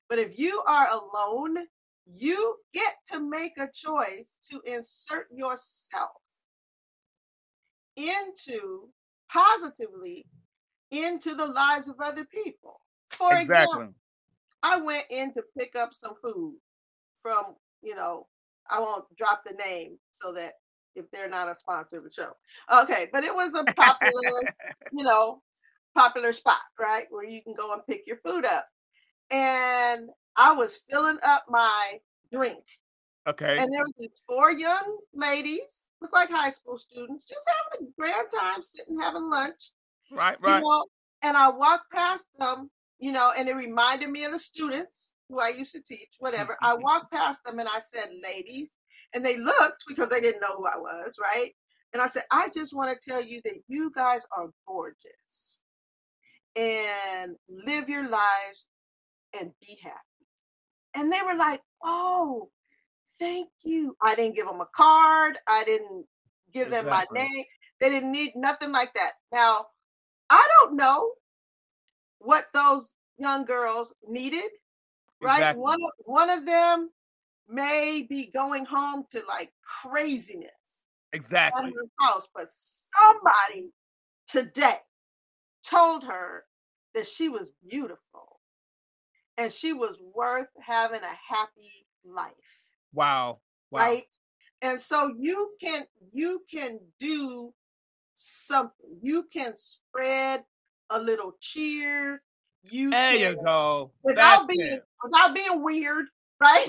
But 0.08 0.18
if 0.18 0.38
you 0.38 0.62
are 0.66 0.88
alone, 0.88 1.66
you 2.06 2.56
get 2.72 2.94
to 3.12 3.20
make 3.20 3.58
a 3.58 3.68
choice 3.72 4.38
to 4.50 4.60
insert 4.64 5.26
yourself 5.34 6.10
into 7.96 8.88
positively 9.30 10.26
into 10.90 11.34
the 11.34 11.46
lives 11.46 11.88
of 11.88 11.96
other 12.00 12.24
people. 12.24 12.80
For 13.10 13.34
example. 13.34 13.94
I 14.62 14.78
went 14.78 15.04
in 15.10 15.32
to 15.34 15.42
pick 15.56 15.76
up 15.76 15.94
some 15.94 16.14
food 16.20 16.56
from, 17.22 17.54
you 17.82 17.94
know, 17.94 18.26
I 18.68 18.80
won't 18.80 19.04
drop 19.16 19.42
the 19.44 19.54
name 19.54 19.98
so 20.12 20.32
that 20.32 20.54
if 20.96 21.10
they're 21.10 21.28
not 21.28 21.48
a 21.48 21.54
sponsor 21.54 21.98
of 21.98 22.04
the 22.04 22.12
show. 22.12 22.32
Okay, 22.82 23.08
but 23.12 23.22
it 23.22 23.34
was 23.34 23.54
a 23.54 23.64
popular, 23.74 24.42
you 24.92 25.04
know, 25.04 25.42
popular 25.94 26.32
spot, 26.32 26.60
right? 26.80 27.04
Where 27.10 27.24
you 27.24 27.42
can 27.42 27.54
go 27.54 27.72
and 27.74 27.86
pick 27.86 28.06
your 28.06 28.16
food 28.16 28.44
up. 28.44 28.66
And 29.30 30.08
I 30.36 30.52
was 30.52 30.82
filling 30.88 31.18
up 31.22 31.44
my 31.48 31.98
drink. 32.32 32.64
Okay. 33.26 33.56
And 33.58 33.72
there 33.72 33.84
were 33.98 34.06
four 34.26 34.52
young 34.52 34.98
ladies, 35.12 35.90
look 36.00 36.12
like 36.12 36.30
high 36.30 36.50
school 36.50 36.78
students, 36.78 37.26
just 37.26 37.40
having 37.72 37.88
a 37.88 38.00
grand 38.00 38.28
time 38.40 38.62
sitting 38.62 39.00
having 39.00 39.28
lunch 39.28 39.72
right, 40.12 40.36
right. 40.40 40.60
you 40.60 40.64
know, 40.64 40.84
and 41.22 41.36
I 41.36 41.50
walked 41.50 41.90
past 41.92 42.28
them, 42.38 42.70
you 43.00 43.10
know, 43.10 43.32
and 43.36 43.48
it 43.48 43.56
reminded 43.56 44.10
me 44.10 44.24
of 44.24 44.32
the 44.32 44.38
students 44.38 45.14
who 45.28 45.40
I 45.40 45.48
used 45.48 45.72
to 45.72 45.82
teach, 45.82 46.14
whatever. 46.20 46.56
I 46.62 46.74
mm-hmm. 46.74 46.82
walked 46.82 47.12
past 47.12 47.42
them 47.44 47.58
and 47.58 47.68
I 47.68 47.80
said, 47.80 48.10
ladies, 48.22 48.76
and 49.12 49.24
they 49.24 49.36
looked 49.36 49.84
because 49.88 50.08
they 50.08 50.20
didn't 50.20 50.40
know 50.40 50.56
who 50.56 50.66
I 50.66 50.78
was, 50.78 51.16
right? 51.20 51.50
And 51.92 52.02
I 52.02 52.08
said, 52.08 52.22
I 52.30 52.48
just 52.54 52.76
want 52.76 52.90
to 52.90 53.10
tell 53.10 53.24
you 53.24 53.40
that 53.44 53.54
you 53.68 53.90
guys 53.94 54.26
are 54.36 54.50
gorgeous 54.68 55.62
and 56.54 57.36
live 57.48 57.88
your 57.88 58.08
lives 58.08 58.68
and 59.38 59.50
be 59.60 59.78
happy. 59.82 59.96
And 60.94 61.12
they 61.12 61.20
were 61.26 61.36
like, 61.36 61.60
oh, 61.82 62.50
thank 63.18 63.48
you. 63.64 63.96
I 64.02 64.14
didn't 64.14 64.36
give 64.36 64.46
them 64.46 64.60
a 64.60 64.68
card. 64.74 65.38
I 65.48 65.64
didn't 65.64 66.06
give 66.52 66.70
them 66.70 66.86
my 66.86 67.04
name. 67.12 67.44
They 67.80 67.90
didn't 67.90 68.12
need 68.12 68.32
nothing 68.36 68.72
like 68.72 68.92
that. 68.94 69.12
Now, 69.32 69.66
I 70.30 70.48
don't 70.60 70.76
know 70.76 71.12
what 72.18 72.44
those 72.54 72.94
young 73.18 73.44
girls 73.44 73.92
needed, 74.08 74.50
right? 75.22 75.38
Exactly. 75.38 75.62
One 75.62 75.82
of 75.82 75.90
one 76.04 76.30
of 76.30 76.46
them 76.46 76.90
may 77.48 78.06
be 78.08 78.26
going 78.26 78.64
home 78.64 79.04
to 79.10 79.22
like 79.28 79.52
craziness 79.62 80.86
Exactly. 81.12 81.72
house, 82.00 82.28
but 82.34 82.46
somebody 82.48 83.70
today 84.26 84.76
told 85.62 86.04
her 86.04 86.44
that 86.94 87.06
she 87.06 87.28
was 87.28 87.52
beautiful 87.66 88.40
and 89.38 89.52
she 89.52 89.72
was 89.72 89.96
worth 90.14 90.48
having 90.60 91.00
a 91.02 91.34
happy 91.34 91.86
life 92.04 92.34
Wow. 92.92 93.40
Wow. 93.70 93.80
right 93.80 94.16
and 94.62 94.80
so 94.80 95.12
you 95.18 95.52
can 95.60 95.84
you 96.12 96.42
can 96.50 96.78
do 96.98 97.52
something 98.14 98.98
you 99.02 99.24
can 99.32 99.52
spread 99.56 100.42
a 100.90 100.98
little 100.98 101.32
cheer 101.40 102.22
you 102.62 102.90
There 102.90 103.12
can 103.12 103.20
you 103.20 103.42
go. 103.44 103.90
That's 104.04 104.16
without 104.16 104.48
being 104.48 104.72
it. 104.72 104.82
without 105.02 105.34
being 105.34 105.62
weird 105.62 106.06
right 106.40 106.66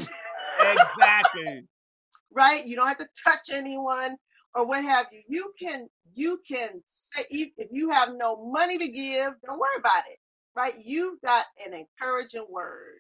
Exactly. 0.59 1.63
right 2.33 2.65
you 2.65 2.75
don't 2.75 2.87
have 2.87 2.97
to 2.97 3.07
touch 3.23 3.49
anyone 3.53 4.15
or 4.55 4.65
what 4.65 4.83
have 4.83 5.05
you 5.11 5.21
you 5.27 5.53
can 5.59 5.87
you 6.13 6.41
can 6.47 6.81
say 6.87 7.23
if 7.29 7.51
you 7.71 7.91
have 7.91 8.09
no 8.17 8.49
money 8.51 8.77
to 8.77 8.87
give 8.89 9.33
don't 9.45 9.59
worry 9.59 9.77
about 9.79 10.03
it 10.09 10.17
right 10.55 10.73
you've 10.83 11.21
got 11.21 11.45
an 11.65 11.73
encouraging 11.73 12.45
word 12.49 12.99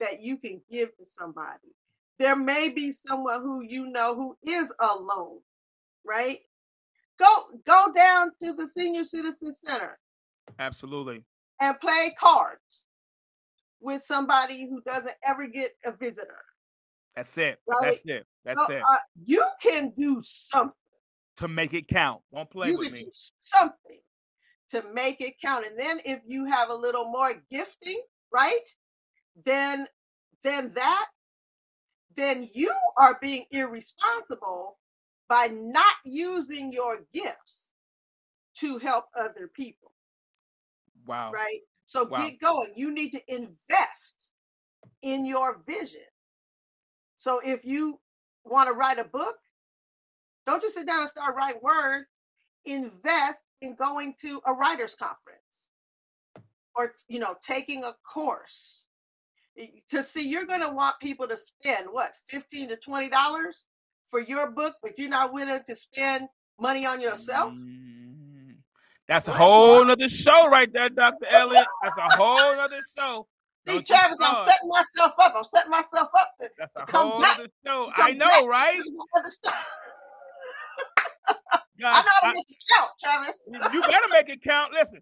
that 0.00 0.20
you 0.20 0.36
can 0.36 0.60
give 0.70 0.94
to 0.96 1.04
somebody 1.04 1.74
there 2.18 2.36
may 2.36 2.68
be 2.68 2.92
someone 2.92 3.40
who 3.42 3.62
you 3.62 3.86
know 3.90 4.14
who 4.14 4.36
is 4.46 4.72
alone 4.80 5.38
right 6.04 6.38
go 7.18 7.26
go 7.66 7.92
down 7.96 8.30
to 8.42 8.52
the 8.54 8.66
senior 8.66 9.04
citizen 9.04 9.52
center 9.52 9.98
Absolutely. 10.58 11.24
and 11.60 11.78
play 11.80 12.14
cards 12.18 12.84
with 13.80 14.04
somebody 14.04 14.68
who 14.68 14.80
doesn't 14.82 15.14
ever 15.26 15.46
get 15.46 15.72
a 15.84 15.92
visitor 15.92 16.44
That's 17.16 17.36
it. 17.38 17.58
Right. 17.66 17.82
That's 17.82 18.04
it. 18.06 18.26
That's 18.44 18.60
So, 18.66 18.72
it. 18.72 18.82
uh, 18.82 18.96
you 19.20 19.44
can 19.62 19.92
do 19.98 20.18
something 20.22 20.72
to 21.38 21.48
make 21.48 21.74
it 21.74 21.88
count. 21.88 22.20
Don't 22.34 22.48
play 22.50 22.68
you 22.68 22.78
with 22.78 22.86
can 22.88 22.94
me. 22.94 23.04
do 23.04 23.10
something 23.40 23.98
to 24.70 24.82
make 24.94 25.20
it 25.20 25.34
count 25.44 25.66
and 25.66 25.78
then 25.78 25.98
if 26.04 26.20
you 26.26 26.46
have 26.46 26.70
a 26.70 26.74
little 26.74 27.04
more 27.10 27.32
gifting 27.50 28.00
right 28.32 28.66
then 29.44 29.86
then 30.42 30.72
that 30.74 31.06
then 32.16 32.48
you 32.52 32.72
are 32.98 33.18
being 33.20 33.44
irresponsible 33.50 34.78
by 35.28 35.48
not 35.48 35.94
using 36.04 36.72
your 36.72 37.00
gifts 37.12 37.72
to 38.54 38.78
help 38.78 39.06
other 39.16 39.48
people 39.48 39.92
Wow. 41.06 41.32
right? 41.32 41.60
So 41.84 42.04
Wow. 42.06 42.18
get 42.18 42.38
going. 42.38 42.72
You 42.76 42.92
need 42.92 43.10
to 43.10 43.20
invest 43.34 44.32
in 45.02 45.26
your 45.26 45.62
vision. 45.66 46.02
So 47.16 47.40
if 47.44 47.64
you 47.64 48.00
want 48.44 48.68
to 48.68 48.74
write 48.74 48.98
a 48.98 49.04
book, 49.04 49.36
don't 50.46 50.62
just 50.62 50.74
sit 50.74 50.86
down 50.86 51.00
and 51.00 51.10
start 51.10 51.36
writing 51.36 51.60
words. 51.62 52.06
Invest 52.64 53.44
in 53.60 53.74
going 53.74 54.14
to 54.20 54.40
a 54.46 54.52
writers 54.52 54.94
conference 54.94 55.70
or 56.76 56.94
you 57.08 57.18
know 57.18 57.34
taking 57.42 57.84
a 57.84 57.94
course. 58.04 58.86
Because 59.56 60.08
see, 60.08 60.28
you're 60.28 60.46
going 60.46 60.60
to 60.62 60.70
want 60.70 60.96
people 61.00 61.28
to 61.28 61.36
spend 61.36 61.86
what 61.90 62.10
15 62.28 62.70
to 62.70 62.76
20 62.76 63.08
dollars 63.08 63.66
for 64.06 64.20
your 64.20 64.50
book, 64.50 64.76
but 64.82 64.98
you're 64.98 65.08
not 65.08 65.32
willing 65.32 65.60
to 65.66 65.76
spend 65.76 66.28
money 66.60 66.86
on 66.86 67.00
yourself. 67.00 67.54
Mm. 67.54 68.56
That's 69.08 69.28
a 69.28 69.32
whole 69.32 69.84
nother 69.84 70.08
show 70.08 70.48
right 70.48 70.72
there, 70.72 70.88
Dr. 70.88 71.26
Elliott 71.30 71.66
That's 71.82 71.98
a 71.98 72.16
whole 72.16 72.56
nother 72.56 72.80
show. 72.96 73.26
See, 73.66 73.74
Don't 73.74 73.86
Travis, 73.86 74.18
I'm 74.20 74.36
setting 74.36 74.68
myself 74.68 75.12
up. 75.20 75.34
I'm 75.36 75.44
setting 75.44 75.70
myself 75.70 76.08
up 76.18 76.32
to, 76.40 76.48
to 76.48 76.82
a 76.82 76.86
come 76.86 77.10
whole 77.10 77.20
back. 77.20 77.36
show. 77.36 77.46
to 77.86 77.92
come 77.92 77.92
I 77.96 78.12
know, 78.12 78.26
back 78.26 78.46
right? 78.46 78.78
to 78.78 79.30
stuff. 79.30 79.66
I 81.54 81.58
know 81.78 81.90
how 81.90 82.02
to 82.02 82.34
make 82.34 82.46
it 82.48 82.64
count, 82.76 82.90
Travis. 83.02 83.48
you 83.72 83.80
better 83.82 84.06
make 84.12 84.28
it 84.28 84.42
count. 84.42 84.72
Listen, 84.72 85.00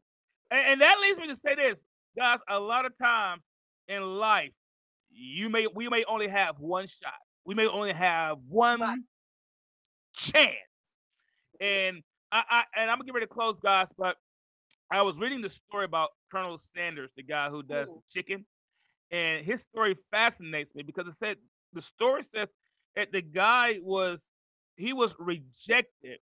and, 0.51 0.73
and 0.73 0.81
that 0.81 0.97
leads 1.01 1.19
me 1.19 1.29
to 1.29 1.37
say 1.37 1.55
this, 1.55 1.79
guys. 2.17 2.39
A 2.49 2.59
lot 2.59 2.85
of 2.87 2.97
times 2.99 3.43
in 3.91 4.19
life, 4.19 4.53
you 5.11 5.51
may 5.51 5.67
we 5.67 5.89
may 5.89 6.05
only 6.05 6.29
have 6.29 6.59
one 6.59 6.87
shot. 6.87 7.13
We 7.45 7.55
may 7.55 7.67
only 7.67 7.93
have 7.93 8.39
one 8.49 8.81
Right. 8.81 8.99
chance. 10.15 10.55
And 11.61 12.03
I, 12.33 12.43
I 12.49 12.65
and 12.77 12.91
I'm 12.91 12.97
gonna 12.99 13.07
get 13.07 13.15
ready 13.15 13.27
to 13.27 13.33
close, 13.33 13.59
guys. 13.63 13.89
But 13.99 14.17
I 14.91 15.03
was 15.03 15.19
reading 15.19 15.43
the 15.43 15.51
story 15.51 15.85
about 15.85 16.11
Colonel 16.31 16.59
Sanders, 16.75 17.11
the 17.17 17.23
guy 17.23 17.51
who 17.51 17.63
does 17.63 17.89
Ooh. 17.89 17.97
the 17.97 18.03
chicken, 18.21 18.47
and 19.11 19.45
his 19.45 19.63
story 19.63 19.97
fascinates 20.11 20.75
me 20.75 20.85
because 20.85 21.07
it 21.09 21.17
said 21.19 21.37
the 21.73 21.83
story 21.83 22.23
says 22.23 22.49
that 22.95 23.13
the 23.13 23.23
guy 23.23 23.79
was 23.83 24.21
he 24.77 24.93
was 24.93 25.15
rejected 25.19 26.21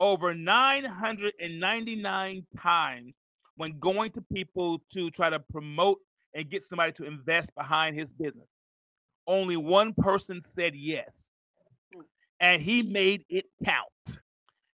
over 0.00 0.34
999 0.34 2.46
times 2.60 3.14
when 3.56 3.78
going 3.78 4.10
to 4.12 4.20
people 4.32 4.82
to 4.92 5.10
try 5.10 5.30
to 5.30 5.38
promote 5.38 5.98
and 6.34 6.50
get 6.50 6.62
somebody 6.62 6.92
to 6.92 7.04
invest 7.04 7.54
behind 7.54 7.98
his 7.98 8.12
business. 8.12 8.48
Only 9.26 9.56
one 9.56 9.94
person 9.94 10.42
said 10.44 10.74
yes. 10.74 11.28
And 12.40 12.60
he 12.60 12.82
made 12.82 13.24
it 13.28 13.46
count. 13.64 14.20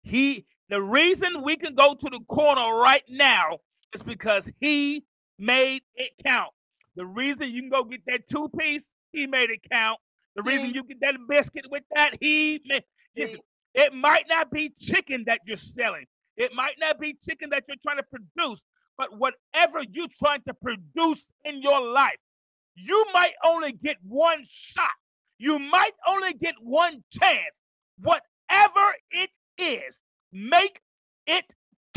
He 0.02 0.44
the 0.68 0.80
reason 0.80 1.42
we 1.42 1.56
can 1.56 1.74
go 1.74 1.94
to 1.94 2.10
the 2.10 2.20
corner 2.28 2.76
right 2.76 3.04
now 3.08 3.58
is 3.94 4.02
because 4.02 4.50
he 4.60 5.04
made 5.38 5.82
it 5.94 6.12
count. 6.24 6.52
The 6.96 7.06
reason 7.06 7.50
you 7.50 7.62
can 7.62 7.70
go 7.70 7.84
get 7.84 8.00
that 8.06 8.28
two 8.28 8.48
piece, 8.58 8.92
he 9.12 9.26
made 9.26 9.50
it 9.50 9.60
count. 9.70 9.98
The 10.36 10.42
reason 10.42 10.74
you 10.74 10.84
get 10.84 11.00
that 11.00 11.16
biscuit 11.28 11.66
with 11.70 11.84
that, 11.94 12.16
he 12.20 12.60
made 12.66 12.84
listen, 13.16 13.40
it 13.74 13.92
might 13.92 14.24
not 14.28 14.50
be 14.50 14.72
chicken 14.78 15.24
that 15.26 15.40
you're 15.46 15.56
selling. 15.56 16.06
It 16.36 16.52
might 16.54 16.74
not 16.80 16.98
be 16.98 17.16
chicken 17.24 17.50
that 17.50 17.64
you're 17.68 17.76
trying 17.82 17.98
to 17.98 18.04
produce, 18.04 18.60
but 18.96 19.18
whatever 19.18 19.82
you're 19.92 20.08
trying 20.18 20.42
to 20.46 20.54
produce 20.54 21.24
in 21.44 21.62
your 21.62 21.80
life, 21.80 22.18
you 22.76 23.04
might 23.12 23.34
only 23.44 23.72
get 23.72 23.96
one 24.02 24.44
shot. 24.50 24.90
You 25.38 25.58
might 25.58 25.92
only 26.06 26.32
get 26.34 26.54
one 26.60 27.02
chance. 27.12 27.56
Whatever 28.00 28.94
it 29.10 29.30
is, 29.58 30.00
make 30.32 30.80
it 31.26 31.44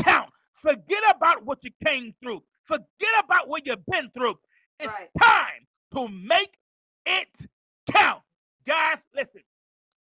count. 0.02 0.30
Forget 0.54 1.02
about 1.14 1.44
what 1.44 1.58
you 1.62 1.70
came 1.84 2.14
through. 2.22 2.42
Forget 2.64 3.24
about 3.24 3.48
what 3.48 3.64
you've 3.66 3.84
been 3.86 4.10
through. 4.10 4.38
It's 4.80 4.92
Right. 4.92 5.10
time 5.20 5.66
to 5.94 6.08
make 6.08 6.56
it 7.06 7.28
count. 7.90 8.22
Guys, 8.66 8.98
listen, 9.14 9.42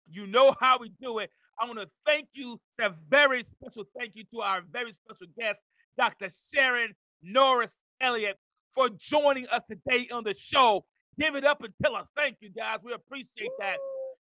you 0.09 0.27
know 0.27 0.55
how 0.61 0.79
we 0.79 0.89
do 1.01 1.19
it. 1.19 1.31
I 1.59 1.67
want 1.67 1.79
to 1.79 1.91
thank 2.07 2.29
you. 2.33 2.61
A 2.81 2.91
very 2.91 3.45
special 3.45 3.85
thank 3.97 4.17
you 4.17 4.25
to 4.33 4.41
our 4.41 4.63
very 4.63 4.93
special 4.95 5.27
guest, 5.39 5.61
Dr. 5.97 6.31
Sharon 6.53 6.95
Norris 7.23 7.73
Elliott, 8.01 8.39
for 8.75 8.89
joining 8.89 9.47
us 9.49 9.63
today 9.69 10.09
on 10.13 10.25
the 10.25 10.35
show. 10.35 10.85
Give 11.19 11.37
it 11.37 11.45
up 11.45 11.63
and 11.63 11.73
tell 11.83 11.95
her 11.95 12.05
thank 12.17 12.39
you, 12.41 12.51
guys. 12.51 12.79
We 12.83 12.93
appreciate 12.93 13.51
that. 13.61 13.77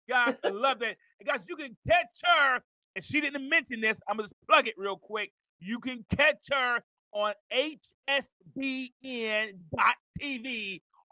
Guys, 0.09 0.37
I 0.45 0.49
love 0.51 0.83
it. 0.83 0.99
And 1.20 1.29
guys, 1.29 1.41
you 1.49 1.57
can 1.57 1.77
catch 1.89 2.20
her, 2.25 2.61
and 2.95 3.05
she 3.05 3.20
didn't 3.20 3.49
mention 3.49 3.81
this. 3.81 3.99
I'm 4.09 4.16
gonna 4.16 4.29
just 4.29 4.35
plug 4.47 4.68
it 4.68 4.75
real 4.77 4.97
quick. 4.97 5.33
You 5.61 5.79
can 5.79 6.05
catch 6.14 6.49
her 6.51 6.81
on 7.12 7.35
hsbn.tv 8.59 9.61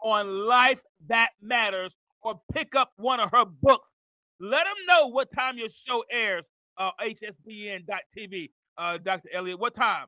on 0.03 0.47
Life 0.47 0.79
That 1.07 1.29
Matters, 1.41 1.93
or 2.21 2.41
pick 2.53 2.75
up 2.75 2.91
one 2.97 3.19
of 3.19 3.31
her 3.31 3.45
books. 3.45 3.91
Let 4.39 4.65
them 4.65 4.75
know 4.87 5.07
what 5.07 5.31
time 5.33 5.57
your 5.57 5.69
show 5.87 6.03
airs. 6.11 6.45
Uh, 6.77 6.91
hsbn.tv. 7.01 8.51
Uh, 8.77 8.97
Dr. 8.97 9.29
Elliott, 9.33 9.59
what 9.59 9.75
time? 9.75 10.07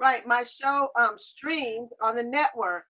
Right. 0.00 0.26
My 0.26 0.44
show 0.44 0.88
um 1.00 1.16
streamed 1.18 1.90
on 2.02 2.16
the 2.16 2.22
network 2.24 2.86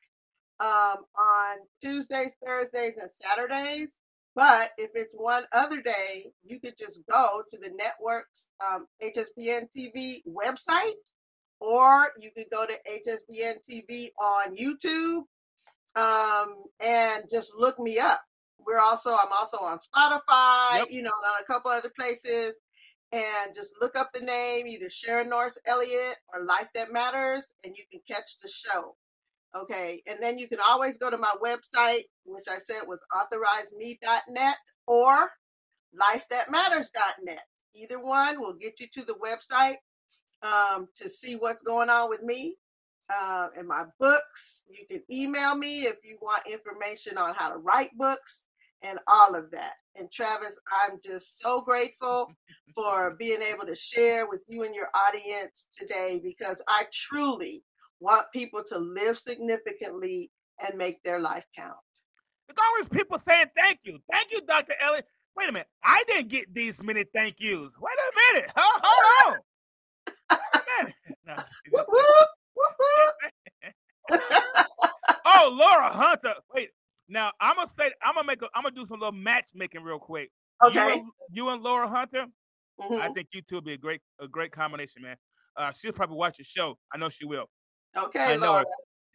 um 0.59 0.97
on 1.17 1.57
Tuesdays, 1.81 2.33
Thursdays, 2.45 2.95
and 2.97 3.09
Saturdays. 3.11 3.99
But 4.35 4.69
if 4.77 4.91
it's 4.93 5.13
one 5.13 5.43
other 5.51 5.81
day, 5.81 6.31
you 6.45 6.59
could 6.59 6.75
just 6.77 7.01
go 7.09 7.41
to 7.51 7.57
the 7.59 7.71
network's 7.75 8.51
um, 8.65 8.85
HSBN 9.03 9.63
TV 9.75 10.21
website, 10.27 10.93
or 11.59 12.09
you 12.19 12.29
could 12.37 12.45
go 12.51 12.65
to 12.65 12.73
HSBN 12.89 13.55
TV 13.69 14.09
on 14.21 14.55
YouTube 14.55 15.23
um, 15.95 16.63
and 16.79 17.23
just 17.31 17.53
look 17.57 17.79
me 17.79 17.99
up. 17.99 18.21
We're 18.65 18.79
also 18.79 19.09
I'm 19.11 19.31
also 19.37 19.57
on 19.57 19.79
Spotify, 19.79 20.79
Yep. 20.79 20.87
you 20.91 21.01
know, 21.01 21.09
on 21.09 21.41
a 21.41 21.45
couple 21.45 21.71
other 21.71 21.91
places. 21.99 22.59
And 23.11 23.55
just 23.55 23.73
look 23.81 23.97
up 23.97 24.11
the 24.13 24.19
name, 24.19 24.67
either 24.67 24.89
Sharon 24.89 25.29
Norris 25.29 25.59
Elliott 25.65 26.17
or 26.33 26.43
Life 26.45 26.69
That 26.75 26.91
Matters, 26.91 27.53
and 27.63 27.75
you 27.75 27.83
can 27.89 28.01
catch 28.07 28.37
the 28.41 28.49
show. 28.49 28.95
Okay. 29.55 30.03
And 30.07 30.21
then 30.21 30.37
you 30.37 30.47
can 30.47 30.59
always 30.67 30.97
go 30.97 31.09
to 31.09 31.17
my 31.17 31.33
website, 31.43 32.03
which 32.25 32.45
I 32.49 32.57
said 32.57 32.81
was 32.87 33.03
authorizeme.net 33.11 34.57
or 34.85 35.29
lifethatmatters.net. 35.99 37.45
Either 37.75 37.99
one 37.99 38.39
will 38.39 38.53
get 38.53 38.79
you 38.79 38.87
to 38.93 39.03
the 39.03 39.15
website 39.15 39.77
um, 40.43 40.87
to 40.95 41.09
see 41.09 41.35
what's 41.35 41.61
going 41.61 41.89
on 41.89 42.09
with 42.09 42.23
me 42.23 42.55
uh, 43.09 43.47
and 43.57 43.67
my 43.67 43.85
books. 43.99 44.65
You 44.69 44.85
can 44.89 45.03
email 45.11 45.55
me 45.55 45.81
if 45.81 45.97
you 46.03 46.17
want 46.21 46.43
information 46.47 47.17
on 47.17 47.35
how 47.35 47.51
to 47.51 47.57
write 47.57 47.95
books 47.97 48.45
and 48.81 48.99
all 49.07 49.35
of 49.35 49.51
that. 49.51 49.73
And 49.99 50.09
Travis, 50.11 50.59
I'm 50.83 50.99
just 51.05 51.39
so 51.39 51.61
grateful 51.61 52.31
for 52.75 53.15
being 53.15 53.41
able 53.41 53.65
to 53.65 53.75
share 53.75 54.27
with 54.27 54.41
you 54.47 54.63
and 54.63 54.73
your 54.73 54.89
audience 54.93 55.67
today 55.69 56.21
because 56.23 56.61
I 56.67 56.85
truly 56.93 57.63
want 57.99 58.27
people 58.33 58.63
to 58.67 58.77
live 58.77 59.17
significantly 59.17 60.31
and 60.61 60.77
make 60.77 61.01
their 61.03 61.19
life 61.19 61.45
count. 61.57 61.75
There's 62.47 62.57
always 62.65 62.89
people 62.89 63.19
saying 63.19 63.47
thank 63.55 63.79
you. 63.83 63.99
Thank 64.11 64.31
you, 64.31 64.41
Dr. 64.47 64.73
Elliott. 64.81 65.05
Wait 65.37 65.49
a 65.49 65.51
minute. 65.51 65.67
I 65.83 66.03
didn't 66.07 66.29
get 66.29 66.53
these 66.53 66.81
many 66.81 67.03
thank 67.13 67.35
yous. 67.39 67.71
Wait 67.79 67.93
a 67.93 68.33
minute. 68.33 68.49
Hold, 68.55 68.81
hold 68.85 69.33
on. 69.33 69.39
Wait 70.31 70.39
a 70.55 70.83
minute. 70.83 70.95
No, 71.27 71.35
oh, 75.25 75.55
Laura 75.57 75.93
Hunter. 75.93 76.33
Wait. 76.53 76.69
Now 77.09 77.31
I'm 77.41 77.55
gonna 77.55 77.69
say 77.77 77.91
I'm 78.03 78.13
gonna 78.15 78.27
make 78.27 78.41
a 78.41 78.47
I'm 78.55 78.63
gonna 78.63 78.75
do 78.75 78.85
some 78.87 78.99
little 78.99 79.11
matchmaking 79.11 79.83
real 79.83 79.99
quick. 79.99 80.31
You 80.63 80.69
Okay. 80.69 80.99
and, 80.99 81.09
you 81.31 81.49
and 81.49 81.61
Laura 81.63 81.87
Hunter. 81.87 82.25
Mhm. 82.79 83.01
I 83.01 83.09
think 83.09 83.29
you 83.33 83.41
two 83.41 83.55
would 83.55 83.65
be 83.65 83.73
a 83.73 83.77
great 83.77 84.01
a 84.19 84.27
great 84.27 84.51
combination, 84.51 85.01
man. 85.01 85.17
Uh, 85.57 85.71
she'll 85.71 85.91
probably 85.91 86.15
watch 86.17 86.37
your 86.37 86.45
show. 86.45 86.77
I 86.93 86.97
know 86.97 87.09
she 87.09 87.25
will. 87.25 87.49
Okay, 87.97 88.19
I 88.19 88.35
know 88.35 88.41
her. 88.41 88.47
Laura. 88.47 88.65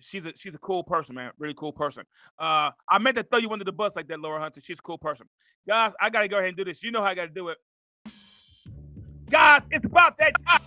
She's 0.00 0.26
a 0.26 0.32
she's 0.36 0.54
a 0.54 0.58
cool 0.58 0.82
person, 0.82 1.14
man. 1.14 1.30
Really 1.38 1.54
cool 1.54 1.72
person. 1.72 2.04
Uh, 2.38 2.72
I 2.88 2.98
meant 2.98 3.16
to 3.16 3.22
throw 3.22 3.38
you 3.38 3.50
under 3.50 3.64
the 3.64 3.72
bus 3.72 3.94
like 3.94 4.08
that, 4.08 4.20
Laura 4.20 4.40
Hunter. 4.40 4.60
She's 4.60 4.80
a 4.80 4.82
cool 4.82 4.98
person. 4.98 5.26
Guys, 5.66 5.92
I 6.00 6.10
gotta 6.10 6.28
go 6.28 6.36
ahead 6.36 6.48
and 6.48 6.56
do 6.56 6.64
this. 6.64 6.82
You 6.82 6.90
know 6.90 7.00
how 7.00 7.06
I 7.06 7.14
gotta 7.14 7.28
do 7.28 7.48
it. 7.48 7.58
Guys, 9.30 9.62
it's 9.70 9.84
about 9.84 10.18
that 10.18 10.32
time. 10.46 10.60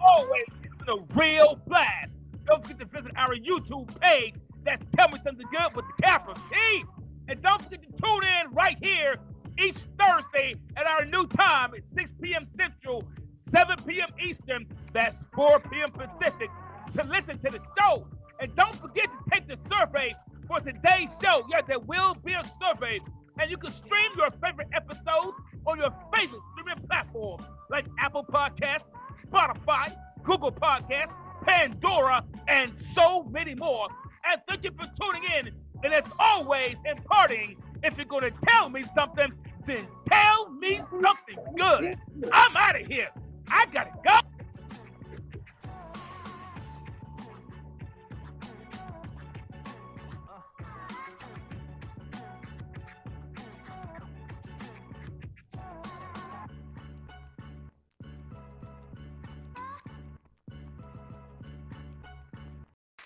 Always, 0.00 0.46
a 0.88 0.96
real 1.14 1.60
blast. 1.66 2.10
Don't 2.44 2.62
forget 2.62 2.80
to 2.80 2.84
visit 2.86 3.12
our 3.16 3.34
YouTube 3.34 3.98
page. 4.00 4.34
That's 4.64 4.82
Tell 4.96 5.08
Me 5.08 5.18
Something 5.24 5.46
Good 5.50 5.76
with 5.76 5.84
the 5.96 6.02
capital 6.02 6.42
T. 6.50 6.84
And 7.28 7.42
don't 7.42 7.62
forget 7.62 7.82
to 7.82 7.88
tune 8.02 8.24
in 8.24 8.52
right 8.52 8.76
here 8.82 9.16
each 9.58 9.76
Thursday 9.98 10.56
at 10.76 10.86
our 10.86 11.04
new 11.04 11.26
time 11.28 11.74
at 11.74 11.82
6 11.94 12.10
p.m. 12.20 12.46
Central, 12.56 13.04
7 13.52 13.76
p.m. 13.86 14.08
Eastern. 14.22 14.66
That's 14.92 15.24
4 15.34 15.60
p.m. 15.60 15.90
Pacific 15.92 16.50
to 16.96 17.04
listen 17.04 17.38
to 17.38 17.50
the 17.50 17.60
show. 17.78 18.06
And 18.40 18.54
don't 18.56 18.76
forget 18.80 19.06
to 19.06 19.30
take 19.30 19.48
the 19.48 19.58
survey 19.70 20.14
for 20.48 20.60
today's 20.60 21.08
show. 21.22 21.46
Yeah, 21.50 21.60
there 21.66 21.78
will 21.78 22.14
be 22.24 22.32
a 22.32 22.42
survey. 22.60 23.00
And 23.38 23.50
you 23.50 23.56
can 23.56 23.72
stream 23.72 24.10
your 24.16 24.30
favorite 24.42 24.68
episodes 24.72 25.36
on 25.66 25.78
your 25.78 25.92
favorite 26.14 26.40
streaming 26.52 26.86
platform 26.88 27.44
like 27.70 27.86
Apple 27.98 28.24
Podcasts, 28.24 28.84
Spotify, 29.28 29.94
Google 30.22 30.52
Podcasts, 30.52 31.14
Pandora, 31.44 32.24
and 32.48 32.72
so 32.80 33.24
many 33.24 33.54
more. 33.54 33.88
And 34.30 34.40
thank 34.48 34.64
you 34.64 34.70
for 34.70 34.86
tuning 35.00 35.24
in. 35.38 35.50
And 35.82 35.92
as 35.92 36.04
always, 36.18 36.76
imparting, 36.84 37.56
if 37.82 37.96
you're 37.96 38.06
going 38.06 38.22
to 38.22 38.32
tell 38.48 38.70
me 38.70 38.84
something, 38.94 39.32
then 39.66 39.86
tell 40.10 40.50
me 40.50 40.80
something 40.90 41.36
good. 41.56 41.98
I'm 42.32 42.56
out 42.56 42.80
of 42.80 42.86
here. 42.86 43.08
I 43.48 43.66
got 43.66 43.84
to 43.84 43.98
go. 44.04 44.33